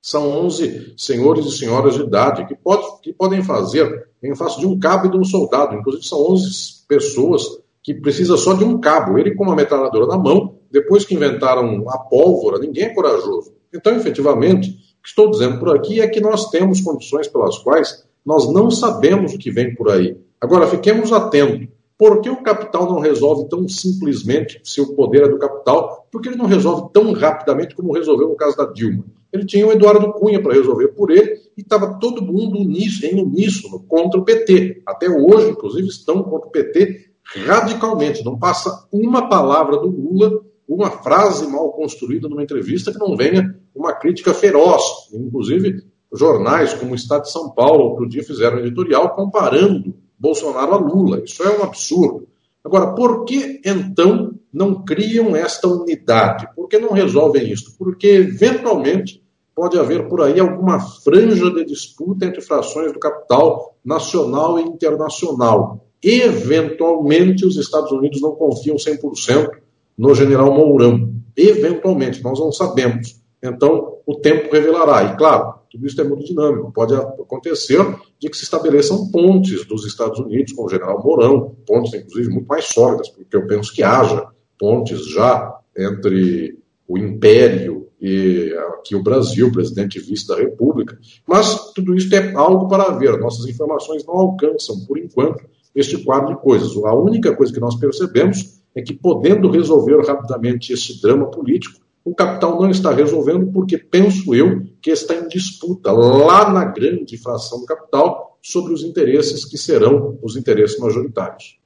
São 0.01 0.29
11 0.45 0.95
senhores 0.97 1.45
e 1.45 1.51
senhoras 1.51 1.93
de 1.93 2.01
idade 2.01 2.47
que, 2.47 2.55
pode, 2.55 3.01
que 3.03 3.13
podem 3.13 3.43
fazer 3.43 4.07
em 4.23 4.35
face 4.35 4.59
de 4.59 4.65
um 4.65 4.79
cabo 4.79 5.05
e 5.05 5.11
de 5.11 5.17
um 5.17 5.23
soldado. 5.23 5.75
Inclusive, 5.75 6.07
são 6.07 6.19
11 6.31 6.87
pessoas 6.87 7.43
que 7.83 7.93
precisam 7.93 8.35
só 8.35 8.53
de 8.53 8.63
um 8.63 8.79
cabo. 8.79 9.19
Ele 9.19 9.35
com 9.35 9.43
uma 9.43 9.55
metralhadora 9.55 10.07
na 10.07 10.17
mão, 10.17 10.55
depois 10.71 11.05
que 11.05 11.13
inventaram 11.13 11.87
a 11.87 11.99
pólvora, 11.99 12.57
ninguém 12.57 12.85
é 12.85 12.93
corajoso. 12.95 13.53
Então, 13.73 13.93
efetivamente, 13.95 14.88
o 14.99 15.01
que 15.01 15.09
estou 15.09 15.31
dizendo 15.31 15.59
por 15.59 15.75
aqui 15.75 16.01
é 16.01 16.07
que 16.07 16.19
nós 16.19 16.49
temos 16.49 16.81
condições 16.81 17.27
pelas 17.27 17.57
quais 17.59 18.05
nós 18.25 18.51
não 18.51 18.69
sabemos 18.69 19.33
o 19.33 19.37
que 19.37 19.49
vem 19.49 19.73
por 19.73 19.89
aí. 19.89 20.17
Agora, 20.39 20.67
fiquemos 20.67 21.11
atentos. 21.11 21.67
Por 21.97 22.21
que 22.21 22.29
o 22.29 22.41
capital 22.41 22.85
não 22.85 22.99
resolve 22.99 23.49
tão 23.49 23.67
simplesmente, 23.67 24.61
se 24.63 24.79
o 24.79 24.95
poder 24.95 25.23
é 25.23 25.27
do 25.27 25.37
capital, 25.37 26.07
por 26.11 26.21
que 26.21 26.29
ele 26.29 26.37
não 26.37 26.45
resolve 26.45 26.89
tão 26.93 27.11
rapidamente 27.11 27.75
como 27.75 27.93
resolveu 27.93 28.29
no 28.29 28.35
caso 28.35 28.55
da 28.55 28.65
Dilma? 28.65 29.03
Ele 29.33 29.45
tinha 29.45 29.67
o 29.67 29.71
Eduardo 29.71 30.13
Cunha 30.13 30.41
para 30.41 30.53
resolver 30.53 30.89
por 30.89 31.11
ele 31.11 31.41
e 31.57 31.61
estava 31.61 31.99
todo 31.99 32.21
mundo 32.21 32.57
em 32.57 33.21
uníssono 33.21 33.83
contra 33.87 34.19
o 34.19 34.23
PT. 34.23 34.81
Até 34.85 35.09
hoje, 35.09 35.49
inclusive, 35.49 35.87
estão 35.87 36.23
contra 36.23 36.47
o 36.47 36.51
PT 36.51 37.09
radicalmente. 37.23 38.23
Não 38.23 38.39
passa 38.39 38.87
uma 38.91 39.27
palavra 39.27 39.77
do 39.77 39.87
Lula 39.87 40.41
uma 40.69 40.91
frase 40.91 41.47
mal 41.47 41.71
construída 41.71 42.29
numa 42.29 42.43
entrevista 42.43 42.91
que 42.91 42.99
não 42.99 43.17
venha 43.17 43.58
uma 43.79 43.93
crítica 43.93 44.33
feroz. 44.33 44.83
Inclusive, 45.13 45.83
jornais 46.13 46.73
como 46.73 46.91
o 46.91 46.95
Estado 46.95 47.23
de 47.23 47.31
São 47.31 47.49
Paulo, 47.51 47.91
outro 47.91 48.09
dia 48.09 48.23
fizeram 48.23 48.57
um 48.57 48.59
editorial 48.59 49.15
comparando 49.15 49.95
Bolsonaro 50.17 50.73
a 50.73 50.77
Lula. 50.77 51.23
Isso 51.23 51.41
é 51.43 51.57
um 51.57 51.63
absurdo. 51.63 52.27
Agora, 52.63 52.93
por 52.93 53.23
que 53.23 53.61
então 53.63 54.33
não 54.51 54.83
criam 54.83 55.35
esta 55.35 55.67
unidade? 55.67 56.47
Por 56.55 56.67
que 56.67 56.77
não 56.77 56.91
resolvem 56.91 57.49
isso? 57.49 57.75
Porque, 57.77 58.07
eventualmente, 58.07 59.23
pode 59.55 59.79
haver 59.79 60.09
por 60.09 60.21
aí 60.21 60.39
alguma 60.39 60.79
franja 60.79 61.49
de 61.51 61.65
disputa 61.65 62.25
entre 62.25 62.41
frações 62.41 62.91
do 62.91 62.99
capital 62.99 63.77
nacional 63.83 64.59
e 64.59 64.63
internacional. 64.63 65.85
Eventualmente, 66.03 67.45
os 67.45 67.55
Estados 67.55 67.91
Unidos 67.91 68.21
não 68.21 68.31
confiam 68.35 68.75
100% 68.75 69.49
no 69.97 70.13
general 70.13 70.53
Mourão. 70.53 71.13
Eventualmente, 71.35 72.21
nós 72.21 72.39
não 72.39 72.51
sabemos. 72.51 73.19
Então, 73.41 73.97
o 74.05 74.15
tempo 74.15 74.51
revelará. 74.51 75.13
E, 75.13 75.17
claro, 75.17 75.55
tudo 75.69 75.87
isso 75.87 75.99
é 76.01 76.03
muito 76.03 76.25
dinâmico. 76.25 76.71
Pode 76.71 76.93
acontecer 76.95 77.79
de 78.19 78.29
que 78.29 78.37
se 78.37 78.43
estabeleçam 78.43 79.09
pontes 79.11 79.65
dos 79.65 79.85
Estados 79.85 80.19
Unidos 80.19 80.53
com 80.53 80.65
o 80.65 80.69
general 80.69 81.01
Mourão, 81.03 81.55
pontes, 81.65 81.93
inclusive, 81.93 82.33
muito 82.33 82.47
mais 82.47 82.65
sólidas, 82.65 83.09
porque 83.09 83.35
eu 83.35 83.47
penso 83.47 83.73
que 83.73 83.83
haja 83.83 84.27
pontes 84.59 85.07
já 85.09 85.57
entre 85.77 86.59
o 86.87 86.97
império 86.97 87.87
e 88.01 88.53
aqui 88.79 88.95
o 88.95 89.03
Brasil, 89.03 89.51
presidente 89.51 89.97
e 89.97 90.01
vice 90.01 90.27
da 90.27 90.35
República. 90.35 90.97
Mas 91.27 91.71
tudo 91.73 91.95
isso 91.95 92.13
é 92.15 92.33
algo 92.33 92.67
para 92.67 92.91
ver. 92.97 93.17
Nossas 93.19 93.45
informações 93.45 94.05
não 94.05 94.15
alcançam, 94.15 94.85
por 94.85 94.97
enquanto, 94.97 95.45
este 95.75 96.03
quadro 96.03 96.35
de 96.35 96.41
coisas. 96.41 96.75
A 96.77 96.95
única 96.95 97.35
coisa 97.35 97.53
que 97.53 97.59
nós 97.59 97.75
percebemos 97.75 98.59
é 98.75 98.81
que, 98.81 98.93
podendo 98.93 99.51
resolver 99.51 100.01
rapidamente 100.05 100.73
esse 100.73 101.01
drama 101.01 101.29
político, 101.29 101.79
o 102.09 102.15
capital 102.15 102.59
não 102.59 102.69
está 102.69 102.91
resolvendo 102.91 103.51
porque 103.51 103.77
penso 103.77 104.33
eu 104.33 104.65
que 104.81 104.89
está 104.89 105.13
em 105.13 105.27
disputa 105.27 105.91
lá 105.91 106.51
na 106.51 106.65
grande 106.65 107.17
fração 107.17 107.59
do 107.59 107.65
capital 107.65 108.37
sobre 108.41 108.73
os 108.73 108.83
interesses 108.83 109.45
que 109.45 109.57
serão 109.57 110.17
os 110.23 110.35
interesses 110.35 110.79
majoritários. 110.79 111.59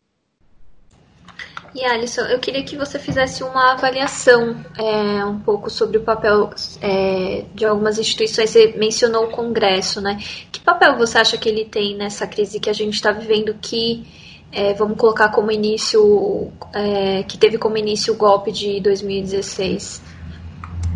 E 1.73 1.83
Alisson, 1.83 2.21
eu 2.23 2.39
queria 2.39 2.63
que 2.63 2.77
você 2.77 2.99
fizesse 2.99 3.43
uma 3.43 3.71
avaliação 3.71 4.63
é, 4.77 5.25
um 5.25 5.39
pouco 5.39 5.71
sobre 5.71 5.97
o 5.97 6.01
papel 6.01 6.51
é, 6.79 7.45
de 7.55 7.65
algumas 7.65 7.97
instituições. 7.97 8.51
Você 8.51 8.75
mencionou 8.77 9.25
o 9.25 9.31
Congresso, 9.31 9.99
né? 9.99 10.19
Que 10.51 10.59
papel 10.59 10.95
você 10.97 11.17
acha 11.17 11.35
que 11.35 11.49
ele 11.49 11.65
tem 11.65 11.97
nessa 11.97 12.27
crise 12.27 12.59
que 12.59 12.69
a 12.69 12.73
gente 12.73 12.93
está 12.93 13.11
vivendo 13.11 13.55
que 13.59 14.05
é, 14.51 14.75
vamos 14.75 14.97
colocar 14.99 15.29
como 15.29 15.51
início, 15.51 16.51
é, 16.73 17.23
que 17.23 17.39
teve 17.39 17.57
como 17.57 17.75
início 17.75 18.13
o 18.13 18.17
golpe 18.17 18.51
de 18.51 18.79
2016? 18.79 20.12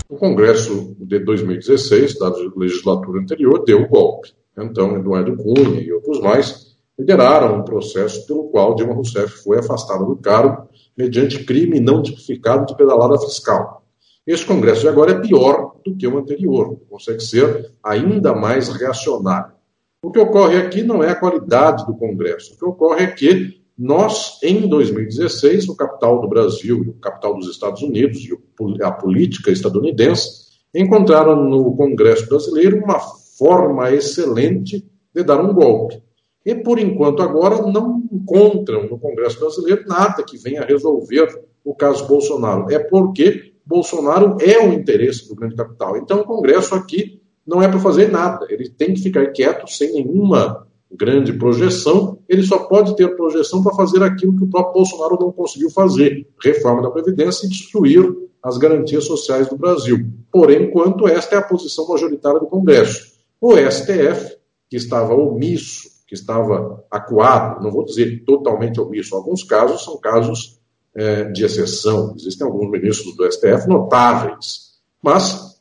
O 0.10 0.16
Congresso 0.16 0.95
de 1.00 1.20
2016, 1.20 2.18
da 2.18 2.34
legislatura 2.56 3.22
anterior, 3.22 3.64
deu 3.66 3.82
o 3.82 3.88
golpe. 3.88 4.34
Então, 4.58 4.95
Eduardo 4.98 5.36
Cunha 5.36 5.82
e 5.82 5.91
outros 5.91 6.20
mais 6.20 6.68
lideraram 6.98 7.60
um 7.60 7.64
processo 7.64 8.26
pelo 8.26 8.50
qual 8.50 8.74
Dilma 8.74 8.93
Rousseff 8.93 9.43
foi 9.43 9.60
afastada 9.60 10.04
do 10.04 10.16
cargo 10.16 10.68
mediante 10.98 11.43
crime 11.43 11.80
não 11.80 12.02
tipificado 12.02 12.66
de 12.66 12.76
pedalada 12.76 13.20
fiscal. 13.20 13.84
Este 14.26 14.45
Congresso 14.45 14.82
de 14.82 14.88
agora 14.89 15.12
é 15.12 15.20
pior 15.22 15.76
do 15.86 15.95
que 15.95 16.08
o 16.08 16.18
anterior, 16.18 16.80
consegue 16.89 17.22
ser 17.22 17.72
ainda 17.84 18.34
mais 18.34 18.68
reacionário. 18.70 19.54
O 20.02 20.12
que 20.12 20.20
ocorre 20.20 20.58
aqui 20.58 20.84
não 20.84 21.04
é 21.04 21.12
a 21.12 21.16
qualidade 21.16 21.86
do 21.86 21.95
Congresso, 21.95 22.54
o 22.54 22.58
que 22.58 22.66
ocorre 22.66 23.04
é 23.04 23.12
que 23.12 23.62
nós, 23.78 24.39
em 24.41 24.67
2016, 24.67 25.69
o 25.69 25.75
capital 25.75 26.19
do 26.19 26.28
Brasil 26.28 26.84
e 26.84 26.89
o 26.89 26.93
capital 26.93 27.36
dos 27.36 27.47
Estados 27.47 27.84
Unidos 27.84 28.25
e 28.25 28.84
a 28.84 28.91
política 28.91 29.51
estadunidense 29.51 30.47
encontraram 30.73 31.43
no 31.43 31.75
Congresso 31.75 32.28
brasileiro 32.28 32.84
uma 32.84 32.99
forma 32.99 33.91
excelente 33.91 34.84
de 35.13 35.23
dar 35.23 35.39
um 35.39 35.53
golpe. 35.53 36.01
E, 36.43 36.55
por 36.55 36.80
enquanto, 36.80 37.21
agora 37.21 37.61
não 37.61 38.03
encontram 38.11 38.88
no 38.88 38.97
Congresso 38.97 39.39
brasileiro 39.39 39.84
nada 39.86 40.23
que 40.23 40.38
venha 40.38 40.65
resolver 40.65 41.28
o 41.63 41.75
caso 41.75 42.07
Bolsonaro. 42.07 42.71
É 42.71 42.80
porque 42.80 43.53
Bolsonaro 43.65 44.38
é 44.41 44.59
o 44.65 44.73
interesse 44.73 45.28
do 45.28 45.36
grande 45.36 45.55
capital. 45.55 45.97
Então, 45.97 46.21
o 46.21 46.25
Congresso 46.25 46.73
aqui 46.73 47.21
não 47.45 47.61
é 47.61 47.67
para 47.67 47.80
fazer 47.80 48.09
nada. 48.09 48.47
Ele 48.49 48.69
tem 48.69 48.93
que 48.93 49.01
ficar 49.01 49.28
quieto, 49.28 49.67
sem 49.67 49.93
nenhuma 49.93 50.66
grande 50.92 51.34
projeção. 51.34 52.20
Ele 52.28 52.44
só 52.44 52.60
pode 52.60 52.96
ter 52.96 53.16
projeção 53.16 53.62
para 53.62 53.76
fazer 53.76 54.02
aquilo 54.04 54.36
que 54.36 54.44
o 54.44 54.50
próprio 54.50 54.74
Bolsonaro 54.74 55.18
não 55.20 55.32
conseguiu 55.32 55.70
fazer: 55.70 56.28
reforma 56.44 56.82
da 56.82 56.92
Previdência 56.92 57.46
e 57.46 57.50
destruir 57.50 58.06
as 58.42 58.58
garantias 58.58 59.06
sociais 59.06 59.50
do 59.50 59.58
Brasil. 59.58 60.08
Por 60.32 60.52
enquanto, 60.52 61.08
esta 61.08 61.36
é 61.36 61.38
a 61.40 61.44
posição 61.44 61.88
majoritária 61.88 62.40
do 62.40 62.48
Congresso. 62.48 63.18
O 63.40 63.56
STF, 63.56 64.38
que 64.70 64.78
estava 64.78 65.14
omisso, 65.14 65.90
que 66.08 66.16
estava 66.16 66.84
acuado, 66.90 67.62
não 67.62 67.72
vou 67.72 67.84
dizer 67.84 68.24
totalmente 68.26 68.80
omisso, 68.80 69.16
alguns 69.16 69.44
casos 69.44 69.84
são 69.84 69.98
casos 69.98 70.60
é, 70.96 71.26
de 71.26 71.44
exceção. 71.44 72.14
Existem 72.16 72.48
alguns 72.48 72.72
ministros 72.72 73.16
do 73.16 73.30
STF 73.30 73.68
notáveis, 73.68 74.78
mas, 75.04 75.60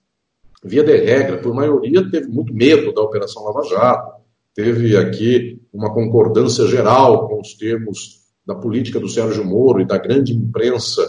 via 0.62 0.84
de 0.84 0.96
regra, 0.96 1.38
por 1.38 1.52
maioria, 1.52 2.08
teve 2.08 2.28
muito 2.28 2.54
medo 2.54 2.92
da 2.94 3.02
Operação 3.02 3.44
Lava 3.44 3.62
Jato, 3.64 4.15
teve 4.56 4.96
aqui 4.96 5.60
uma 5.72 5.92
concordância 5.92 6.66
geral 6.66 7.28
com 7.28 7.40
os 7.40 7.54
termos 7.54 8.22
da 8.46 8.54
política 8.54 8.98
do 8.98 9.08
Sérgio 9.08 9.44
Moro 9.44 9.80
e 9.82 9.86
da 9.86 9.98
grande 9.98 10.32
imprensa 10.32 11.02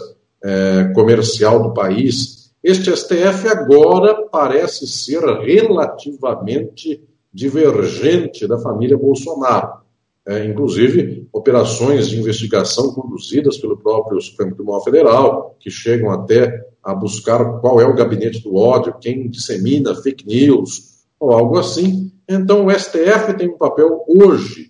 é, 0.44 0.92
comercial 0.94 1.62
do 1.62 1.72
país, 1.72 2.52
este 2.62 2.94
STF 2.94 3.48
agora 3.48 4.26
parece 4.30 4.86
ser 4.86 5.20
relativamente 5.20 7.02
divergente 7.32 8.46
da 8.46 8.58
família 8.58 8.98
Bolsonaro. 8.98 9.78
É, 10.26 10.44
inclusive, 10.44 11.26
operações 11.32 12.08
de 12.08 12.18
investigação 12.18 12.92
conduzidas 12.92 13.56
pelo 13.56 13.78
próprio 13.78 14.20
Supremo 14.20 14.54
Tribunal 14.54 14.84
Federal, 14.84 15.56
que 15.58 15.70
chegam 15.70 16.10
até 16.10 16.60
a 16.82 16.94
buscar 16.94 17.60
qual 17.60 17.80
é 17.80 17.86
o 17.86 17.94
gabinete 17.94 18.42
do 18.42 18.56
ódio, 18.56 18.98
quem 19.00 19.30
dissemina 19.30 19.94
fake 19.94 20.26
news, 20.26 20.98
ou 21.18 21.32
algo 21.32 21.58
assim. 21.58 22.12
Então, 22.28 22.66
o 22.66 22.70
STF 22.70 23.34
tem 23.36 23.48
um 23.48 23.56
papel 23.56 24.04
hoje 24.06 24.68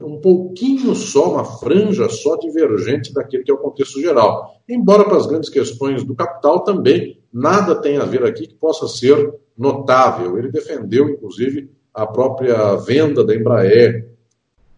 um 0.00 0.20
pouquinho 0.20 0.94
só, 0.94 1.32
uma 1.32 1.44
franja 1.44 2.08
só 2.08 2.36
divergente 2.36 3.14
daquele 3.14 3.42
que 3.42 3.50
é 3.50 3.54
o 3.54 3.58
contexto 3.58 3.98
geral. 4.00 4.60
Embora 4.68 5.04
para 5.04 5.16
as 5.16 5.26
grandes 5.26 5.48
questões 5.48 6.04
do 6.04 6.14
capital 6.14 6.62
também 6.62 7.18
nada 7.32 7.74
tem 7.74 7.96
a 7.96 8.04
ver 8.04 8.24
aqui 8.24 8.46
que 8.46 8.54
possa 8.54 8.86
ser 8.86 9.32
notável. 9.56 10.36
Ele 10.38 10.50
defendeu, 10.50 11.08
inclusive, 11.08 11.70
a 11.94 12.06
própria 12.06 12.76
venda 12.76 13.24
da 13.24 13.34
Embraer, 13.34 14.10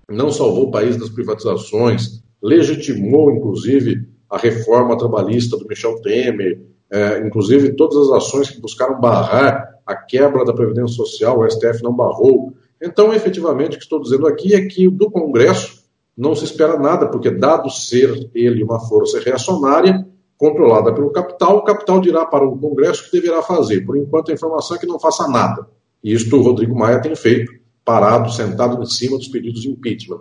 não 0.09 0.31
salvou 0.31 0.68
o 0.68 0.70
país 0.70 0.97
das 0.97 1.09
privatizações, 1.09 2.23
legitimou, 2.43 3.31
inclusive, 3.33 4.09
a 4.29 4.37
reforma 4.37 4.97
trabalhista 4.97 5.57
do 5.57 5.66
Michel 5.66 6.01
Temer, 6.01 6.61
é, 6.93 7.26
inclusive 7.26 7.72
todas 7.72 7.97
as 7.97 8.11
ações 8.11 8.51
que 8.51 8.61
buscaram 8.61 9.01
barrar 9.01 9.78
a 9.86 9.97
quebra 9.97 10.45
da 10.45 10.53
Previdência 10.53 10.95
Social, 10.95 11.40
o 11.40 11.51
STF 11.51 11.82
não 11.82 11.95
barrou. 11.95 12.53
Então, 12.80 13.14
efetivamente, 13.14 13.76
o 13.76 13.78
que 13.78 13.84
estou 13.84 14.03
dizendo 14.03 14.26
aqui 14.26 14.55
é 14.55 14.66
que 14.66 14.90
do 14.90 15.11
Congresso 15.11 15.82
não 16.14 16.34
se 16.34 16.45
espera 16.45 16.78
nada, 16.78 17.09
porque, 17.09 17.30
dado 17.30 17.70
ser 17.70 18.30
ele 18.34 18.62
uma 18.62 18.78
força 18.78 19.18
reacionária, 19.20 20.07
controlada 20.36 20.93
pelo 20.93 21.11
capital, 21.11 21.57
o 21.57 21.64
capital 21.64 21.99
dirá 21.99 22.26
para 22.26 22.45
o 22.47 22.59
Congresso 22.59 23.03
o 23.03 23.11
que 23.11 23.20
deverá 23.20 23.40
fazer. 23.40 23.80
Por 23.86 23.97
enquanto, 23.97 24.30
a 24.30 24.34
informação 24.34 24.76
é 24.76 24.80
que 24.80 24.86
não 24.86 25.01
faça 25.01 25.26
nada. 25.26 25.66
E 26.05 26.12
isto 26.12 26.36
o 26.36 26.43
Rodrigo 26.43 26.78
Maia 26.78 27.01
tem 27.01 27.16
feito, 27.16 27.53
parado, 27.82 28.30
sentado 28.30 28.82
em 28.82 28.86
cima 28.86 29.16
dos 29.16 29.28
pedidos 29.28 29.62
de 29.62 29.70
impeachment. 29.70 30.20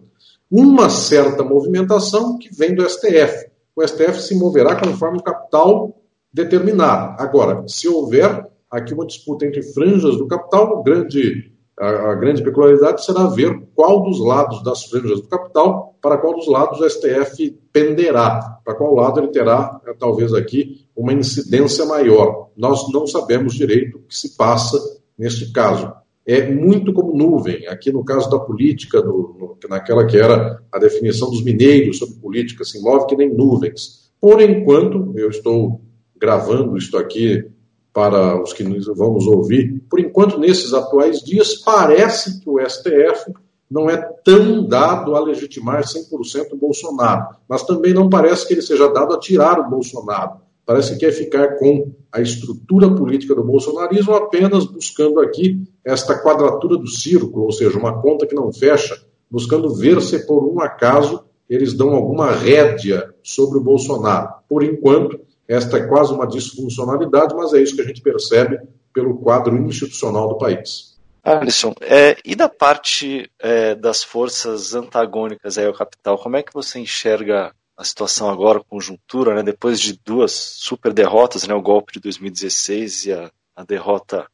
Uma 0.50 0.90
certa 0.90 1.44
movimentação 1.44 2.38
que 2.38 2.54
vem 2.54 2.74
do 2.74 2.88
STF. 2.88 3.52
O 3.76 3.86
STF 3.86 4.22
se 4.22 4.36
moverá 4.36 4.76
conforme 4.76 5.18
o 5.18 5.24
capital 5.24 6.01
determinar. 6.34 7.16
Agora, 7.20 7.64
se 7.68 7.88
houver 7.88 8.50
aqui 8.70 8.94
uma 8.94 9.06
disputa 9.06 9.46
entre 9.46 9.62
franjas 9.62 10.18
do 10.18 10.28
capital, 10.28 10.82
grande 10.84 11.52
a, 11.82 12.12
a, 12.12 12.16
grande 12.16 12.44
peculiaridade 12.44 13.04
será 13.04 13.26
ver 13.26 13.60
qual 13.74 14.04
dos 14.04 14.20
lados 14.20 14.64
das 14.64 14.86
franjas 14.86 15.20
do 15.20 15.28
capital, 15.28 15.98
para 16.00 16.18
qual 16.18 16.36
dos 16.36 16.48
lados 16.48 16.80
o 16.80 16.88
STF 16.88 17.58
penderá, 17.74 18.60
para 18.64 18.76
qual 18.76 18.94
lado 18.94 19.20
ele 19.20 19.30
terá, 19.30 19.82
é, 19.88 19.94
talvez 19.94 20.32
aqui, 20.34 20.86
uma 20.96 21.12
incidência 21.12 21.86
maior. 21.86 22.50
Nós 22.56 22.92
não 22.94 23.08
sabemos 23.08 23.56
direito 23.56 23.98
o 23.98 24.02
que 24.02 24.16
se 24.16 24.38
passa 24.38 24.78
neste 25.18 25.52
caso. 25.52 25.92
É 26.24 26.48
muito 26.48 26.94
como 26.94 27.18
nuvem, 27.18 27.68
aqui 27.68 27.92
no 27.92 28.06
caso 28.06 28.30
da 28.30 28.38
política, 28.38 29.02
do, 29.02 29.36
no, 29.40 29.58
naquela 29.68 30.06
que 30.06 30.18
era 30.18 30.62
a 30.72 30.78
definição 30.78 31.32
dos 31.32 31.44
mineiros 31.44 31.98
sobre 31.98 32.16
política, 32.16 32.64
se 32.64 32.80
move 32.80 33.08
que 33.08 33.16
nem 33.16 33.34
nuvens. 33.34 34.12
Por 34.20 34.40
enquanto, 34.40 35.14
eu 35.16 35.30
estou 35.30 35.82
gravando 36.22 36.78
isto 36.78 36.98
aqui 36.98 37.44
para 37.92 38.42
os 38.42 38.54
que 38.54 38.64
vamos 38.94 39.26
ouvir, 39.26 39.84
por 39.90 40.00
enquanto, 40.00 40.40
nesses 40.40 40.74
atuais 40.74 41.20
dias, 41.20 41.56
parece 41.56 42.40
que 42.40 42.50
o 42.50 42.58
STF 42.60 43.34
não 43.70 43.90
é 43.90 43.98
tão 44.24 44.66
dado 44.66 45.16
a 45.16 45.20
legitimar 45.20 45.84
100% 45.84 46.54
o 46.54 46.58
Bolsonaro, 46.58 47.36
mas 47.50 47.64
também 47.64 47.94
não 47.94 48.10
parece 48.10 48.48
que 48.48 48.54
ele 48.54 48.62
seja 48.62 48.88
dado 48.88 49.14
a 49.14 49.20
tirar 49.20 49.60
o 49.60 49.70
Bolsonaro. 49.70 50.40
Parece 50.66 50.94
que 50.94 51.00
quer 51.00 51.12
ficar 51.12 51.58
com 51.58 51.92
a 52.12 52.22
estrutura 52.22 52.94
política 52.94 53.34
do 53.34 53.44
bolsonarismo 53.44 54.14
apenas 54.14 54.66
buscando 54.66 55.20
aqui 55.20 55.62
esta 55.84 56.22
quadratura 56.22 56.78
do 56.78 56.88
círculo, 56.88 57.46
ou 57.46 57.52
seja, 57.52 57.78
uma 57.78 58.02
conta 58.02 58.28
que 58.28 58.36
não 58.36 58.54
fecha, 58.54 58.96
buscando 59.30 59.74
ver 59.74 60.02
se 60.02 60.26
por 60.26 60.46
um 60.46 60.62
acaso 60.62 61.24
eles 61.50 61.74
dão 61.74 61.90
alguma 61.90 62.32
rédea 62.32 63.14
sobre 63.24 63.58
o 63.58 63.64
Bolsonaro. 63.64 64.30
Por 64.48 64.64
enquanto, 64.64 65.20
esta 65.48 65.78
é 65.78 65.88
quase 65.88 66.14
uma 66.14 66.28
disfuncionalidade, 66.28 67.36
mas 67.36 67.54
é 67.54 67.62
isso 67.62 67.76
que 67.76 67.82
a 67.82 67.86
gente 67.86 68.02
percebe 68.02 68.60
pelo 68.94 69.18
quadro 69.18 69.56
institucional 69.58 70.30
do 70.30 70.38
país. 70.38 70.92
Alisson, 71.24 71.74
é, 71.82 72.18
e 72.26 72.36
da 72.36 72.50
parte 72.50 73.30
é, 73.40 73.76
das 73.76 74.04
forças 74.04 74.74
antagônicas 74.74 75.58
ao 75.58 75.74
capital, 75.74 76.18
como 76.18 76.36
é 76.36 76.44
que 76.44 76.54
você 76.54 76.80
enxerga 76.80 77.54
a 77.78 77.84
situação 77.84 78.30
agora, 78.30 78.60
a 78.60 78.64
conjuntura, 78.64 79.36
né, 79.36 79.44
depois 79.44 79.80
de 79.80 80.00
duas 80.04 80.32
super 80.32 80.94
derrotas, 80.94 81.48
né, 81.48 81.54
o 81.54 81.62
golpe 81.62 81.94
de 81.94 82.00
2016 82.00 83.06
e 83.06 83.14
a, 83.14 83.32
a 83.56 83.64
derrota 83.64 84.28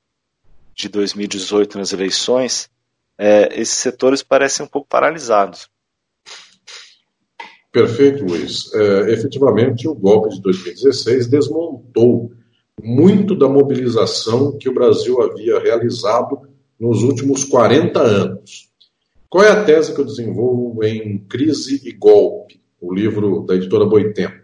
de 0.74 0.88
2018 0.88 1.78
nas 1.78 1.92
eleições, 1.92 2.70
é, 3.18 3.60
esses 3.60 3.78
setores 3.78 4.22
parecem 4.22 4.66
um 4.66 4.70
pouco 4.70 4.88
paralisados. 4.88 5.70
Perfeito, 7.78 8.26
Luiz. 8.26 8.74
É, 8.74 9.14
efetivamente, 9.14 9.88
o 9.88 9.94
golpe 9.94 10.30
de 10.30 10.42
2016 10.42 11.28
desmontou 11.28 12.32
muito 12.82 13.36
da 13.36 13.48
mobilização 13.48 14.58
que 14.58 14.68
o 14.68 14.74
Brasil 14.74 15.22
havia 15.22 15.60
realizado 15.60 16.40
nos 16.80 17.04
últimos 17.04 17.44
40 17.44 18.02
anos. 18.02 18.72
Qual 19.30 19.44
é 19.44 19.52
a 19.52 19.64
tese 19.64 19.94
que 19.94 20.02
eu 20.02 20.06
desenvolvo 20.06 20.84
em 20.84 21.20
Crise 21.30 21.80
e 21.88 21.92
Golpe, 21.92 22.60
o 22.82 22.92
livro 22.92 23.46
da 23.46 23.54
editora 23.54 23.86
Boitempo? 23.86 24.42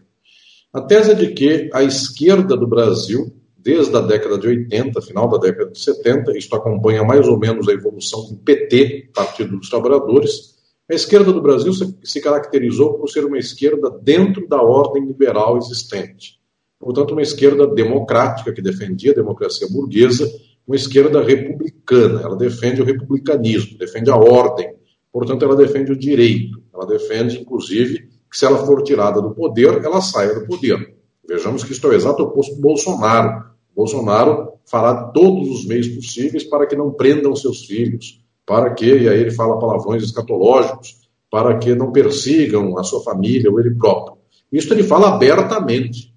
A 0.72 0.82
tese 0.82 1.14
é 1.14 1.16
de 1.16 1.34
que 1.34 1.72
a 1.74 1.82
esquerda 1.82 2.56
do 2.56 2.68
Brasil, 2.68 3.36
desde 3.58 3.98
a 3.98 4.02
década 4.02 4.38
de 4.38 4.48
80, 4.48 5.02
final 5.02 5.28
da 5.28 5.40
década 5.40 5.72
de 5.72 5.80
70, 5.80 6.38
isto 6.38 6.56
acompanha 6.56 7.04
mais 7.04 7.28
ou 7.28 7.40
menos 7.40 7.68
a 7.68 7.74
evolução 7.74 8.28
do 8.28 8.36
PT, 8.36 9.10
Partido 9.12 9.58
dos 9.58 9.70
Trabalhadores, 9.70 10.53
a 10.94 10.96
esquerda 10.96 11.34
do 11.34 11.42
Brasil 11.42 11.74
se 12.04 12.22
caracterizou 12.22 12.94
por 12.94 13.10
ser 13.10 13.26
uma 13.26 13.38
esquerda 13.38 13.90
dentro 14.02 14.48
da 14.48 14.62
ordem 14.62 15.06
liberal 15.06 15.58
existente. 15.58 16.40
Portanto, 16.80 17.12
uma 17.12 17.22
esquerda 17.22 17.66
democrática 17.66 18.54
que 18.54 18.62
defendia 18.62 19.12
a 19.12 19.16
democracia 19.16 19.68
burguesa, 19.72 20.30
uma 20.68 20.76
esquerda 20.76 21.24
republicana. 21.24 22.22
Ela 22.22 22.36
defende 22.36 22.82
o 22.82 22.86
republicanismo, 22.86 23.78
defende 23.78 24.12
a 24.12 24.16
ordem, 24.16 24.74
portanto, 25.12 25.44
ela 25.44 25.56
defende 25.56 25.92
o 25.92 25.98
direito. 25.98 26.62
Ela 26.74 26.86
defende, 26.86 27.40
inclusive, 27.40 28.10
que 28.30 28.38
se 28.38 28.46
ela 28.46 28.66
for 28.66 28.84
tirada 28.84 29.22
do 29.22 29.34
poder, 29.34 29.84
ela 29.84 30.02
saia 30.02 30.40
do 30.40 30.46
poder. 30.46 30.96
Vejamos 31.28 31.64
que 31.64 31.72
isto 31.72 31.88
é 31.88 31.92
o 31.92 31.94
exato 31.94 32.24
oposto 32.24 32.56
do 32.56 32.62
Bolsonaro. 32.62 33.46
Bolsonaro 33.76 34.54
fará 34.66 35.06
todos 35.06 35.50
os 35.50 35.66
meios 35.66 35.88
possíveis 35.88 36.44
para 36.44 36.68
que 36.68 36.76
não 36.76 36.92
prendam 36.92 37.36
seus 37.36 37.66
filhos, 37.66 38.23
para 38.46 38.74
que, 38.74 38.86
e 38.86 39.10
aí 39.10 39.20
ele 39.20 39.32
fala 39.32 39.60
palavrões 39.60 40.04
escatológicos, 40.04 41.04
para 41.32 41.58
que 41.58 41.74
não 41.74 41.92
persigam 41.92 42.78
a 42.78 42.84
sua 42.84 43.02
família 43.02 43.50
ou 43.50 43.60
ele 43.60 43.74
próprio. 43.76 44.18
Isso 44.52 44.72
ele 44.74 44.84
fala 44.84 45.16
abertamente. 45.16 46.14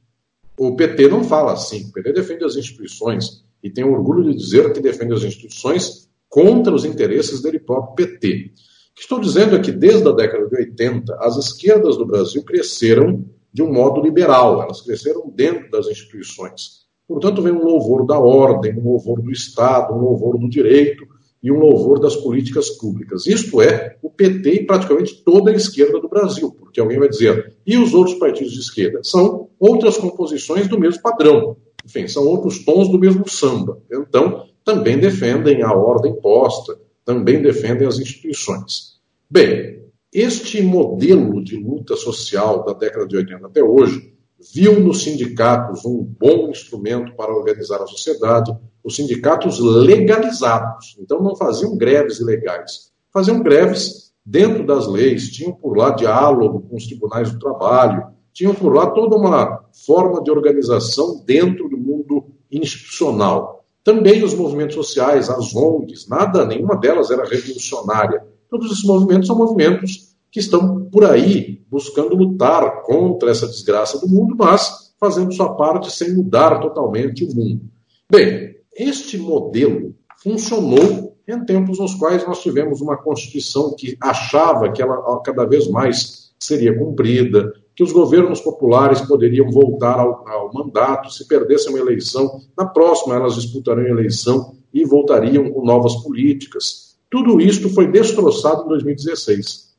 O 0.59 0.77
PT 0.77 1.09
não 1.09 1.25
fala 1.25 1.53
assim. 1.53 1.89
O 1.89 1.93
PT 1.93 2.13
defende 2.13 2.45
as 2.45 2.57
instituições 2.57 3.45
e 3.63 3.71
tem 3.71 3.85
orgulho 3.85 4.25
de 4.25 4.37
dizer 4.37 4.73
que 4.73 4.81
defende 4.81 5.15
as 5.15 5.23
instituições 5.23 6.09
contra 6.29 6.75
os 6.75 6.85
interesses 6.85 7.41
dele 7.41 7.59
próprio 7.59 7.95
PT. 7.95 8.51
O 8.91 8.95
que 8.95 9.03
estou 9.03 9.21
dizendo 9.21 9.57
é 9.57 9.59
que 9.59 9.73
desde 9.73 10.07
a 10.09 10.13
década 10.13 10.47
de 10.49 10.57
80, 10.57 11.15
as 11.21 11.37
esquerdas 11.37 11.97
do 11.97 12.07
Brasil 12.07 12.43
cresceram 12.43 13.25
de 13.53 13.63
um 13.63 13.73
modo 13.73 14.03
liberal, 14.03 14.63
elas 14.63 14.83
cresceram 14.83 15.31
dentro 15.35 15.71
das 15.71 15.87
instituições. 15.87 16.85
Portanto, 17.09 17.41
vem 17.41 17.53
um 17.53 17.65
louvor 17.65 18.05
da 18.05 18.19
ordem, 18.19 18.79
um 18.79 18.91
louvor 18.91 19.23
do 19.23 19.31
Estado, 19.31 19.95
um 19.95 20.01
louvor 20.01 20.39
do 20.39 20.49
direito 20.49 21.07
e 21.47 21.53
um 21.53 21.59
louvor 21.59 22.01
das 22.01 22.17
políticas 22.17 22.71
públicas. 22.71 23.27
Isto 23.27 23.63
é, 23.63 23.97
o 24.03 24.11
PT 24.11 24.51
e 24.51 24.67
praticamente 24.67 25.23
toda 25.25 25.51
a 25.51 25.55
esquerda 25.55 26.01
do 26.01 26.09
Brasil, 26.09 26.51
porque 26.51 26.81
alguém 26.81 26.99
vai 26.99 27.09
dizer, 27.09 27.55
e 27.67 27.79
os 27.79 27.95
outros 27.95 28.19
partidos 28.19 28.53
de 28.53 28.61
esquerda? 28.61 29.01
São 29.03 29.49
outras 29.61 29.97
composições 29.97 30.67
do 30.67 30.79
mesmo 30.79 31.01
padrão 31.03 31.57
enfim, 31.87 32.09
são 32.09 32.27
outros 32.27 32.65
tons 32.65 32.89
do 32.89 32.99
mesmo 32.99 33.29
samba. 33.29 33.81
Então, 33.91 34.49
também 34.65 34.99
defendem 34.99 35.63
a 35.63 35.73
ordem 35.73 36.13
posta, 36.21 36.77
também 37.05 37.41
defendem 37.41 37.87
as 37.87 38.01
instituições. 38.01 38.97
Bem, 39.31 39.85
este 40.13 40.61
modelo 40.61 41.43
de 41.43 41.57
luta 41.57 41.95
social 41.95 42.65
da 42.65 42.73
década 42.73 43.07
de 43.07 43.17
80 43.17 43.47
até 43.47 43.63
hoje 43.63 44.13
viu 44.53 44.81
nos 44.81 45.05
sindicatos 45.05 45.85
um 45.85 46.03
bom 46.03 46.51
instrumento 46.51 47.15
para 47.15 47.33
organizar 47.33 47.81
a 47.81 47.87
sociedade, 47.87 48.53
os 48.87 48.95
sindicatos 48.95 49.59
legalizados. 49.59 50.97
Então, 51.01 51.21
não 51.21 51.35
faziam 51.35 51.77
greves 51.77 52.21
ilegais, 52.21 52.93
faziam 53.13 53.43
greves 53.43 54.13
dentro 54.25 54.65
das 54.65 54.87
leis, 54.87 55.29
tinham 55.31 55.53
por 55.53 55.77
lá 55.77 55.91
diálogo 55.91 56.61
com 56.61 56.77
os 56.77 56.87
tribunais 56.87 57.33
do 57.33 57.39
trabalho, 57.41 58.07
tinham 58.33 58.55
por 58.55 58.73
lá 58.73 58.89
toda 58.91 59.17
uma 59.17 59.65
forma 59.85 60.23
de 60.23 60.31
organização 60.31 61.23
dentro 61.27 61.69
do 61.69 61.77
mundo 61.77 62.27
institucional. 62.51 63.65
Também 63.83 64.23
os 64.23 64.35
movimentos 64.35 64.77
sociais, 64.77 65.29
as 65.29 65.55
ONGs, 65.55 66.09
nada, 66.09 66.47
nenhuma 66.47 66.77
delas 66.77 67.11
era 67.11 67.25
revolucionária. 67.25 68.23
Todos 68.49 68.71
esses 68.71 68.85
movimentos 68.85 69.27
são 69.27 69.37
movimentos 69.37 70.15
que 70.31 70.39
estão 70.39 70.85
por 70.85 71.05
aí 71.05 71.65
buscando 71.69 72.15
lutar 72.15 72.83
contra 72.83 73.31
essa 73.31 73.49
desgraça 73.49 73.99
do 73.99 74.09
mundo, 74.09 74.37
mas 74.39 74.95
fazendo 75.01 75.33
sua 75.33 75.55
parte 75.55 75.91
sem 75.91 76.15
mudar 76.15 76.61
totalmente 76.61 77.25
o 77.25 77.35
mundo. 77.35 77.63
Bem, 78.11 78.56
este 78.79 79.19
modelo 79.19 79.95
funcionou 80.23 81.17
em 81.27 81.45
tempos 81.45 81.79
nos 81.79 81.95
quais 81.95 82.27
nós 82.27 82.41
tivemos 82.43 82.81
uma 82.81 82.97
Constituição 82.97 83.75
que 83.77 83.97
achava 84.01 84.71
que 84.71 84.81
ela 84.81 85.21
cada 85.23 85.45
vez 85.45 85.69
mais 85.69 86.33
seria 86.39 86.77
cumprida, 86.79 87.53
que 87.75 87.83
os 87.83 87.93
governos 87.93 88.41
populares 88.41 89.01
poderiam 89.03 89.51
voltar 89.51 89.99
ao, 89.99 90.27
ao, 90.29 90.53
mandato 90.53 91.11
se 91.11 91.27
perdessem 91.27 91.71
uma 91.71 91.79
eleição. 91.79 92.41
Na 92.57 92.67
próxima, 92.67 93.17
elas 93.17 93.35
disputariam 93.35 93.87
a 93.87 93.91
eleição 93.91 94.55
e 94.73 94.85
voltariam 94.85 95.51
com 95.51 95.65
novas 95.65 95.95
políticas. 95.97 96.97
Tudo 97.11 97.41
isto 97.41 97.69
foi 97.71 97.87
destroçado 97.87 98.65
em 98.65 98.69
2016. 98.69 99.75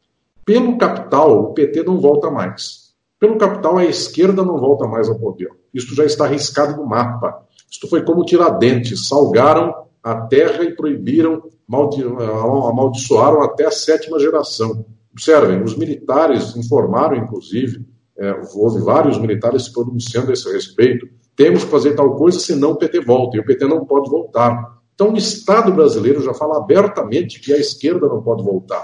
Pelo 0.45 0.77
capital, 0.77 1.39
o 1.39 1.53
PT 1.53 1.83
não 1.83 1.99
volta 1.99 2.29
mais. 2.29 2.93
Pelo 3.19 3.37
capital, 3.37 3.77
a 3.77 3.85
esquerda 3.85 4.43
não 4.43 4.59
volta 4.59 4.87
mais 4.87 5.09
ao 5.09 5.17
poder. 5.17 5.49
Isto 5.73 5.95
já 5.95 6.05
está 6.05 6.25
arriscado 6.25 6.77
no 6.77 6.87
mapa. 6.87 7.46
Isto 7.70 7.88
foi 7.88 8.03
como 8.03 8.26
Tiradentes: 8.26 9.07
salgaram 9.07 9.74
a 10.03 10.22
terra 10.28 10.63
e 10.63 10.76
proibiram, 10.76 11.43
amaldiçoaram 11.70 13.41
até 13.41 13.65
a 13.65 13.72
sétima 13.72 14.20
geração. 14.20 14.86
Observem, 15.11 15.63
os 15.63 15.76
militares 15.76 16.55
informaram, 16.55 17.18
inclusive, 17.18 17.86
é, 18.18 18.41
houve 18.55 18.82
vários 18.82 19.18
militares 19.18 19.65
se 19.65 19.74
pronunciando 19.74 20.30
a 20.30 20.34
esse 20.34 20.51
respeito. 20.51 21.07
Temos 21.36 21.63
que 21.63 21.70
fazer 21.70 21.95
tal 21.95 22.15
coisa, 22.15 22.39
senão 22.39 22.72
o 22.72 22.76
PT 22.78 23.01
volta, 23.01 23.38
e 23.38 23.39
o 23.39 23.45
PT 23.45 23.65
não 23.65 23.86
pode 23.86 24.09
voltar. 24.09 24.78
Então, 24.93 25.13
o 25.13 25.18
Estado 25.18 25.72
brasileiro 25.72 26.24
já 26.24 26.34
fala 26.34 26.57
abertamente 26.57 27.39
que 27.39 27.53
a 27.53 27.57
esquerda 27.57 28.07
não 28.07 28.22
pode 28.24 28.43
voltar. 28.43 28.84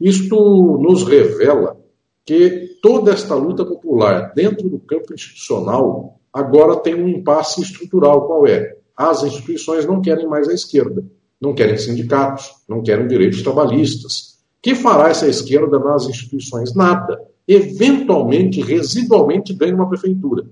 Isto 0.00 0.78
nos 0.80 1.02
revela 1.02 1.76
que 2.24 2.78
toda 2.82 3.12
esta 3.12 3.34
luta 3.34 3.64
popular 3.64 4.32
dentro 4.34 4.68
do 4.68 4.78
campo 4.78 5.12
institucional 5.12 6.18
agora 6.34 6.76
tem 6.76 6.94
um 6.96 7.08
impasse 7.08 7.62
estrutural. 7.62 8.26
Qual 8.26 8.46
é? 8.46 8.76
As 8.96 9.22
instituições 9.22 9.86
não 9.86 10.02
querem 10.02 10.26
mais 10.26 10.48
a 10.48 10.52
esquerda, 10.52 11.04
não 11.40 11.54
querem 11.54 11.78
sindicatos, 11.78 12.50
não 12.68 12.82
querem 12.82 13.06
direitos 13.06 13.42
trabalhistas, 13.42 14.34
que 14.64 14.74
fará 14.74 15.10
essa 15.10 15.28
esquerda 15.28 15.78
nas 15.78 16.08
instituições? 16.08 16.74
Nada. 16.74 17.20
Eventualmente, 17.46 18.62
residualmente, 18.62 19.52
ganha 19.52 19.74
uma 19.74 19.88
prefeitura. 19.88 20.46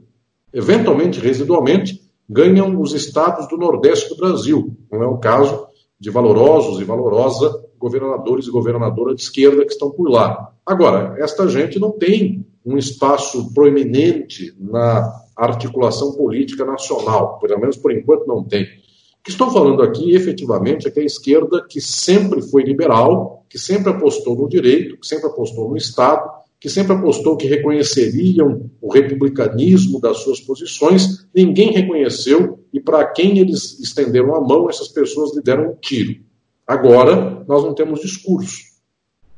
Eventualmente, 0.52 1.18
residualmente, 1.18 1.98
ganham 2.28 2.78
os 2.78 2.92
estados 2.92 3.48
do 3.48 3.56
Nordeste 3.56 4.10
do 4.10 4.16
Brasil. 4.16 4.76
Não 4.92 5.02
é 5.02 5.06
o 5.06 5.16
caso 5.16 5.66
de 5.98 6.10
valorosos 6.10 6.78
e 6.78 6.84
valorosa 6.84 7.64
governadores 7.78 8.46
e 8.46 8.50
governadora 8.50 9.14
de 9.14 9.22
esquerda 9.22 9.64
que 9.64 9.72
estão 9.72 9.90
por 9.90 10.10
lá. 10.10 10.52
Agora, 10.66 11.16
esta 11.18 11.48
gente 11.48 11.78
não 11.78 11.90
tem 11.92 12.46
um 12.64 12.76
espaço 12.76 13.52
proeminente 13.54 14.54
na 14.60 15.21
articulação 15.36 16.12
política 16.12 16.64
nacional, 16.64 17.38
pelo 17.38 17.58
menos 17.58 17.76
por 17.76 17.92
enquanto 17.92 18.26
não 18.26 18.44
tem. 18.44 18.64
O 18.64 19.22
que 19.24 19.30
estou 19.30 19.50
falando 19.50 19.82
aqui, 19.82 20.14
efetivamente, 20.14 20.88
é 20.88 20.90
que 20.90 21.00
a 21.00 21.04
esquerda, 21.04 21.64
que 21.68 21.80
sempre 21.80 22.42
foi 22.42 22.62
liberal, 22.62 23.44
que 23.48 23.58
sempre 23.58 23.90
apostou 23.90 24.34
no 24.34 24.48
direito, 24.48 24.98
que 24.98 25.06
sempre 25.06 25.26
apostou 25.26 25.68
no 25.68 25.76
Estado, 25.76 26.28
que 26.58 26.68
sempre 26.68 26.92
apostou 26.92 27.36
que 27.36 27.46
reconheceriam 27.46 28.70
o 28.80 28.92
republicanismo 28.92 30.00
das 30.00 30.18
suas 30.18 30.40
posições, 30.40 31.26
ninguém 31.34 31.72
reconheceu 31.72 32.60
e 32.72 32.80
para 32.80 33.04
quem 33.04 33.38
eles 33.38 33.80
estenderam 33.80 34.34
a 34.34 34.40
mão, 34.40 34.70
essas 34.70 34.88
pessoas 34.88 35.34
lhe 35.34 35.42
deram 35.42 35.70
um 35.70 35.74
tiro. 35.80 36.20
Agora, 36.66 37.44
nós 37.48 37.64
não 37.64 37.74
temos 37.74 38.00
discurso. 38.00 38.62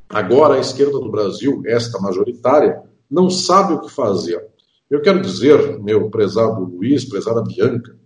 Agora, 0.08 0.54
a 0.54 0.60
esquerda 0.60 1.00
do 1.00 1.10
Brasil, 1.10 1.62
esta 1.66 1.98
majoritária, 1.98 2.82
não 3.10 3.30
sabe 3.30 3.74
o 3.74 3.80
que 3.80 3.90
fazer. 3.90 4.46
Eu 4.94 5.02
quero 5.02 5.20
dizer, 5.20 5.80
meu 5.82 6.08
prezado 6.08 6.62
Luiz, 6.66 7.04
prezada 7.04 7.42
Bianca, 7.42 7.96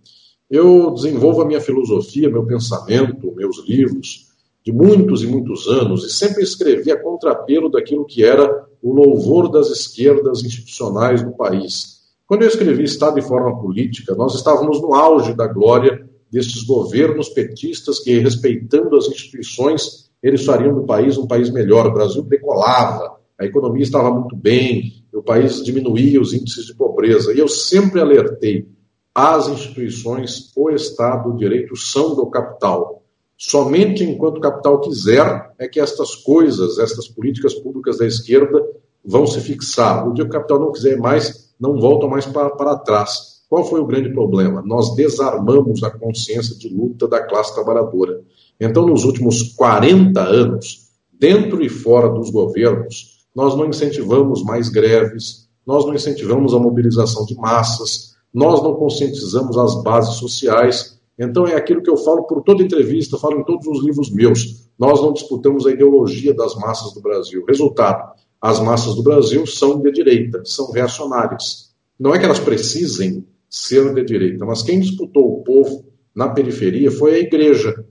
eu 0.49 0.89
desenvolvo 0.91 1.43
a 1.43 1.45
minha 1.45 1.61
filosofia, 1.61 2.31
meu 2.31 2.43
pensamento, 2.47 3.31
meus 3.35 3.63
livros, 3.67 4.29
de 4.65 4.71
muitos 4.71 5.21
e 5.21 5.27
muitos 5.27 5.67
anos, 5.67 6.03
e 6.03 6.09
sempre 6.09 6.41
escrevi 6.41 6.91
a 6.91 6.99
contrapelo 6.99 7.69
daquilo 7.69 8.07
que 8.07 8.23
era 8.23 8.65
o 8.81 8.91
louvor 8.91 9.51
das 9.51 9.69
esquerdas 9.69 10.43
institucionais 10.43 11.21
do 11.21 11.29
país. 11.29 11.99
Quando 12.25 12.41
eu 12.41 12.47
escrevi 12.47 12.85
Estado 12.85 13.19
e 13.19 13.21
Forma 13.21 13.61
Política, 13.61 14.15
nós 14.15 14.33
estávamos 14.33 14.81
no 14.81 14.95
auge 14.95 15.35
da 15.35 15.45
glória 15.45 16.09
destes 16.31 16.63
governos 16.63 17.29
petistas 17.29 17.99
que, 17.99 18.17
respeitando 18.17 18.97
as 18.97 19.07
instituições, 19.07 20.09
eles 20.23 20.43
fariam 20.43 20.73
do 20.73 20.87
país 20.87 21.19
um 21.19 21.27
país 21.27 21.51
melhor. 21.51 21.85
O 21.85 21.93
Brasil 21.93 22.23
decolava, 22.23 23.18
a 23.39 23.45
economia 23.45 23.83
estava 23.83 24.11
muito 24.11 24.35
bem, 24.35 25.03
o 25.13 25.23
país 25.23 25.63
diminuía 25.63 26.19
os 26.19 26.33
índices 26.33 26.65
de 26.65 26.75
pobreza. 26.75 27.33
E 27.33 27.39
eu 27.39 27.47
sempre 27.47 28.01
alertei 28.01 28.67
as 29.15 29.47
instituições, 29.47 30.51
o 30.55 30.69
Estado, 30.69 31.29
o 31.29 31.37
direito 31.37 31.75
são 31.75 32.15
do 32.15 32.27
capital. 32.27 33.03
Somente 33.37 34.03
enquanto 34.03 34.37
o 34.37 34.41
capital 34.41 34.81
quiser 34.81 35.53
é 35.57 35.67
que 35.67 35.79
estas 35.79 36.15
coisas, 36.15 36.77
estas 36.77 37.07
políticas 37.07 37.53
públicas 37.53 37.97
da 37.97 38.05
esquerda 38.05 38.61
vão 39.03 39.25
se 39.25 39.39
fixar. 39.39 40.07
O 40.07 40.13
dia 40.13 40.25
que 40.25 40.29
o 40.29 40.33
capital 40.33 40.59
não 40.59 40.71
quiser 40.73 40.97
mais, 40.97 41.53
não 41.59 41.79
voltam 41.79 42.09
mais 42.09 42.25
para, 42.25 42.49
para 42.49 42.77
trás. 42.77 43.39
Qual 43.47 43.63
foi 43.63 43.79
o 43.79 43.85
grande 43.85 44.09
problema? 44.11 44.61
Nós 44.65 44.93
desarmamos 44.95 45.81
a 45.83 45.89
consciência 45.89 46.55
de 46.57 46.67
luta 46.67 47.07
da 47.07 47.25
classe 47.25 47.55
trabalhadora. 47.55 48.21
Então, 48.59 48.85
nos 48.85 49.05
últimos 49.05 49.53
40 49.53 50.21
anos, 50.21 50.89
dentro 51.11 51.63
e 51.63 51.69
fora 51.69 52.09
dos 52.09 52.29
governos, 52.29 53.18
nós 53.35 53.55
não 53.55 53.67
incentivamos 53.67 54.43
mais 54.43 54.69
greves, 54.69 55.47
nós 55.65 55.85
não 55.85 55.93
incentivamos 55.93 56.53
a 56.53 56.59
mobilização 56.59 57.25
de 57.25 57.35
massas, 57.35 58.15
nós 58.33 58.61
não 58.61 58.75
conscientizamos 58.75 59.57
as 59.57 59.81
bases 59.83 60.15
sociais. 60.15 60.99
Então, 61.17 61.45
é 61.45 61.55
aquilo 61.55 61.81
que 61.81 61.89
eu 61.89 61.97
falo 61.97 62.23
por 62.23 62.43
toda 62.43 62.63
entrevista, 62.63 63.17
falo 63.17 63.39
em 63.39 63.43
todos 63.43 63.67
os 63.67 63.83
livros 63.83 64.11
meus. 64.11 64.69
Nós 64.77 65.01
não 65.01 65.11
disputamos 65.11 65.65
a 65.65 65.71
ideologia 65.71 66.33
das 66.33 66.55
massas 66.55 66.93
do 66.93 67.01
Brasil. 67.01 67.43
Resultado: 67.45 68.13
as 68.41 68.59
massas 68.59 68.95
do 68.95 69.03
Brasil 69.03 69.45
são 69.45 69.81
de 69.81 69.91
direita, 69.91 70.41
são 70.45 70.71
reacionárias. 70.71 71.69
Não 71.99 72.15
é 72.15 72.19
que 72.19 72.25
elas 72.25 72.39
precisem 72.39 73.25
ser 73.49 73.93
de 73.93 74.05
direita, 74.05 74.45
mas 74.45 74.61
quem 74.61 74.79
disputou 74.79 75.39
o 75.39 75.43
povo 75.43 75.85
na 76.15 76.29
periferia 76.29 76.89
foi 76.89 77.15
a 77.15 77.19
igreja 77.19 77.85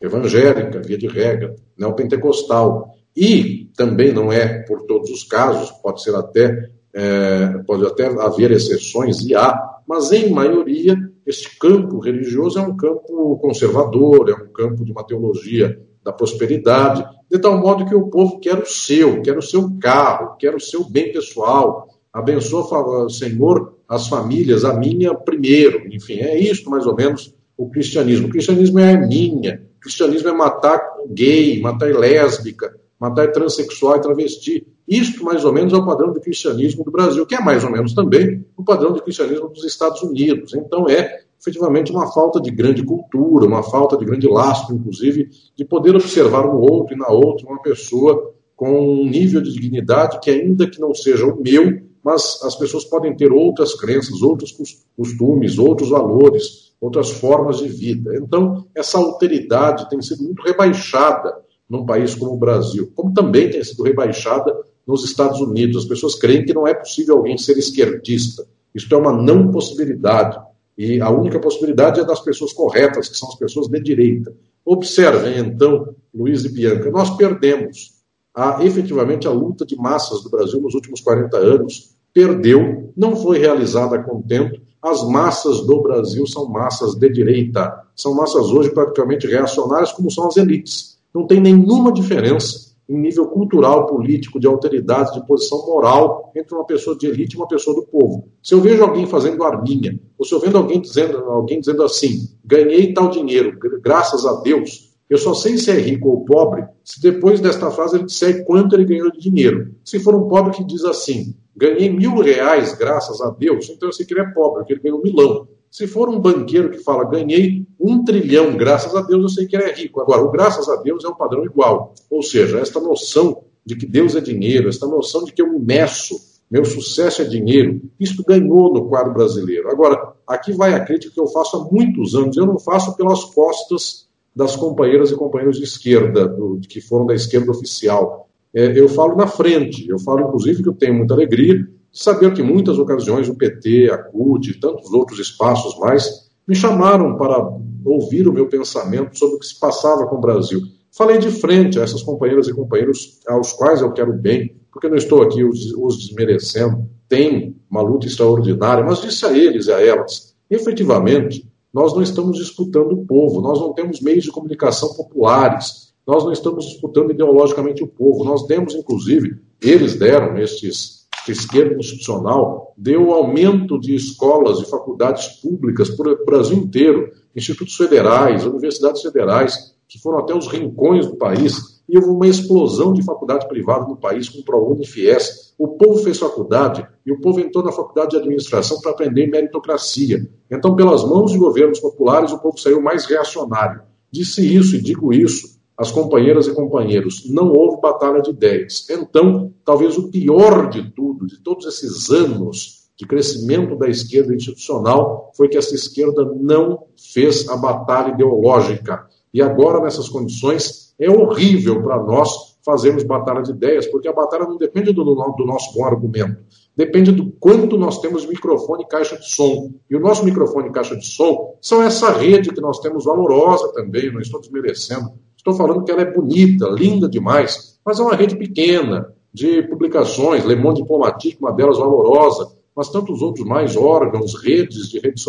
evangélica, 0.00 0.80
via 0.80 0.98
de 0.98 1.06
regra, 1.06 1.54
neopentecostal. 1.78 2.94
E 3.16 3.70
também 3.76 4.12
não 4.12 4.32
é 4.32 4.62
por 4.64 4.82
todos 4.82 5.10
os 5.10 5.22
casos, 5.24 5.70
pode 5.82 6.02
ser 6.02 6.14
até, 6.14 6.70
é, 6.92 7.58
pode 7.66 7.86
até 7.86 8.06
haver 8.06 8.50
exceções, 8.50 9.24
e 9.24 9.34
há, 9.34 9.56
mas 9.86 10.10
em 10.12 10.30
maioria, 10.30 10.96
este 11.26 11.58
campo 11.58 11.98
religioso 11.98 12.58
é 12.58 12.62
um 12.62 12.76
campo 12.76 13.38
conservador, 13.38 14.28
é 14.28 14.34
um 14.34 14.52
campo 14.52 14.84
de 14.84 14.92
uma 14.92 15.04
teologia 15.04 15.80
da 16.04 16.12
prosperidade, 16.12 17.04
de 17.30 17.38
tal 17.38 17.58
modo 17.58 17.86
que 17.86 17.94
o 17.94 18.08
povo 18.08 18.38
quer 18.38 18.58
o 18.58 18.66
seu, 18.66 19.22
quer 19.22 19.36
o 19.36 19.42
seu 19.42 19.70
carro, 19.80 20.36
quer 20.38 20.54
o 20.54 20.60
seu 20.60 20.84
bem 20.84 21.12
pessoal. 21.12 21.88
Abençoa, 22.12 23.08
Senhor, 23.08 23.78
as 23.88 24.06
famílias, 24.06 24.64
a 24.64 24.74
minha 24.74 25.14
primeiro. 25.14 25.82
Enfim, 25.92 26.20
é 26.20 26.38
isso 26.38 26.68
mais 26.70 26.86
ou 26.86 26.94
menos 26.94 27.34
o 27.56 27.68
cristianismo. 27.70 28.28
O 28.28 28.30
cristianismo 28.30 28.78
é 28.78 28.94
a 28.94 29.00
minha. 29.00 29.62
O 29.78 29.80
cristianismo 29.80 30.28
é 30.28 30.32
matar 30.32 30.80
gay, 31.08 31.60
matar 31.60 31.92
lésbica, 31.92 32.74
matar 33.04 33.30
transexual 33.32 33.96
e 33.96 34.00
travesti. 34.00 34.66
Isto, 34.88 35.24
mais 35.24 35.44
ou 35.44 35.52
menos, 35.52 35.72
é 35.72 35.76
o 35.76 35.84
padrão 35.84 36.12
de 36.12 36.20
cristianismo 36.20 36.84
do 36.84 36.90
Brasil, 36.90 37.26
que 37.26 37.34
é 37.34 37.40
mais 37.40 37.62
ou 37.62 37.70
menos 37.70 37.94
também 37.94 38.44
o 38.56 38.64
padrão 38.64 38.92
de 38.92 39.02
cristianismo 39.02 39.48
dos 39.48 39.64
Estados 39.64 40.02
Unidos. 40.02 40.54
Então, 40.54 40.88
é 40.88 41.20
efetivamente 41.38 41.92
uma 41.92 42.10
falta 42.10 42.40
de 42.40 42.50
grande 42.50 42.82
cultura, 42.82 43.46
uma 43.46 43.62
falta 43.62 43.96
de 43.98 44.04
grande 44.04 44.26
lastro, 44.26 44.74
inclusive, 44.74 45.28
de 45.54 45.64
poder 45.64 45.94
observar 45.94 46.46
no 46.46 46.58
outro 46.60 46.94
e 46.94 46.98
na 46.98 47.08
outra 47.08 47.46
uma 47.46 47.60
pessoa 47.60 48.32
com 48.56 48.70
um 48.70 49.04
nível 49.04 49.42
de 49.42 49.52
dignidade 49.52 50.20
que, 50.20 50.30
ainda 50.30 50.68
que 50.68 50.80
não 50.80 50.94
seja 50.94 51.26
o 51.26 51.42
meu, 51.42 51.82
mas 52.02 52.40
as 52.42 52.54
pessoas 52.56 52.84
podem 52.84 53.14
ter 53.14 53.32
outras 53.32 53.74
crenças, 53.74 54.22
outros 54.22 54.56
costumes, 54.96 55.58
outros 55.58 55.90
valores, 55.90 56.72
outras 56.80 57.10
formas 57.10 57.58
de 57.58 57.68
vida. 57.68 58.16
Então, 58.16 58.66
essa 58.74 58.98
alteridade 58.98 59.88
tem 59.88 60.00
sido 60.00 60.22
muito 60.22 60.42
rebaixada 60.42 61.43
num 61.68 61.86
país 61.86 62.14
como 62.14 62.32
o 62.32 62.38
Brasil, 62.38 62.90
como 62.94 63.12
também 63.12 63.50
tem 63.50 63.62
sido 63.64 63.82
rebaixada 63.82 64.54
nos 64.86 65.04
Estados 65.04 65.40
Unidos. 65.40 65.78
As 65.78 65.88
pessoas 65.88 66.14
creem 66.14 66.44
que 66.44 66.54
não 66.54 66.66
é 66.66 66.74
possível 66.74 67.16
alguém 67.16 67.38
ser 67.38 67.56
esquerdista. 67.56 68.46
Isto 68.74 68.94
é 68.94 68.98
uma 68.98 69.12
não 69.12 69.50
possibilidade. 69.50 70.38
E 70.76 71.00
a 71.00 71.08
única 71.10 71.38
possibilidade 71.38 72.00
é 72.00 72.04
das 72.04 72.20
pessoas 72.20 72.52
corretas, 72.52 73.08
que 73.08 73.16
são 73.16 73.28
as 73.28 73.36
pessoas 73.36 73.68
de 73.68 73.80
direita. 73.80 74.34
Observem, 74.64 75.38
então, 75.38 75.94
Luiz 76.12 76.44
e 76.44 76.48
Bianca, 76.48 76.90
nós 76.90 77.16
perdemos 77.16 77.94
a, 78.34 78.64
efetivamente 78.64 79.28
a 79.28 79.30
luta 79.30 79.64
de 79.64 79.76
massas 79.76 80.22
do 80.22 80.30
Brasil 80.30 80.60
nos 80.60 80.74
últimos 80.74 81.00
40 81.00 81.36
anos. 81.36 81.94
Perdeu, 82.12 82.92
não 82.96 83.16
foi 83.16 83.38
realizada 83.38 83.96
a 83.96 84.02
contento. 84.02 84.60
As 84.82 85.02
massas 85.08 85.60
do 85.66 85.80
Brasil 85.82 86.26
são 86.26 86.48
massas 86.48 86.94
de 86.94 87.08
direita. 87.08 87.72
São 87.94 88.14
massas 88.14 88.46
hoje 88.50 88.70
praticamente 88.70 89.26
reacionárias, 89.26 89.92
como 89.92 90.10
são 90.10 90.26
as 90.26 90.36
elites. 90.36 90.93
Não 91.14 91.26
tem 91.26 91.40
nenhuma 91.40 91.92
diferença 91.92 92.74
em 92.88 92.98
nível 92.98 93.26
cultural, 93.26 93.86
político, 93.86 94.38
de 94.38 94.46
alteridade, 94.46 95.14
de 95.14 95.26
posição 95.26 95.64
moral 95.66 96.30
entre 96.36 96.54
uma 96.54 96.66
pessoa 96.66 96.96
de 96.96 97.06
elite 97.06 97.34
e 97.34 97.38
uma 97.38 97.48
pessoa 97.48 97.74
do 97.76 97.86
povo. 97.86 98.28
Se 98.42 98.54
eu 98.54 98.60
vejo 98.60 98.82
alguém 98.82 99.06
fazendo 99.06 99.42
arminha, 99.42 99.98
ou 100.18 100.24
se 100.24 100.34
eu 100.34 100.40
vejo 100.40 100.56
alguém 100.56 100.80
dizendo, 100.80 101.18
alguém 101.18 101.60
dizendo 101.60 101.82
assim, 101.82 102.28
ganhei 102.44 102.92
tal 102.92 103.08
dinheiro, 103.08 103.58
graças 103.80 104.26
a 104.26 104.40
Deus, 104.42 104.92
eu 105.08 105.18
só 105.18 105.34
sei 105.34 105.56
se 105.56 105.70
é 105.70 105.74
rico 105.74 106.08
ou 106.08 106.24
pobre 106.24 106.64
se 106.82 107.00
depois 107.00 107.40
desta 107.40 107.70
frase 107.70 107.96
ele 107.96 108.04
disser 108.04 108.44
quanto 108.44 108.74
ele 108.74 108.84
ganhou 108.84 109.10
de 109.10 109.20
dinheiro. 109.20 109.74
Se 109.84 109.98
for 109.98 110.14
um 110.14 110.28
pobre 110.28 110.54
que 110.54 110.64
diz 110.64 110.84
assim, 110.84 111.34
ganhei 111.56 111.90
mil 111.90 112.18
reais 112.18 112.74
graças 112.74 113.20
a 113.20 113.30
Deus, 113.30 113.70
então 113.70 113.88
eu 113.88 113.92
sei 113.92 114.04
que 114.04 114.12
ele 114.12 114.22
é 114.22 114.30
pobre, 114.32 114.58
porque 114.58 114.74
ele 114.74 114.82
ganhou 114.82 114.98
um 114.98 115.02
milão. 115.02 115.48
Se 115.74 115.88
for 115.88 116.08
um 116.08 116.20
banqueiro 116.20 116.70
que 116.70 116.78
fala, 116.84 117.02
ganhei 117.02 117.66
um 117.80 118.04
trilhão, 118.04 118.56
graças 118.56 118.94
a 118.94 119.00
Deus, 119.00 119.22
eu 119.22 119.28
sei 119.28 119.44
que 119.44 119.56
ele 119.56 119.64
é 119.64 119.74
rico. 119.74 120.00
Agora, 120.00 120.22
o 120.22 120.30
graças 120.30 120.68
a 120.68 120.76
Deus 120.76 121.04
é 121.04 121.08
um 121.08 121.16
padrão 121.16 121.44
igual. 121.44 121.92
Ou 122.08 122.22
seja, 122.22 122.60
esta 122.60 122.78
noção 122.78 123.42
de 123.66 123.74
que 123.74 123.84
Deus 123.84 124.14
é 124.14 124.20
dinheiro, 124.20 124.68
esta 124.68 124.86
noção 124.86 125.24
de 125.24 125.32
que 125.32 125.42
eu 125.42 125.52
me 125.52 125.58
meço, 125.58 126.14
meu 126.48 126.64
sucesso 126.64 127.22
é 127.22 127.24
dinheiro, 127.24 127.80
isso 127.98 128.22
ganhou 128.24 128.72
no 128.72 128.88
quadro 128.88 129.14
brasileiro. 129.14 129.68
Agora, 129.68 130.12
aqui 130.28 130.52
vai 130.52 130.74
a 130.74 130.84
crítica 130.84 131.12
que 131.12 131.20
eu 131.20 131.26
faço 131.26 131.56
há 131.56 131.64
muitos 131.64 132.14
anos, 132.14 132.36
eu 132.36 132.46
não 132.46 132.56
faço 132.56 132.96
pelas 132.96 133.24
costas 133.24 134.06
das 134.32 134.54
companheiras 134.54 135.10
e 135.10 135.16
companheiros 135.16 135.56
de 135.56 135.64
esquerda, 135.64 136.28
do, 136.28 136.60
que 136.68 136.80
foram 136.80 137.04
da 137.04 137.14
esquerda 137.16 137.50
oficial. 137.50 138.28
É, 138.54 138.78
eu 138.78 138.88
falo 138.88 139.16
na 139.16 139.26
frente, 139.26 139.88
eu 139.88 139.98
falo 139.98 140.28
inclusive 140.28 140.62
que 140.62 140.68
eu 140.68 140.74
tenho 140.74 140.94
muita 140.94 141.14
alegria 141.14 141.68
saber 141.94 142.34
que 142.34 142.42
muitas 142.42 142.78
ocasiões 142.78 143.28
o 143.28 143.36
PT, 143.36 143.88
a 143.90 143.98
CUT 143.98 144.50
e 144.50 144.60
tantos 144.60 144.92
outros 144.92 145.20
espaços 145.20 145.78
mais 145.78 146.24
me 146.46 146.54
chamaram 146.54 147.16
para 147.16 147.40
ouvir 147.84 148.26
o 148.26 148.32
meu 148.32 148.48
pensamento 148.48 149.16
sobre 149.16 149.36
o 149.36 149.38
que 149.38 149.46
se 149.46 149.58
passava 149.58 150.06
com 150.06 150.16
o 150.16 150.20
Brasil. 150.20 150.60
Falei 150.90 151.18
de 151.18 151.30
frente 151.30 151.78
a 151.78 151.82
essas 151.82 152.02
companheiras 152.02 152.48
e 152.48 152.52
companheiros 152.52 153.20
aos 153.28 153.52
quais 153.52 153.80
eu 153.80 153.92
quero 153.92 154.12
bem, 154.12 154.56
porque 154.72 154.88
não 154.88 154.96
estou 154.96 155.22
aqui 155.22 155.44
os, 155.44 155.98
desmerecendo, 155.98 156.88
tem 157.08 157.56
uma 157.70 157.82
luta 157.82 158.06
extraordinária, 158.06 158.84
mas 158.84 159.00
disse 159.00 159.24
a 159.24 159.36
eles 159.36 159.66
e 159.66 159.72
a 159.72 159.80
elas, 159.80 160.34
efetivamente, 160.50 161.48
nós 161.72 161.94
não 161.94 162.02
estamos 162.02 162.38
disputando 162.38 162.92
o 162.92 163.06
povo, 163.06 163.40
nós 163.40 163.60
não 163.60 163.72
temos 163.72 164.00
meios 164.00 164.24
de 164.24 164.30
comunicação 164.30 164.94
populares, 164.94 165.92
nós 166.06 166.24
não 166.24 166.32
estamos 166.32 166.64
disputando 166.66 167.10
ideologicamente 167.10 167.82
o 167.82 167.88
povo, 167.88 168.24
nós 168.24 168.46
demos, 168.46 168.74
inclusive, 168.74 169.38
eles 169.60 169.96
deram 169.96 170.38
estes 170.38 171.03
esquerda 171.32 171.76
institucional 171.76 172.74
deu 172.76 173.12
aumento 173.12 173.78
de 173.78 173.94
escolas 173.94 174.60
e 174.60 174.70
faculdades 174.70 175.28
públicas 175.40 175.90
para 175.90 176.12
o 176.12 176.24
Brasil 176.24 176.56
inteiro, 176.56 177.10
institutos 177.34 177.76
federais, 177.76 178.44
universidades 178.44 179.02
federais, 179.02 179.74
que 179.88 180.00
foram 180.00 180.18
até 180.18 180.34
os 180.34 180.48
rincões 180.48 181.06
do 181.06 181.16
país, 181.16 181.74
e 181.88 181.96
houve 181.98 182.08
uma 182.08 182.26
explosão 182.26 182.92
de 182.92 183.02
faculdade 183.02 183.46
privada 183.46 183.86
no 183.86 183.96
país, 183.96 184.28
com 184.28 184.38
o 184.38 184.44
ProUni 184.44 184.86
FIES. 184.86 185.54
O 185.58 185.68
povo 185.68 186.02
fez 186.02 186.18
faculdade 186.18 186.86
e 187.04 187.12
o 187.12 187.20
povo 187.20 187.40
entrou 187.40 187.62
na 187.62 187.70
faculdade 187.70 188.12
de 188.12 188.16
administração 188.16 188.80
para 188.80 188.92
aprender 188.92 189.26
meritocracia. 189.26 190.26
Então, 190.50 190.74
pelas 190.74 191.04
mãos 191.04 191.32
de 191.32 191.38
governos 191.38 191.78
populares, 191.78 192.32
o 192.32 192.38
povo 192.38 192.58
saiu 192.58 192.80
mais 192.80 193.04
reacionário. 193.04 193.82
Disse 194.10 194.42
isso 194.42 194.76
e 194.76 194.80
digo 194.80 195.12
isso 195.12 195.53
as 195.76 195.90
companheiras 195.90 196.46
e 196.46 196.54
companheiros, 196.54 197.28
não 197.28 197.52
houve 197.52 197.80
batalha 197.80 198.22
de 198.22 198.30
ideias. 198.30 198.88
Então, 198.88 199.52
talvez 199.64 199.98
o 199.98 200.08
pior 200.10 200.70
de 200.70 200.90
tudo, 200.92 201.26
de 201.26 201.42
todos 201.42 201.66
esses 201.66 202.10
anos 202.10 202.84
de 202.96 203.04
crescimento 203.06 203.76
da 203.76 203.88
esquerda 203.88 204.34
institucional, 204.34 205.32
foi 205.36 205.48
que 205.48 205.58
essa 205.58 205.74
esquerda 205.74 206.24
não 206.36 206.84
fez 207.12 207.48
a 207.48 207.56
batalha 207.56 208.12
ideológica. 208.12 209.04
E 209.32 209.42
agora, 209.42 209.80
nessas 209.80 210.08
condições, 210.08 210.94
é 210.96 211.10
horrível 211.10 211.82
para 211.82 212.00
nós 212.00 212.54
fazermos 212.64 213.02
batalha 213.02 213.42
de 213.42 213.50
ideias, 213.50 213.86
porque 213.88 214.06
a 214.06 214.12
batalha 214.12 214.44
não 214.44 214.56
depende 214.56 214.92
do, 214.92 215.02
do 215.04 215.44
nosso 215.44 215.74
bom 215.74 215.84
argumento, 215.84 216.42
depende 216.74 217.10
do 217.10 217.30
quanto 217.32 217.76
nós 217.76 218.00
temos 218.00 218.24
microfone 218.24 218.84
e 218.84 218.86
caixa 218.86 219.18
de 219.18 219.28
som. 219.28 219.72
E 219.90 219.96
o 219.96 220.00
nosso 220.00 220.24
microfone 220.24 220.68
e 220.68 220.72
caixa 220.72 220.96
de 220.96 221.04
som 221.04 221.58
são 221.60 221.82
essa 221.82 222.10
rede 222.12 222.54
que 222.54 222.60
nós 222.60 222.78
temos 222.78 223.04
valorosa 223.04 223.72
também, 223.72 224.10
não 224.10 224.20
estou 224.20 224.40
desmerecendo 224.40 225.12
Estou 225.44 225.52
falando 225.52 225.84
que 225.84 225.92
ela 225.92 226.00
é 226.00 226.10
bonita, 226.10 226.66
linda 226.70 227.06
demais, 227.06 227.78
mas 227.84 228.00
é 228.00 228.02
uma 228.02 228.16
rede 228.16 228.34
pequena 228.34 229.12
de 229.30 229.62
publicações, 229.64 230.42
Le 230.42 230.56
Monde 230.56 230.80
Diplomatique, 230.80 231.36
uma 231.38 231.52
delas 231.52 231.76
valorosa, 231.76 232.50
mas 232.74 232.88
tantos 232.88 233.20
outros 233.20 233.46
mais 233.46 233.76
órgãos, 233.76 234.34
redes 234.42 234.88
de 234.88 234.98
redes, 234.98 235.22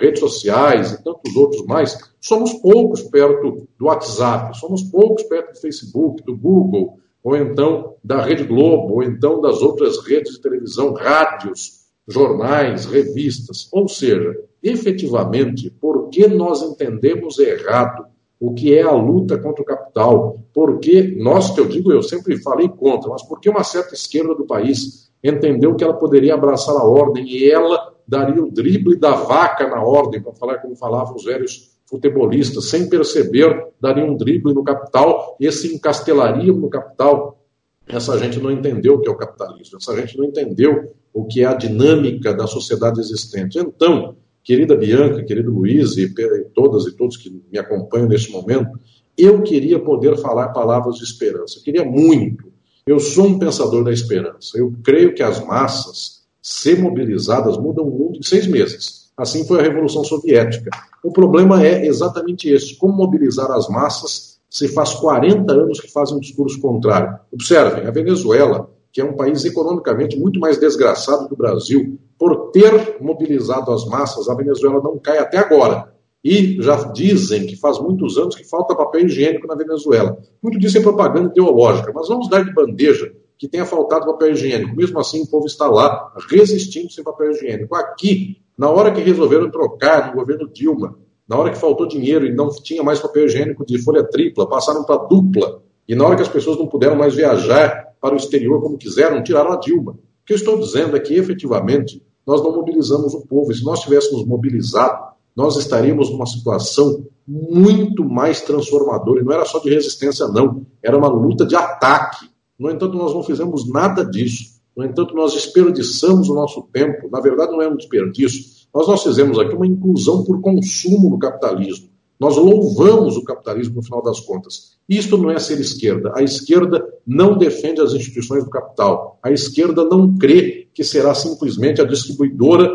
redes 0.00 0.20
sociais 0.20 0.92
e 0.92 1.04
tantos 1.04 1.36
outros 1.36 1.66
mais. 1.66 1.98
Somos 2.18 2.54
poucos 2.54 3.02
perto 3.02 3.68
do 3.78 3.84
WhatsApp, 3.84 4.58
somos 4.58 4.82
poucos 4.84 5.22
perto 5.24 5.52
do 5.52 5.60
Facebook, 5.60 6.22
do 6.24 6.34
Google, 6.34 6.98
ou 7.22 7.36
então 7.36 7.96
da 8.02 8.22
Rede 8.22 8.44
Globo, 8.44 8.94
ou 8.94 9.02
então 9.02 9.38
das 9.38 9.60
outras 9.60 9.98
redes 9.98 10.32
de 10.32 10.40
televisão, 10.40 10.94
rádios, 10.94 11.82
jornais, 12.08 12.86
revistas. 12.86 13.68
Ou 13.70 13.86
seja, 13.86 14.34
efetivamente, 14.62 15.70
porque 15.78 16.26
nós 16.26 16.62
entendemos 16.62 17.38
errado 17.38 18.10
o 18.42 18.52
que 18.52 18.74
é 18.74 18.82
a 18.82 18.90
luta 18.90 19.38
contra 19.38 19.62
o 19.62 19.64
capital. 19.64 20.40
Porque 20.52 21.16
nós, 21.16 21.52
que 21.52 21.60
eu 21.60 21.68
digo, 21.68 21.92
eu 21.92 22.02
sempre 22.02 22.36
falei 22.42 22.68
contra, 22.68 23.08
mas 23.08 23.22
porque 23.22 23.48
uma 23.48 23.62
certa 23.62 23.94
esquerda 23.94 24.34
do 24.34 24.44
país 24.44 25.12
entendeu 25.22 25.76
que 25.76 25.84
ela 25.84 25.94
poderia 25.94 26.34
abraçar 26.34 26.74
a 26.74 26.82
ordem 26.82 27.24
e 27.24 27.48
ela 27.48 27.94
daria 28.06 28.42
o 28.42 28.50
drible 28.50 28.96
da 28.96 29.12
vaca 29.12 29.68
na 29.68 29.80
ordem, 29.80 30.20
para 30.20 30.34
falar 30.34 30.58
como 30.58 30.74
falavam 30.74 31.14
os 31.14 31.24
velhos 31.24 31.70
futebolistas, 31.86 32.68
sem 32.68 32.88
perceber, 32.88 33.68
daria 33.80 34.04
um 34.04 34.16
drible 34.16 34.52
no 34.52 34.64
capital 34.64 35.36
e 35.38 35.50
se 35.52 35.72
encastelariam 35.72 36.56
no 36.56 36.68
capital. 36.68 37.38
Essa 37.86 38.18
gente 38.18 38.40
não 38.40 38.50
entendeu 38.50 38.94
o 38.94 39.00
que 39.00 39.08
é 39.08 39.12
o 39.12 39.16
capitalismo, 39.16 39.78
essa 39.80 39.94
gente 39.94 40.18
não 40.18 40.24
entendeu 40.24 40.92
o 41.14 41.26
que 41.26 41.42
é 41.42 41.46
a 41.46 41.54
dinâmica 41.54 42.34
da 42.34 42.48
sociedade 42.48 42.98
existente. 42.98 43.56
Então, 43.60 44.16
querida 44.42 44.76
Bianca, 44.76 45.24
querido 45.24 45.50
Luiz 45.50 45.96
e 45.96 46.12
todas 46.54 46.86
e 46.86 46.96
todos 46.96 47.16
que 47.16 47.30
me 47.50 47.58
acompanham 47.58 48.08
nesse 48.08 48.30
momento, 48.30 48.78
eu 49.16 49.42
queria 49.42 49.78
poder 49.78 50.16
falar 50.18 50.48
palavras 50.48 50.96
de 50.96 51.04
esperança, 51.04 51.58
eu 51.58 51.62
queria 51.62 51.84
muito. 51.84 52.52
Eu 52.84 52.98
sou 52.98 53.26
um 53.26 53.38
pensador 53.38 53.84
da 53.84 53.92
esperança. 53.92 54.58
Eu 54.58 54.74
creio 54.82 55.14
que 55.14 55.22
as 55.22 55.44
massas, 55.44 56.22
se 56.40 56.74
mobilizadas, 56.74 57.56
mudam 57.56 57.84
o 57.84 57.90
mundo 57.90 58.18
em 58.18 58.22
seis 58.22 58.46
meses. 58.46 59.12
Assim 59.16 59.46
foi 59.46 59.60
a 59.60 59.62
Revolução 59.62 60.02
Soviética. 60.02 60.70
O 61.04 61.12
problema 61.12 61.64
é 61.64 61.86
exatamente 61.86 62.48
esse: 62.48 62.76
como 62.76 62.94
mobilizar 62.94 63.50
as 63.52 63.68
massas 63.68 64.40
se 64.50 64.68
faz 64.68 64.94
40 64.94 65.52
anos 65.52 65.80
que 65.80 65.90
fazem 65.90 66.16
um 66.16 66.20
discurso 66.20 66.60
contrário. 66.60 67.18
Observem, 67.32 67.86
a 67.86 67.90
Venezuela, 67.90 68.68
que 68.92 69.00
é 69.00 69.04
um 69.04 69.16
país 69.16 69.44
economicamente 69.44 70.18
muito 70.18 70.38
mais 70.38 70.58
desgraçado 70.58 71.26
que 71.26 71.34
o 71.34 71.36
Brasil, 71.36 71.98
por 72.18 72.50
ter 72.50 72.98
mobilizado 73.00 73.72
as 73.72 73.86
massas, 73.86 74.28
a 74.28 74.34
Venezuela 74.34 74.82
não 74.82 74.98
cai 74.98 75.18
até 75.18 75.38
agora. 75.38 75.90
E 76.22 76.62
já 76.62 76.76
dizem 76.92 77.46
que 77.46 77.56
faz 77.56 77.80
muitos 77.80 78.16
anos 78.16 78.36
que 78.36 78.44
falta 78.44 78.76
papel 78.76 79.06
higiênico 79.06 79.46
na 79.46 79.56
Venezuela. 79.56 80.16
Muito 80.40 80.58
disso 80.58 80.78
é 80.78 80.82
propaganda 80.82 81.30
ideológica, 81.30 81.90
mas 81.92 82.06
vamos 82.06 82.28
dar 82.28 82.44
de 82.44 82.54
bandeja 82.54 83.12
que 83.36 83.48
tenha 83.48 83.64
faltado 83.64 84.06
papel 84.06 84.32
higiênico. 84.32 84.76
Mesmo 84.76 85.00
assim, 85.00 85.22
o 85.22 85.26
povo 85.26 85.46
está 85.46 85.66
lá 85.66 86.12
resistindo 86.30 86.92
sem 86.92 87.02
papel 87.02 87.32
higiênico. 87.32 87.74
Aqui, 87.74 88.36
na 88.56 88.70
hora 88.70 88.92
que 88.92 89.00
resolveram 89.00 89.50
trocar 89.50 90.10
no 90.10 90.20
governo 90.20 90.48
Dilma, 90.48 90.96
na 91.28 91.36
hora 91.36 91.50
que 91.50 91.58
faltou 91.58 91.88
dinheiro 91.88 92.24
e 92.26 92.32
não 92.32 92.50
tinha 92.50 92.84
mais 92.84 93.00
papel 93.00 93.24
higiênico 93.24 93.66
de 93.66 93.82
folha 93.82 94.04
tripla, 94.04 94.48
passaram 94.48 94.84
para 94.84 95.06
dupla. 95.06 95.62
E 95.88 95.94
na 95.94 96.04
hora 96.04 96.16
que 96.16 96.22
as 96.22 96.28
pessoas 96.28 96.58
não 96.58 96.66
puderam 96.66 96.96
mais 96.96 97.14
viajar 97.14 97.94
para 98.00 98.14
o 98.14 98.16
exterior 98.16 98.60
como 98.60 98.78
quiseram, 98.78 99.22
tiraram 99.22 99.52
a 99.52 99.56
Dilma. 99.56 99.92
O 99.92 100.24
que 100.24 100.32
eu 100.32 100.36
estou 100.36 100.58
dizendo 100.58 100.96
é 100.96 101.00
que, 101.00 101.14
efetivamente, 101.14 102.02
nós 102.26 102.42
não 102.42 102.52
mobilizamos 102.52 103.14
o 103.14 103.26
povo. 103.26 103.50
E 103.50 103.54
se 103.54 103.64
nós 103.64 103.80
tivéssemos 103.80 104.24
mobilizado 104.24 105.12
nós 105.34 105.56
estaríamos 105.56 106.10
numa 106.10 106.26
situação 106.26 107.06
muito 107.26 108.04
mais 108.04 108.40
transformadora. 108.42 109.20
E 109.20 109.24
não 109.24 109.32
era 109.32 109.44
só 109.44 109.58
de 109.58 109.70
resistência, 109.70 110.28
não. 110.28 110.66
Era 110.82 110.96
uma 110.96 111.08
luta 111.08 111.46
de 111.46 111.56
ataque. 111.56 112.30
No 112.58 112.70
entanto, 112.70 112.96
nós 112.96 113.14
não 113.14 113.22
fizemos 113.22 113.68
nada 113.68 114.04
disso. 114.04 114.60
No 114.76 114.84
entanto, 114.84 115.14
nós 115.14 115.32
desperdiçamos 115.32 116.28
o 116.28 116.34
nosso 116.34 116.62
tempo. 116.72 117.08
Na 117.10 117.20
verdade, 117.20 117.52
não 117.52 117.62
é 117.62 117.68
um 117.68 117.76
desperdício. 117.76 118.62
Nós, 118.74 118.86
nós 118.86 119.02
fizemos 119.02 119.38
aqui 119.38 119.54
uma 119.54 119.66
inclusão 119.66 120.22
por 120.24 120.40
consumo 120.40 121.10
no 121.10 121.18
capitalismo. 121.18 121.88
Nós 122.22 122.36
louvamos 122.36 123.16
o 123.16 123.24
capitalismo 123.24 123.74
no 123.74 123.82
final 123.82 124.00
das 124.00 124.20
contas. 124.20 124.76
Isto 124.88 125.18
não 125.18 125.28
é 125.28 125.40
ser 125.40 125.58
esquerda. 125.58 126.12
A 126.14 126.22
esquerda 126.22 126.80
não 127.04 127.36
defende 127.36 127.80
as 127.80 127.94
instituições 127.94 128.44
do 128.44 128.50
capital. 128.50 129.18
A 129.20 129.32
esquerda 129.32 129.84
não 129.84 130.16
crê 130.16 130.68
que 130.72 130.84
será 130.84 131.16
simplesmente 131.16 131.80
a 131.80 131.84
distribuidora 131.84 132.70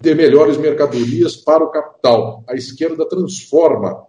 de 0.00 0.14
melhores 0.14 0.56
mercadorias 0.56 1.36
para 1.36 1.62
o 1.62 1.70
capital. 1.70 2.42
A 2.48 2.54
esquerda 2.54 3.06
transforma 3.06 4.06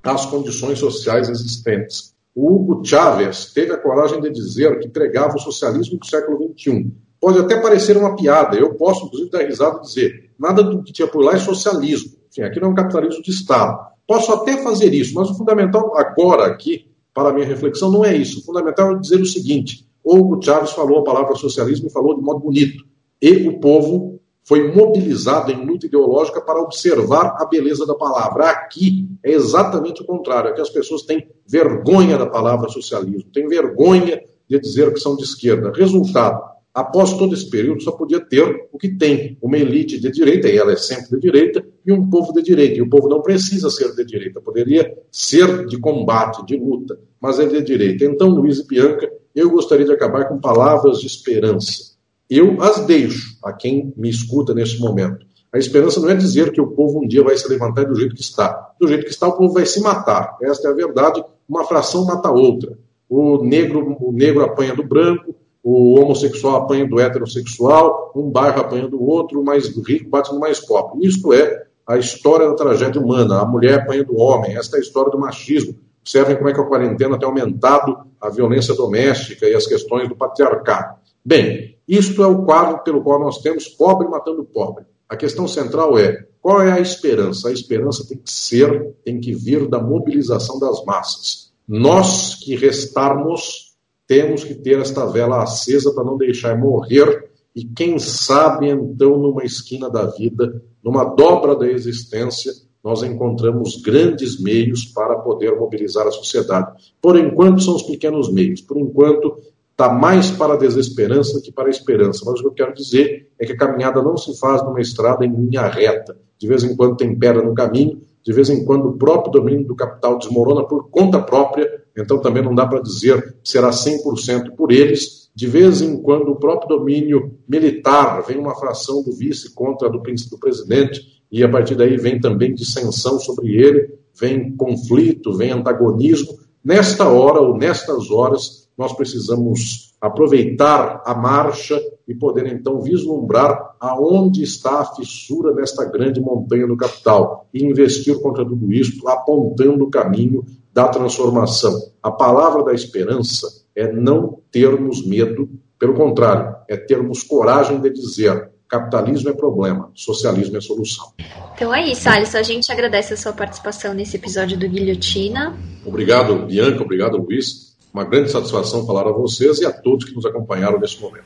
as 0.00 0.26
condições 0.26 0.78
sociais 0.78 1.28
existentes. 1.28 2.14
O 2.36 2.54
Hugo 2.54 2.84
Chávez 2.84 3.52
teve 3.52 3.72
a 3.72 3.78
coragem 3.78 4.20
de 4.20 4.30
dizer 4.30 4.78
que 4.78 4.88
pregava 4.88 5.34
o 5.34 5.40
socialismo 5.40 5.98
do 5.98 6.06
século 6.06 6.54
XXI. 6.56 6.88
Pode 7.20 7.40
até 7.40 7.60
parecer 7.60 7.96
uma 7.96 8.14
piada, 8.14 8.56
eu 8.56 8.74
posso, 8.74 9.06
inclusive, 9.06 9.28
dar 9.28 9.44
risada 9.44 9.78
e 9.78 9.82
dizer: 9.82 10.30
nada 10.38 10.62
do 10.62 10.84
que 10.84 10.92
tinha 10.92 11.08
por 11.08 11.24
lá 11.24 11.32
é 11.32 11.38
socialismo. 11.38 12.17
Aqui 12.42 12.60
não 12.60 12.68
é 12.68 12.70
um 12.72 12.74
capitalismo 12.74 13.22
de 13.22 13.30
Estado. 13.30 13.78
Posso 14.06 14.32
até 14.32 14.62
fazer 14.62 14.94
isso, 14.94 15.14
mas 15.14 15.30
o 15.30 15.36
fundamental 15.36 15.96
agora 15.96 16.46
aqui, 16.46 16.90
para 17.12 17.30
a 17.30 17.32
minha 17.32 17.46
reflexão, 17.46 17.90
não 17.90 18.04
é 18.04 18.16
isso. 18.16 18.40
O 18.40 18.44
fundamental 18.44 18.92
é 18.92 18.98
dizer 18.98 19.20
o 19.20 19.26
seguinte: 19.26 19.86
o 20.02 20.16
Hugo 20.16 20.42
Chávez 20.42 20.70
falou 20.72 21.00
a 21.00 21.04
palavra 21.04 21.34
socialismo 21.34 21.88
e 21.88 21.92
falou 21.92 22.16
de 22.16 22.22
modo 22.22 22.40
bonito. 22.40 22.84
E 23.20 23.48
o 23.48 23.60
povo 23.60 24.18
foi 24.48 24.72
mobilizado 24.72 25.52
em 25.52 25.66
luta 25.66 25.84
ideológica 25.84 26.40
para 26.40 26.58
observar 26.58 27.36
a 27.38 27.44
beleza 27.44 27.84
da 27.84 27.94
palavra. 27.94 28.48
Aqui 28.48 29.06
é 29.22 29.32
exatamente 29.32 30.00
o 30.00 30.06
contrário, 30.06 30.54
que 30.54 30.60
as 30.62 30.70
pessoas 30.70 31.02
têm 31.02 31.28
vergonha 31.46 32.16
da 32.16 32.26
palavra 32.26 32.70
socialismo, 32.70 33.30
têm 33.30 33.46
vergonha 33.46 34.22
de 34.48 34.58
dizer 34.58 34.90
que 34.94 35.00
são 35.00 35.14
de 35.14 35.24
esquerda. 35.24 35.70
Resultado, 35.76 36.42
após 36.72 37.14
todo 37.14 37.34
esse 37.34 37.48
período, 37.48 37.82
só 37.82 37.92
podia 37.92 38.20
ter 38.20 38.68
o 38.72 38.78
que 38.78 38.88
tem, 38.88 39.36
uma 39.42 39.58
elite 39.58 39.98
de 40.00 40.10
direita, 40.10 40.48
e 40.48 40.56
ela 40.56 40.72
é 40.72 40.76
sempre 40.76 41.10
de 41.10 41.20
direita, 41.20 41.64
e 41.84 41.92
um 41.92 42.08
povo 42.08 42.32
de 42.32 42.42
direita. 42.42 42.78
E 42.78 42.82
o 42.82 42.88
povo 42.88 43.08
não 43.08 43.22
precisa 43.22 43.70
ser 43.70 43.94
de 43.94 44.04
direita, 44.04 44.40
poderia 44.40 44.96
ser 45.10 45.66
de 45.66 45.78
combate, 45.78 46.44
de 46.46 46.56
luta, 46.56 46.98
mas 47.20 47.38
é 47.38 47.46
de 47.46 47.62
direita. 47.62 48.04
Então, 48.04 48.28
Luiz 48.28 48.58
e 48.58 48.66
Bianca, 48.66 49.10
eu 49.34 49.50
gostaria 49.50 49.86
de 49.86 49.92
acabar 49.92 50.28
com 50.28 50.38
palavras 50.38 51.00
de 51.00 51.06
esperança 51.06 51.98
eu 52.28 52.60
as 52.62 52.84
deixo 52.84 53.38
a 53.42 53.52
quem 53.52 53.92
me 53.96 54.10
escuta 54.10 54.52
nesse 54.52 54.78
momento. 54.78 55.26
A 55.52 55.58
esperança 55.58 55.98
não 55.98 56.10
é 56.10 56.14
dizer 56.14 56.52
que 56.52 56.60
o 56.60 56.66
povo 56.66 57.02
um 57.02 57.08
dia 57.08 57.22
vai 57.22 57.36
se 57.36 57.48
levantar 57.48 57.86
do 57.86 57.94
jeito 57.94 58.14
que 58.14 58.20
está. 58.20 58.74
Do 58.78 58.86
jeito 58.86 59.04
que 59.04 59.10
está, 59.10 59.26
o 59.26 59.36
povo 59.36 59.54
vai 59.54 59.64
se 59.64 59.80
matar. 59.80 60.36
Esta 60.42 60.68
é 60.68 60.70
a 60.70 60.74
verdade. 60.74 61.24
Uma 61.48 61.64
fração 61.64 62.04
mata 62.04 62.28
a 62.28 62.32
outra. 62.32 62.76
O 63.08 63.42
negro, 63.42 63.96
o 63.98 64.12
negro 64.12 64.44
apanha 64.44 64.74
do 64.74 64.82
branco, 64.82 65.34
o 65.62 65.98
homossexual 66.00 66.56
apanha 66.56 66.86
do 66.86 67.00
heterossexual, 67.00 68.12
um 68.14 68.30
bairro 68.30 68.60
apanha 68.60 68.88
do 68.88 69.02
outro, 69.02 69.40
o 69.40 69.44
mais 69.44 69.68
rico 69.86 70.08
bate 70.08 70.32
no 70.32 70.38
mais 70.38 70.60
pobre. 70.60 71.06
Isto 71.06 71.32
é 71.32 71.66
a 71.86 71.96
história 71.96 72.46
da 72.48 72.54
tragédia 72.54 73.00
humana. 73.00 73.40
A 73.40 73.46
mulher 73.46 73.80
apanha 73.80 74.04
do 74.04 74.16
homem. 74.18 74.56
Esta 74.56 74.76
é 74.76 74.78
a 74.78 74.82
história 74.82 75.10
do 75.10 75.18
machismo. 75.18 75.74
Observem 76.02 76.36
como 76.36 76.48
é 76.48 76.54
que 76.54 76.60
a 76.60 76.64
quarentena 76.64 77.18
tem 77.18 77.28
aumentado 77.28 77.98
a 78.20 78.28
violência 78.28 78.74
doméstica 78.74 79.46
e 79.46 79.54
as 79.54 79.66
questões 79.66 80.08
do 80.08 80.16
patriarcado. 80.16 80.98
Bem, 81.24 81.76
isto 81.86 82.22
é 82.22 82.26
o 82.26 82.44
quadro 82.44 82.82
pelo 82.82 83.02
qual 83.02 83.18
nós 83.18 83.38
temos 83.38 83.68
pobre 83.68 84.08
matando 84.08 84.44
pobre. 84.44 84.84
A 85.08 85.16
questão 85.16 85.48
central 85.48 85.98
é 85.98 86.26
qual 86.40 86.62
é 86.62 86.72
a 86.72 86.80
esperança? 86.80 87.48
A 87.48 87.52
esperança 87.52 88.06
tem 88.06 88.18
que 88.18 88.30
ser, 88.30 88.94
tem 89.04 89.18
que 89.18 89.34
vir 89.34 89.66
da 89.66 89.80
mobilização 89.80 90.58
das 90.58 90.84
massas. 90.84 91.52
Nós 91.66 92.34
que 92.36 92.54
restarmos, 92.54 93.67
temos 94.08 94.42
que 94.42 94.54
ter 94.54 94.80
esta 94.80 95.04
vela 95.06 95.42
acesa 95.42 95.92
para 95.92 96.02
não 96.02 96.16
deixar 96.16 96.58
morrer 96.58 97.28
e, 97.54 97.64
quem 97.64 97.98
sabe, 97.98 98.68
então, 98.70 99.18
numa 99.18 99.44
esquina 99.44 99.90
da 99.90 100.06
vida, 100.06 100.62
numa 100.82 101.04
dobra 101.04 101.54
da 101.54 101.68
existência, 101.68 102.52
nós 102.82 103.02
encontramos 103.02 103.82
grandes 103.82 104.40
meios 104.40 104.84
para 104.84 105.16
poder 105.16 105.54
mobilizar 105.56 106.06
a 106.06 106.10
sociedade. 106.10 106.72
Por 107.02 107.18
enquanto, 107.18 107.60
são 107.60 107.74
os 107.74 107.82
pequenos 107.82 108.32
meios. 108.32 108.60
Por 108.60 108.78
enquanto, 108.78 109.36
está 109.72 109.92
mais 109.92 110.30
para 110.30 110.54
a 110.54 110.56
desesperança 110.56 111.40
que 111.42 111.52
para 111.52 111.66
a 111.66 111.70
esperança. 111.70 112.22
Mas 112.24 112.40
o 112.40 112.42
que 112.44 112.48
eu 112.48 112.52
quero 112.52 112.74
dizer 112.74 113.28
é 113.38 113.44
que 113.44 113.52
a 113.52 113.56
caminhada 113.56 114.00
não 114.00 114.16
se 114.16 114.38
faz 114.38 114.62
numa 114.62 114.80
estrada 114.80 115.26
em 115.26 115.34
linha 115.34 115.66
reta. 115.66 116.16
De 116.38 116.46
vez 116.46 116.62
em 116.62 116.76
quando 116.76 116.96
tem 116.96 117.18
pedra 117.18 117.42
no 117.42 117.54
caminho, 117.54 118.00
de 118.24 118.32
vez 118.32 118.48
em 118.50 118.64
quando 118.64 118.88
o 118.88 118.96
próprio 118.96 119.32
domínio 119.32 119.66
do 119.66 119.74
capital 119.74 120.16
desmorona 120.16 120.64
por 120.64 120.88
conta 120.90 121.20
própria, 121.20 121.68
então 121.98 122.20
também 122.20 122.42
não 122.42 122.54
dá 122.54 122.66
para 122.66 122.80
dizer 122.80 123.38
que 123.42 123.50
será 123.50 123.70
100% 123.70 124.54
por 124.56 124.70
eles. 124.70 125.28
De 125.34 125.46
vez 125.46 125.82
em 125.82 126.00
quando 126.02 126.30
o 126.30 126.36
próprio 126.36 126.78
domínio 126.78 127.38
militar 127.48 128.22
vem 128.22 128.38
uma 128.38 128.54
fração 128.54 129.02
do 129.02 129.12
vice 129.12 129.54
contra 129.54 129.88
do, 129.88 129.98
do 129.98 130.38
presidente, 130.38 131.00
e 131.30 131.44
a 131.44 131.48
partir 131.48 131.74
daí 131.74 131.96
vem 131.96 132.20
também 132.20 132.54
dissensão 132.54 133.18
sobre 133.18 133.54
ele, 133.54 133.98
vem 134.18 134.56
conflito, 134.56 135.36
vem 135.36 135.50
antagonismo. 135.50 136.38
Nesta 136.64 137.08
hora 137.08 137.40
ou 137.40 137.56
nestas 137.56 138.10
horas, 138.10 138.68
nós 138.76 138.92
precisamos 138.92 139.94
aproveitar 140.00 141.02
a 141.04 141.14
marcha 141.14 141.80
e 142.06 142.14
poder 142.14 142.46
então 142.46 142.80
vislumbrar 142.80 143.74
aonde 143.80 144.42
está 144.42 144.80
a 144.80 144.94
fissura 144.94 145.52
nesta 145.52 145.84
grande 145.84 146.20
montanha 146.20 146.66
do 146.66 146.76
capital 146.76 147.48
e 147.52 147.64
investir 147.64 148.18
contra 148.20 148.44
tudo 148.44 148.72
isso, 148.72 149.06
apontando 149.08 149.84
o 149.84 149.90
caminho 149.90 150.44
da 150.72 150.88
transformação. 150.88 151.72
A 152.02 152.10
palavra 152.10 152.64
da 152.64 152.72
esperança 152.72 153.46
é 153.74 153.90
não 153.92 154.40
termos 154.50 155.06
medo, 155.06 155.48
pelo 155.78 155.94
contrário, 155.94 156.56
é 156.68 156.76
termos 156.76 157.22
coragem 157.22 157.80
de 157.80 157.90
dizer 157.90 158.50
capitalismo 158.68 159.30
é 159.30 159.32
problema, 159.32 159.90
socialismo 159.94 160.56
é 160.56 160.60
solução. 160.60 161.12
Então 161.54 161.74
é 161.74 161.90
isso, 161.90 162.08
Alisson. 162.08 162.38
A 162.38 162.42
gente 162.42 162.70
agradece 162.70 163.14
a 163.14 163.16
sua 163.16 163.32
participação 163.32 163.94
nesse 163.94 164.16
episódio 164.16 164.58
do 164.58 164.68
Guilhotina. 164.68 165.56
Obrigado, 165.84 166.46
Bianca. 166.46 166.82
Obrigado, 166.82 167.16
Luiz. 167.16 167.76
Uma 167.92 168.04
grande 168.04 168.30
satisfação 168.30 168.86
falar 168.86 169.08
a 169.08 169.12
vocês 169.12 169.58
e 169.60 169.66
a 169.66 169.72
todos 169.72 170.04
que 170.04 170.14
nos 170.14 170.26
acompanharam 170.26 170.78
nesse 170.78 171.00
momento. 171.00 171.24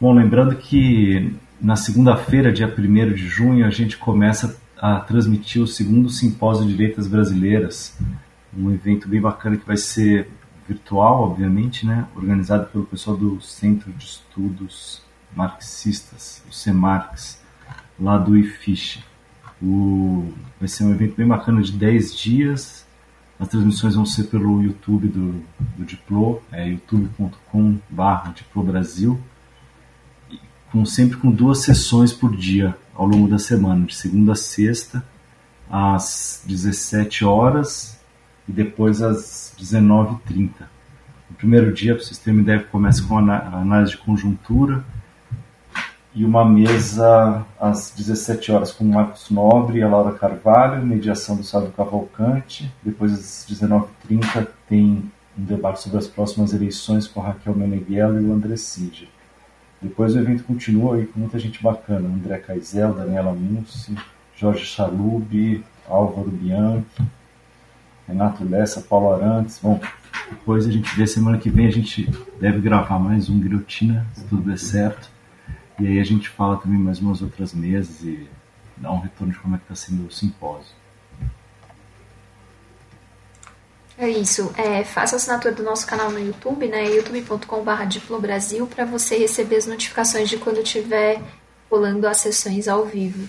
Bom, 0.00 0.14
lembrando 0.14 0.56
que 0.56 1.34
na 1.60 1.76
segunda-feira, 1.76 2.52
dia 2.52 2.66
1 2.66 3.14
de 3.14 3.26
junho, 3.26 3.66
a 3.66 3.70
gente 3.70 3.96
começa 3.96 4.60
a 4.78 5.00
transmitir 5.00 5.62
o 5.62 5.66
segundo 5.66 6.08
Simpósio 6.08 6.66
de 6.66 6.76
Direitas 6.76 7.08
Brasileiras, 7.08 7.96
um 8.56 8.72
evento 8.72 9.08
bem 9.08 9.20
bacana 9.20 9.56
que 9.56 9.66
vai 9.66 9.76
ser 9.76 10.28
virtual, 10.66 11.22
obviamente, 11.22 11.86
né? 11.86 12.06
organizado 12.14 12.66
pelo 12.66 12.84
pessoal 12.84 13.16
do 13.16 13.40
Centro 13.40 13.92
de 13.92 14.04
Estudos 14.04 15.02
marxistas, 15.34 16.42
o 16.48 16.52
CEMARX, 16.52 17.42
lá 17.98 18.16
do 18.16 18.36
IFISH. 18.36 19.02
O, 19.62 20.32
vai 20.58 20.68
ser 20.68 20.84
um 20.84 20.92
evento 20.92 21.16
bem 21.16 21.26
bacana 21.26 21.62
de 21.62 21.72
10 21.72 22.16
dias. 22.16 22.86
As 23.38 23.48
transmissões 23.48 23.94
vão 23.94 24.06
ser 24.06 24.24
pelo 24.24 24.62
YouTube 24.62 25.08
do, 25.08 25.42
do 25.76 25.84
Diplo, 25.84 26.40
é 26.52 26.68
youtube.com.br 26.68 28.32
Diplo 28.34 28.62
Brasil, 28.62 29.20
com, 30.70 30.84
sempre 30.84 31.16
com 31.16 31.30
duas 31.30 31.58
sessões 31.62 32.12
por 32.12 32.34
dia 32.34 32.76
ao 32.94 33.06
longo 33.06 33.28
da 33.28 33.38
semana, 33.38 33.86
de 33.86 33.94
segunda 33.94 34.32
a 34.32 34.36
sexta, 34.36 35.04
às 35.68 36.44
17 36.46 37.24
horas 37.24 37.98
e 38.48 38.52
depois 38.52 39.02
às 39.02 39.54
19h30. 39.58 40.50
No 41.30 41.36
primeiro 41.36 41.72
dia, 41.72 41.96
terem 41.96 42.38
uma 42.38 42.42
ideia, 42.42 42.60
começa 42.60 43.02
com 43.02 43.18
a 43.18 43.60
análise 43.60 43.92
de 43.92 43.98
conjuntura, 43.98 44.84
e 46.14 46.24
uma 46.24 46.44
mesa 46.44 47.44
às 47.58 47.90
17 47.90 48.52
horas 48.52 48.70
com 48.70 48.84
o 48.84 48.88
Marcos 48.88 49.30
Nobre 49.30 49.78
e 49.78 49.82
a 49.82 49.88
Laura 49.88 50.16
Carvalho, 50.16 50.86
mediação 50.86 51.34
do 51.34 51.42
Sábio 51.42 51.72
Cavalcante. 51.72 52.72
Depois 52.84 53.12
às 53.12 53.46
19h30 53.50 54.46
tem 54.68 55.10
um 55.36 55.44
debate 55.44 55.82
sobre 55.82 55.98
as 55.98 56.06
próximas 56.06 56.54
eleições 56.54 57.08
com 57.08 57.20
a 57.20 57.26
Raquel 57.26 57.56
Meneghello 57.56 58.20
e 58.20 58.24
o 58.26 58.32
André 58.32 58.56
Cid. 58.56 59.08
Depois 59.82 60.14
o 60.14 60.18
evento 60.20 60.44
continua 60.44 60.96
aí 60.96 61.06
com 61.06 61.18
muita 61.18 61.38
gente 61.38 61.60
bacana, 61.60 62.08
André 62.08 62.38
Caizel, 62.38 62.94
Daniela 62.94 63.32
Mussi, 63.32 63.96
Jorge 64.36 64.64
Chalub, 64.64 65.64
Álvaro 65.88 66.30
Bianchi, 66.30 67.02
Renato 68.06 68.44
Lessa, 68.44 68.80
Paulo 68.80 69.12
Arantes. 69.12 69.58
Bom, 69.62 69.80
depois 70.30 70.66
a 70.66 70.70
gente 70.70 70.94
vê 70.96 71.06
semana 71.06 71.38
que 71.38 71.50
vem 71.50 71.66
a 71.66 71.70
gente 71.70 72.08
deve 72.40 72.60
gravar 72.60 72.98
mais 72.98 73.28
um 73.28 73.38
Guilhotina, 73.40 74.06
se 74.14 74.24
tudo 74.24 74.42
der 74.42 74.58
certo. 74.58 75.10
E 75.78 75.86
aí 75.86 75.98
a 75.98 76.04
gente 76.04 76.28
fala 76.28 76.56
também 76.56 76.78
mais 76.78 77.00
umas 77.00 77.20
outras 77.20 77.52
mesas 77.52 78.02
e 78.02 78.28
dá 78.76 78.92
um 78.92 79.00
retorno 79.00 79.32
de 79.32 79.38
como 79.38 79.54
é 79.54 79.58
que 79.58 79.64
está 79.64 79.74
sendo 79.74 80.06
o 80.06 80.10
simpósio. 80.10 80.74
É 83.96 84.08
isso. 84.08 84.52
É, 84.56 84.82
faça 84.82 85.16
assinatura 85.16 85.54
do 85.54 85.62
nosso 85.62 85.86
canal 85.86 86.10
no 86.10 86.18
YouTube, 86.18 86.66
né? 86.66 86.84
youtube.com.br 86.96 88.66
para 88.74 88.84
você 88.84 89.16
receber 89.18 89.56
as 89.56 89.66
notificações 89.66 90.28
de 90.28 90.36
quando 90.36 90.62
tiver 90.62 91.22
rolando 91.70 92.06
as 92.06 92.18
sessões 92.18 92.66
ao 92.66 92.84
vivo. 92.84 93.28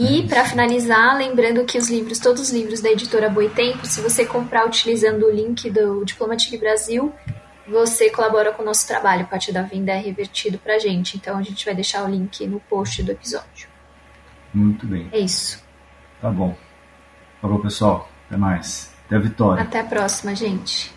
E 0.00 0.20
é 0.20 0.26
para 0.26 0.46
finalizar, 0.46 1.14
lembrando 1.14 1.62
que 1.66 1.76
os 1.76 1.90
livros, 1.90 2.18
todos 2.18 2.40
os 2.40 2.50
livros 2.50 2.80
da 2.80 2.90
editora 2.90 3.28
Boitempo, 3.28 3.86
se 3.86 4.00
você 4.00 4.24
comprar 4.24 4.66
utilizando 4.66 5.26
o 5.26 5.30
link 5.30 5.68
do 5.68 6.02
Diplomatic 6.06 6.58
Brasil, 6.58 7.12
você 7.68 8.08
colabora 8.08 8.50
com 8.50 8.62
o 8.62 8.64
nosso 8.64 8.88
trabalho. 8.88 9.26
Parte 9.26 9.52
da 9.52 9.60
venda 9.60 9.92
é 9.92 9.98
revertido 9.98 10.56
para 10.56 10.76
a 10.76 10.78
gente. 10.78 11.18
Então 11.18 11.36
a 11.36 11.42
gente 11.42 11.66
vai 11.66 11.74
deixar 11.74 12.02
o 12.02 12.08
link 12.08 12.46
no 12.46 12.60
post 12.60 13.02
do 13.02 13.12
episódio. 13.12 13.68
Muito 14.54 14.86
bem. 14.86 15.06
É 15.12 15.18
isso. 15.18 15.62
Tá 16.18 16.30
bom. 16.30 16.56
Falou, 17.42 17.58
pessoal. 17.58 18.08
Até 18.26 18.38
mais. 18.38 18.90
Até 19.04 19.16
a 19.16 19.18
vitória. 19.18 19.62
Até 19.62 19.80
a 19.80 19.84
próxima, 19.84 20.34
gente. 20.34 20.90